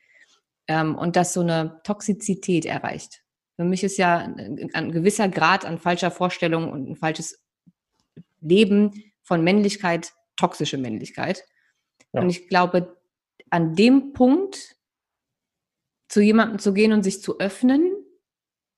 [0.68, 3.24] ähm, und das so eine Toxizität erreicht.
[3.60, 7.44] Für mich ist ja ein, ein gewisser Grad an falscher Vorstellung und ein falsches
[8.40, 11.44] Leben von Männlichkeit toxische Männlichkeit.
[12.14, 12.22] Ja.
[12.22, 12.96] Und ich glaube,
[13.50, 14.78] an dem Punkt
[16.08, 17.98] zu jemandem zu gehen und sich zu öffnen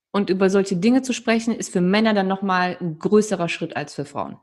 [0.10, 3.94] und über solche Dinge zu sprechen, ist für Männer dann nochmal ein größerer Schritt als
[3.94, 4.40] für Frauen.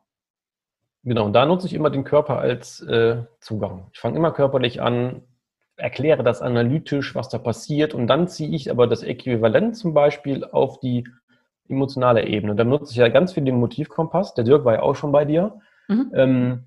[1.03, 3.89] Genau, und da nutze ich immer den Körper als äh, Zugang.
[3.93, 5.25] Ich fange immer körperlich an,
[5.79, 10.45] erkläre das analytisch, was da passiert, und dann ziehe ich aber das Äquivalent zum Beispiel
[10.45, 11.09] auf die
[11.69, 12.55] emotionale Ebene.
[12.55, 14.35] Da nutze ich ja ganz viel den Motivkompass.
[14.35, 15.61] Der Dirk war ja auch schon bei dir.
[15.89, 16.13] Mhm.
[16.15, 16.65] Ähm,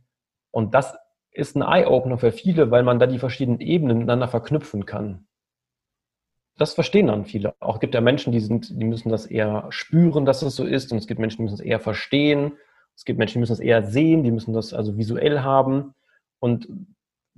[0.52, 0.96] und das
[1.32, 5.26] ist ein Eye-Opener für viele, weil man da die verschiedenen Ebenen miteinander verknüpfen kann.
[6.58, 7.56] Das verstehen dann viele.
[7.60, 10.92] Auch gibt ja Menschen, die sind, die müssen das eher spüren, dass es so ist,
[10.92, 12.54] und es gibt Menschen, die müssen es eher verstehen.
[12.96, 15.96] Es gibt Menschen, die müssen das eher sehen, die müssen das also visuell haben.
[16.40, 16.68] Und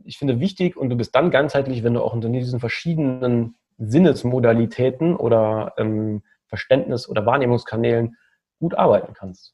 [0.03, 5.15] ich finde wichtig, und du bist dann ganzheitlich, wenn du auch unter diesen verschiedenen Sinnesmodalitäten
[5.15, 8.17] oder ähm, Verständnis- oder Wahrnehmungskanälen
[8.59, 9.53] gut arbeiten kannst.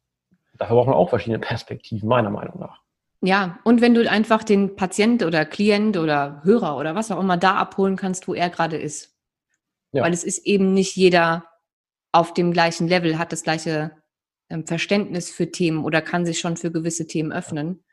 [0.57, 2.82] Dafür braucht man auch verschiedene Perspektiven, meiner Meinung nach.
[3.22, 7.38] Ja, und wenn du einfach den Patient oder Klient oder Hörer oder was auch immer
[7.38, 9.16] da abholen kannst, wo er gerade ist.
[9.91, 10.03] Ja.
[10.03, 11.45] Weil es ist eben nicht jeder
[12.11, 13.91] auf dem gleichen Level, hat das gleiche
[14.49, 17.84] ähm, Verständnis für Themen oder kann sich schon für gewisse Themen öffnen.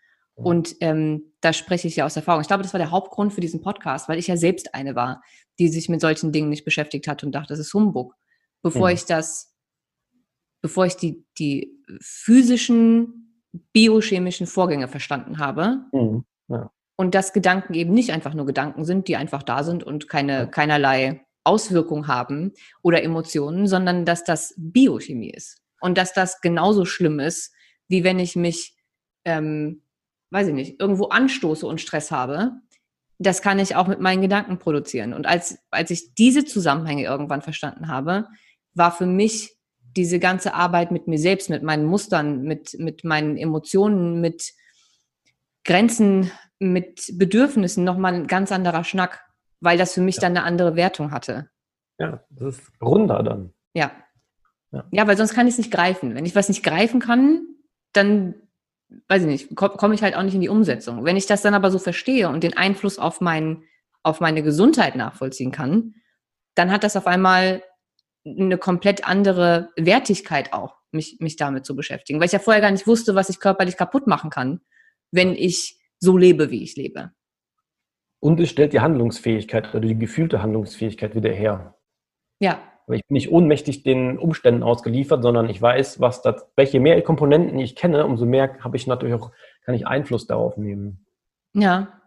[0.45, 2.43] Und ähm, da spreche ich ja aus Erfahrung.
[2.43, 5.23] Ich glaube, das war der Hauptgrund für diesen Podcast, weil ich ja selbst eine war,
[5.59, 8.15] die sich mit solchen Dingen nicht beschäftigt hat und dachte, das ist Humbug.
[8.63, 8.95] Bevor mhm.
[8.95, 9.55] ich das,
[10.61, 13.43] bevor ich die, die physischen,
[13.73, 16.27] biochemischen Vorgänge verstanden habe mhm.
[16.49, 16.71] ja.
[16.97, 20.51] und dass Gedanken eben nicht einfach nur Gedanken sind, die einfach da sind und keine,
[20.51, 22.53] keinerlei Auswirkung haben
[22.83, 25.63] oder Emotionen, sondern dass das Biochemie ist.
[25.81, 27.55] Und dass das genauso schlimm ist,
[27.89, 28.77] wie wenn ich mich,
[29.25, 29.83] ähm,
[30.31, 32.53] weiß ich nicht, irgendwo anstoße und Stress habe.
[33.19, 35.15] Das kann ich auch mit meinen Gedanken produzieren.
[35.15, 38.27] Und als, als ich diese Zusammenhänge irgendwann verstanden habe,
[38.75, 39.57] war für mich
[39.97, 44.53] diese ganze Arbeit mit mir selbst, mit meinen Mustern, mit, mit meinen Emotionen, mit
[45.65, 49.25] Grenzen, mit Bedürfnissen nochmal ein ganz anderer Schnack,
[49.61, 50.23] weil das für mich ja.
[50.23, 51.51] dann eine andere Wertung hatte.
[51.99, 53.55] Ja, das ist runder dann.
[53.75, 53.91] Ja,
[54.71, 54.85] ja.
[54.91, 56.15] ja, weil sonst kann ich es nicht greifen.
[56.15, 57.47] Wenn ich was nicht greifen kann,
[57.93, 58.35] dann,
[59.09, 61.05] weiß ich nicht, komme komm ich halt auch nicht in die Umsetzung.
[61.05, 63.65] Wenn ich das dann aber so verstehe und den Einfluss auf, mein,
[64.03, 65.95] auf meine Gesundheit nachvollziehen kann,
[66.55, 67.63] dann hat das auf einmal
[68.25, 72.19] eine komplett andere Wertigkeit auch, mich, mich damit zu beschäftigen.
[72.19, 74.61] Weil ich ja vorher gar nicht wusste, was ich körperlich kaputt machen kann,
[75.11, 77.13] wenn ich so lebe, wie ich lebe.
[78.21, 81.79] Und es stellt die Handlungsfähigkeit oder die gefühlte Handlungsfähigkeit wieder her.
[82.41, 86.79] Ja, aber ich bin nicht ohnmächtig den Umständen ausgeliefert, sondern ich weiß, was das, welche
[86.79, 89.33] mehr Komponenten ich kenne, umso mehr habe ich natürlich auch,
[89.65, 91.05] kann ich Einfluss darauf nehmen.
[91.53, 92.01] Ja.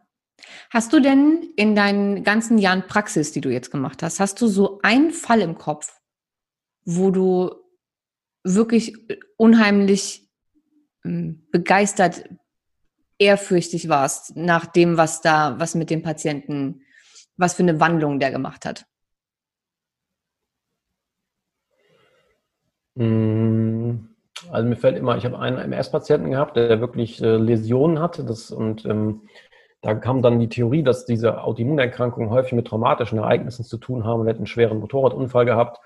[0.70, 4.48] Hast du denn in deinen ganzen Jahren Praxis, die du jetzt gemacht hast, hast du
[4.48, 6.00] so einen Fall im Kopf,
[6.86, 7.52] wo du
[8.46, 8.96] wirklich
[9.36, 10.30] unheimlich
[11.04, 12.24] hm, begeistert,
[13.18, 16.84] ehrfürchtig warst nach dem, was da, was mit dem Patienten,
[17.36, 18.86] was für eine Wandlung der gemacht hat?
[23.00, 28.24] Also mir fällt immer, ich habe einen MS-Patienten gehabt, der wirklich äh, Läsionen hatte.
[28.24, 29.22] Das, und ähm,
[29.82, 34.26] da kam dann die Theorie, dass diese Autoimmunerkrankungen häufig mit traumatischen Ereignissen zu tun haben.
[34.26, 35.80] Er hat einen schweren Motorradunfall gehabt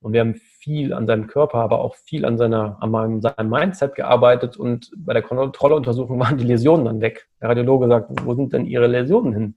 [0.00, 3.48] und wir haben viel an seinem Körper, aber auch viel an, seiner, an meinem, seinem
[3.48, 7.28] Mindset gearbeitet und bei der Kontrolluntersuchung waren die Läsionen dann weg.
[7.40, 9.54] Der Radiologe sagt, wo sind denn Ihre Läsionen hin?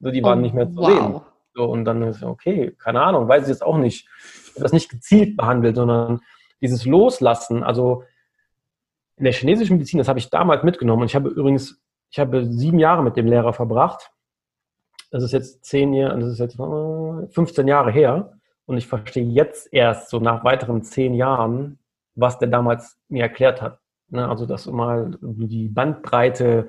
[0.00, 0.86] Also die waren oh, nicht mehr zu wow.
[0.86, 1.20] sehen.
[1.54, 4.08] So, und dann ist okay, keine Ahnung, weiß ich jetzt auch nicht.
[4.60, 6.20] Das nicht gezielt behandelt, sondern
[6.60, 8.04] dieses Loslassen, also
[9.16, 11.02] in der chinesischen Medizin, das habe ich damals mitgenommen.
[11.02, 11.80] Und ich habe übrigens,
[12.10, 14.10] ich habe sieben Jahre mit dem Lehrer verbracht.
[15.10, 18.38] Das ist jetzt zehn Jahre, das ist jetzt 15 äh, Jahre her.
[18.66, 21.78] Und ich verstehe jetzt erst, so nach weiteren zehn Jahren,
[22.14, 23.80] was der damals mir erklärt hat.
[24.10, 26.68] Ne, also das mal die Bandbreite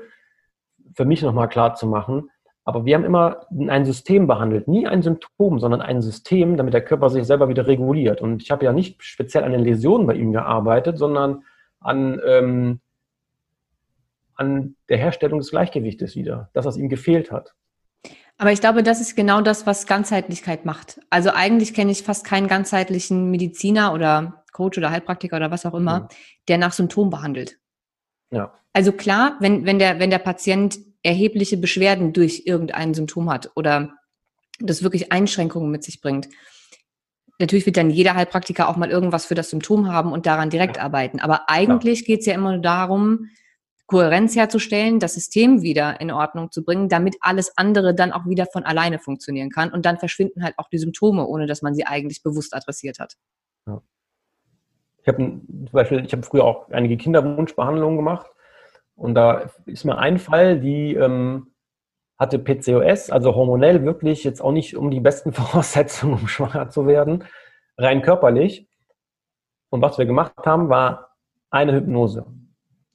[0.94, 2.30] für mich nochmal klar zu machen.
[2.70, 6.86] Aber wir haben immer ein System behandelt, nie ein Symptom, sondern ein System, damit der
[6.86, 8.22] Körper sich selber wieder reguliert.
[8.22, 11.46] Und ich habe ja nicht speziell an den Läsionen bei ihm gearbeitet, sondern
[11.80, 12.80] an, ähm,
[14.36, 17.56] an der Herstellung des Gleichgewichtes wieder, das, was ihm gefehlt hat.
[18.38, 21.02] Aber ich glaube, das ist genau das, was Ganzheitlichkeit macht.
[21.10, 25.74] Also eigentlich kenne ich fast keinen ganzheitlichen Mediziner oder Coach oder Heilpraktiker oder was auch
[25.74, 26.08] immer, mhm.
[26.48, 27.58] der nach Symptom behandelt.
[28.30, 28.54] Ja.
[28.74, 33.94] Also klar, wenn, wenn, der, wenn der Patient erhebliche Beschwerden durch irgendein Symptom hat oder
[34.60, 36.28] das wirklich Einschränkungen mit sich bringt,
[37.40, 40.78] natürlich wird dann jeder Heilpraktiker auch mal irgendwas für das Symptom haben und daran direkt
[40.78, 40.84] ja.
[40.84, 41.20] arbeiten.
[41.20, 42.06] Aber eigentlich ja.
[42.08, 43.30] geht es ja immer nur darum,
[43.88, 48.46] Kohärenz herzustellen, das System wieder in Ordnung zu bringen, damit alles andere dann auch wieder
[48.46, 49.72] von alleine funktionieren kann.
[49.72, 53.16] Und dann verschwinden halt auch die Symptome, ohne dass man sie eigentlich bewusst adressiert hat.
[53.66, 53.82] Ja.
[55.02, 58.28] Ich habe zum Beispiel, ich habe früher auch einige Kinderwunschbehandlungen gemacht
[59.00, 61.54] und da ist mir ein Fall, die ähm,
[62.18, 66.86] hatte PCOS, also hormonell wirklich jetzt auch nicht um die besten Voraussetzungen, um schwanger zu
[66.86, 67.24] werden,
[67.78, 68.68] rein körperlich.
[69.70, 71.16] Und was wir gemacht haben, war
[71.50, 72.26] eine Hypnose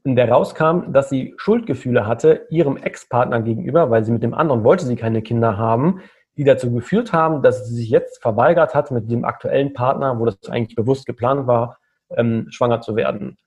[0.05, 4.62] in der rauskam, dass sie Schuldgefühle hatte ihrem Ex-Partner gegenüber, weil sie mit dem anderen
[4.62, 6.02] wollte sie keine Kinder haben,
[6.36, 10.26] die dazu geführt haben, dass sie sich jetzt verweigert hat, mit dem aktuellen Partner, wo
[10.26, 11.78] das eigentlich bewusst geplant war,
[12.10, 13.39] ähm, schwanger zu werden.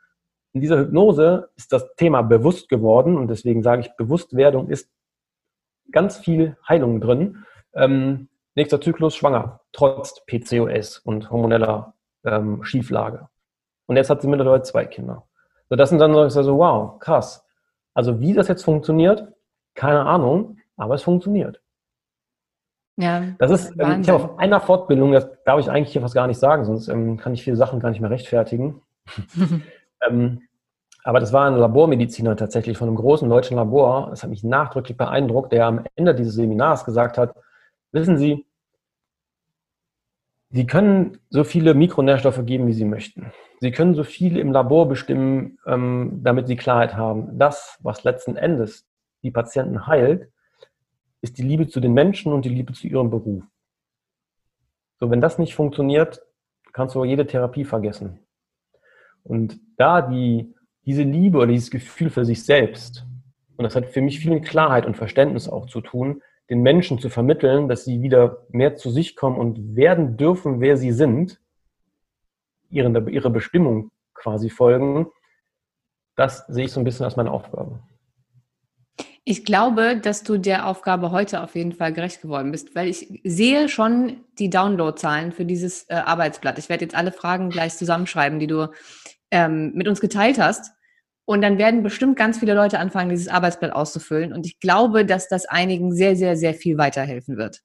[0.58, 4.90] In dieser Hypnose ist das Thema bewusst geworden und deswegen sage ich, Bewusstwerdung ist
[5.92, 7.46] ganz viel Heilung drin.
[7.76, 11.94] Ähm, nächster Zyklus schwanger, trotz PCOS und hormoneller
[12.26, 13.30] ähm, Schieflage.
[13.86, 15.28] Und jetzt hat sie mittlerweile zwei Kinder.
[15.70, 17.46] So, das sind dann so, so, wow, krass.
[17.94, 19.32] Also wie das jetzt funktioniert,
[19.76, 21.62] keine Ahnung, aber es funktioniert.
[22.96, 26.16] Ja, das ist, ähm, ich habe auf einer Fortbildung, das darf ich eigentlich hier fast
[26.16, 28.82] gar nicht sagen, sonst ähm, kann ich viele Sachen gar nicht mehr rechtfertigen.
[30.10, 30.47] ähm,
[31.04, 34.10] aber das war ein Labormediziner tatsächlich von einem großen deutschen Labor.
[34.10, 37.36] Das hat mich nachdrücklich beeindruckt, der am Ende dieses Seminars gesagt hat,
[37.92, 38.46] wissen Sie,
[40.50, 43.32] Sie können so viele Mikronährstoffe geben, wie Sie möchten.
[43.60, 47.38] Sie können so viel im Labor bestimmen, ähm, damit Sie Klarheit haben.
[47.38, 48.88] Das, was letzten Endes
[49.24, 50.30] die Patienten heilt,
[51.22, 53.44] ist die Liebe zu den Menschen und die Liebe zu ihrem Beruf.
[55.00, 56.22] So, wenn das nicht funktioniert,
[56.72, 58.20] kannst du jede Therapie vergessen.
[59.24, 60.56] Und da die,
[60.88, 63.06] diese Liebe oder dieses Gefühl für sich selbst,
[63.58, 66.98] und das hat für mich viel mit Klarheit und Verständnis auch zu tun, den Menschen
[66.98, 71.42] zu vermitteln, dass sie wieder mehr zu sich kommen und werden dürfen, wer sie sind,
[72.70, 75.08] ihre, ihre Bestimmung quasi folgen,
[76.16, 77.80] das sehe ich so ein bisschen als meine Aufgabe.
[79.26, 83.22] Ich glaube, dass du der Aufgabe heute auf jeden Fall gerecht geworden bist, weil ich
[83.26, 86.58] sehe schon die Downloadzahlen für dieses äh, Arbeitsblatt.
[86.58, 88.72] Ich werde jetzt alle Fragen gleich zusammenschreiben, die du
[89.30, 90.77] ähm, mit uns geteilt hast.
[91.28, 94.32] Und dann werden bestimmt ganz viele Leute anfangen, dieses Arbeitsblatt auszufüllen.
[94.32, 97.64] Und ich glaube, dass das einigen sehr, sehr, sehr viel weiterhelfen wird.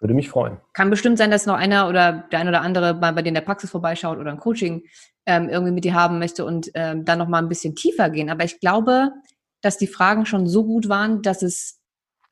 [0.00, 0.58] Würde mich freuen.
[0.72, 3.34] Kann bestimmt sein, dass noch einer oder der ein oder andere mal bei dir in
[3.34, 4.82] der Praxis vorbeischaut oder ein Coaching
[5.26, 8.30] ähm, irgendwie mit dir haben möchte und ähm, dann noch mal ein bisschen tiefer gehen.
[8.30, 9.12] Aber ich glaube,
[9.60, 11.80] dass die Fragen schon so gut waren, dass es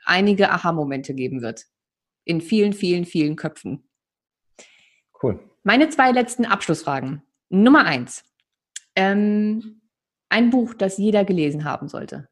[0.05, 1.67] einige Aha-Momente geben wird.
[2.25, 3.89] In vielen, vielen, vielen Köpfen.
[5.23, 5.39] Cool.
[5.63, 7.23] Meine zwei letzten Abschlussfragen.
[7.51, 8.25] Nummer eins.
[8.97, 9.81] Ähm,
[10.29, 12.29] ein Buch, das jeder gelesen haben sollte.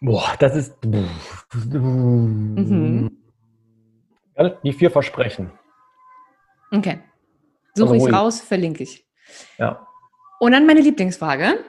[0.00, 0.74] Boah, das ist.
[1.54, 3.10] Mhm.
[4.64, 5.52] Die vier Versprechen.
[6.72, 7.00] Okay.
[7.74, 9.06] Suche also, ich raus, verlinke ich.
[9.58, 9.86] Ja.
[10.38, 11.62] Und dann meine Lieblingsfrage.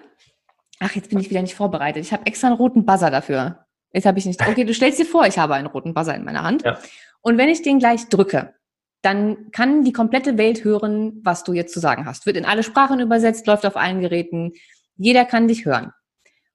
[0.80, 2.04] Ach, jetzt bin ich wieder nicht vorbereitet.
[2.04, 3.66] Ich habe extra einen roten Buzzer dafür.
[3.92, 4.42] Jetzt habe ich nicht.
[4.42, 6.64] Okay, du stellst dir vor, ich habe einen roten Buzzer in meiner Hand.
[6.64, 6.80] Ja.
[7.22, 8.56] Und wenn ich den gleich drücke,
[9.02, 12.26] dann kann die komplette Welt hören, was du jetzt zu sagen hast.
[12.26, 14.54] Wird in alle Sprachen übersetzt, läuft auf allen Geräten.
[14.96, 15.92] Jeder kann dich hören.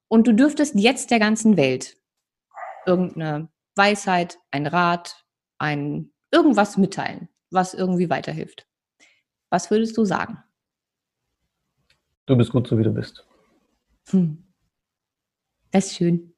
[0.09, 1.97] Und du dürftest jetzt der ganzen Welt
[2.86, 5.24] irgendeine Weisheit, ein Rat,
[5.59, 8.68] ein irgendwas mitteilen, was irgendwie weiterhilft.
[9.51, 10.39] Was würdest du sagen?
[12.27, 13.27] Du bist gut so, wie du bist.
[14.10, 14.44] Hm.
[15.73, 16.35] Das ist schön.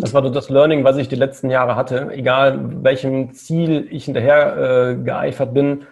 [0.00, 2.10] Das war das Learning, was ich die letzten Jahre hatte.
[2.10, 5.86] Egal welchem Ziel ich hinterher äh, geeifert bin,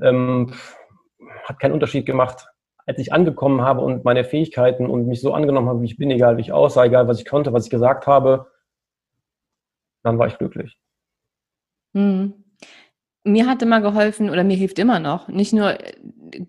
[0.00, 0.52] ähm,
[1.44, 2.46] hat keinen Unterschied gemacht.
[2.86, 6.10] Als ich angekommen habe und meine Fähigkeiten und mich so angenommen habe, wie ich bin,
[6.10, 8.50] egal wie ich aussah, egal was ich konnte, was ich gesagt habe,
[10.02, 10.78] dann war ich glücklich.
[11.94, 12.44] Hm.
[13.24, 15.92] Mir hat immer geholfen oder mir hilft immer noch, nicht nur äh,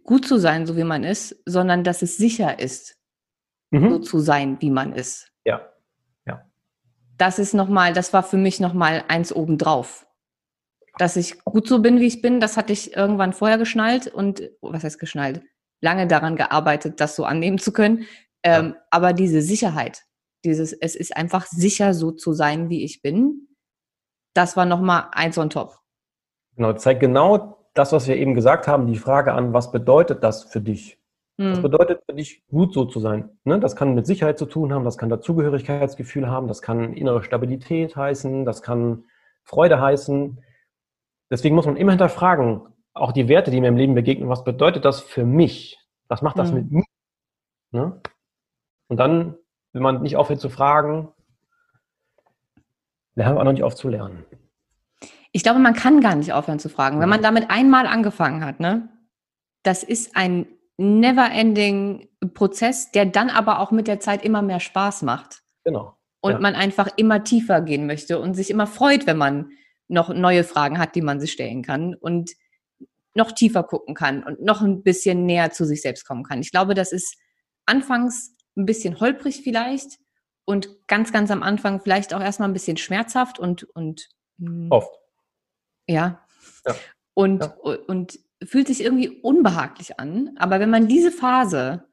[0.03, 2.97] gut zu sein, so wie man ist, sondern dass es sicher ist,
[3.71, 3.89] mhm.
[3.89, 5.30] so zu sein, wie man ist.
[7.21, 10.07] Das ist nochmal, das war für mich nochmal eins obendrauf.
[10.97, 14.49] Dass ich gut so bin, wie ich bin, das hatte ich irgendwann vorher geschnallt und,
[14.61, 15.43] was heißt geschnallt?
[15.81, 18.07] Lange daran gearbeitet, das so annehmen zu können.
[18.41, 18.81] Ähm, ja.
[18.89, 20.01] Aber diese Sicherheit,
[20.43, 23.49] dieses, es ist einfach sicher, so zu sein, wie ich bin,
[24.33, 25.77] das war nochmal eins on top.
[26.55, 30.45] Genau, zeigt genau das, was wir eben gesagt haben, die Frage an, was bedeutet das
[30.45, 30.99] für dich?
[31.41, 31.63] Was hm.
[31.63, 33.29] bedeutet für dich, gut so zu sein?
[33.45, 33.59] Ne?
[33.59, 37.95] Das kann mit Sicherheit zu tun haben, das kann Dazugehörigkeitsgefühl haben, das kann innere Stabilität
[37.95, 39.05] heißen, das kann
[39.43, 40.39] Freude heißen.
[41.31, 42.61] Deswegen muss man immer hinterfragen,
[42.93, 45.79] auch die Werte, die mir im Leben begegnen, was bedeutet das für mich?
[46.09, 46.55] Was macht das hm.
[46.55, 46.83] mit mir?
[47.71, 48.01] Ne?
[48.87, 49.35] Und dann,
[49.73, 51.07] wenn man nicht aufhört zu fragen,
[53.15, 54.25] lernen wir auch noch nicht auf zu lernen.
[55.31, 56.99] Ich glaube, man kann gar nicht aufhören zu fragen.
[56.99, 58.89] Wenn man damit einmal angefangen hat, ne?
[59.63, 60.45] Das ist ein
[60.81, 65.43] never-ending Prozess, der dann aber auch mit der Zeit immer mehr Spaß macht.
[65.63, 65.97] Genau.
[66.21, 66.39] Und ja.
[66.39, 69.51] man einfach immer tiefer gehen möchte und sich immer freut, wenn man
[69.87, 72.31] noch neue Fragen hat, die man sich stellen kann und
[73.13, 76.39] noch tiefer gucken kann und noch ein bisschen näher zu sich selbst kommen kann.
[76.39, 77.17] Ich glaube, das ist
[77.65, 79.99] anfangs ein bisschen holprig vielleicht
[80.45, 84.09] und ganz, ganz am Anfang vielleicht auch erstmal ein bisschen schmerzhaft und, und
[84.39, 84.93] hm, oft.
[85.87, 86.25] Ja.
[86.65, 86.75] ja.
[87.13, 87.55] Und, ja.
[87.87, 90.35] und fühlt sich irgendwie unbehaglich an.
[90.37, 91.85] Aber wenn man diese Phase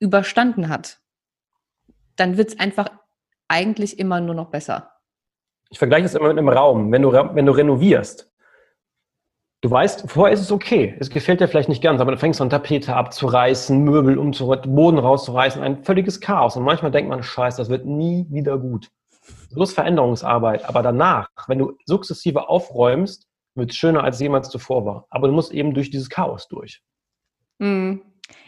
[0.00, 1.00] überstanden hat,
[2.16, 2.88] dann wird es einfach
[3.48, 4.92] eigentlich immer nur noch besser.
[5.70, 6.92] Ich vergleiche es immer mit einem Raum.
[6.92, 8.32] Wenn du, wenn du renovierst,
[9.60, 10.96] du weißt, vorher ist es okay.
[10.98, 14.98] Es gefällt dir vielleicht nicht ganz, aber du fängst an, Tapete abzureißen, Möbel umzureißen, Boden
[14.98, 16.56] rauszureißen, ein völliges Chaos.
[16.56, 18.90] Und manchmal denkt man, scheiße, das wird nie wieder gut.
[19.54, 20.64] Ist Veränderungsarbeit.
[20.66, 23.27] Aber danach, wenn du sukzessive aufräumst,
[23.58, 25.06] wird schöner, als jemals zuvor war.
[25.10, 26.82] Aber du musst eben durch dieses Chaos durch.
[27.60, 28.02] Hm.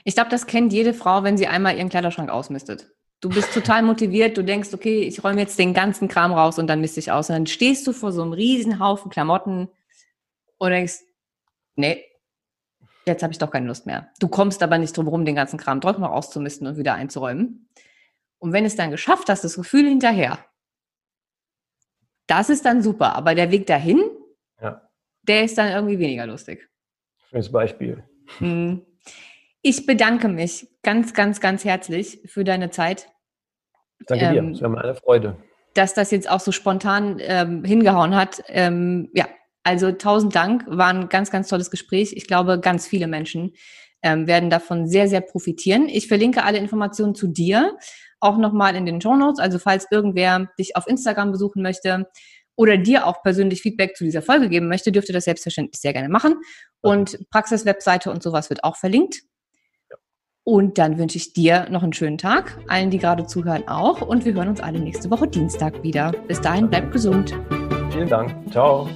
[0.04, 2.90] Ich glaube, das kennt jede Frau, wenn sie einmal ihren Kleiderschrank ausmistet.
[3.20, 6.66] Du bist total motiviert, du denkst, okay, ich räume jetzt den ganzen Kram raus und
[6.66, 7.28] dann misste ich aus.
[7.28, 9.68] Und dann stehst du vor so einem riesen Haufen Klamotten
[10.58, 11.00] und denkst,
[11.76, 12.04] nee,
[13.06, 14.10] jetzt habe ich doch keine Lust mehr.
[14.20, 17.68] Du kommst aber nicht drum rum, den ganzen Kram trotzdem noch auszumisten und wieder einzuräumen.
[18.38, 20.38] Und wenn es dann geschafft hast, das Gefühl hinterher,
[22.26, 23.16] das ist dann super.
[23.16, 24.00] Aber der Weg dahin,
[25.22, 26.68] der ist dann irgendwie weniger lustig.
[27.28, 28.04] Schönes Beispiel.
[28.38, 28.84] Hm.
[29.62, 33.08] Ich bedanke mich ganz, ganz, ganz herzlich für deine Zeit.
[34.06, 35.36] Danke ähm, dir, es war mir eine Freude.
[35.74, 38.42] Dass das jetzt auch so spontan ähm, hingehauen hat.
[38.48, 39.28] Ähm, ja,
[39.62, 42.14] also tausend Dank, war ein ganz, ganz tolles Gespräch.
[42.16, 43.52] Ich glaube, ganz viele Menschen
[44.02, 45.88] ähm, werden davon sehr, sehr profitieren.
[45.88, 47.76] Ich verlinke alle Informationen zu dir
[48.20, 49.40] auch nochmal in den Show Notes.
[49.40, 52.06] Also falls irgendwer dich auf Instagram besuchen möchte,
[52.56, 55.92] oder dir auch persönlich Feedback zu dieser Folge geben möchte, dürft ihr das selbstverständlich sehr
[55.92, 56.34] gerne machen.
[56.80, 59.22] Und Praxis-Webseite und sowas wird auch verlinkt.
[60.44, 64.00] Und dann wünsche ich dir noch einen schönen Tag, allen, die gerade zuhören, auch.
[64.00, 66.12] Und wir hören uns alle nächste Woche Dienstag wieder.
[66.28, 67.38] Bis dahin, bleibt gesund.
[67.92, 68.34] Vielen Dank.
[68.50, 68.88] Ciao.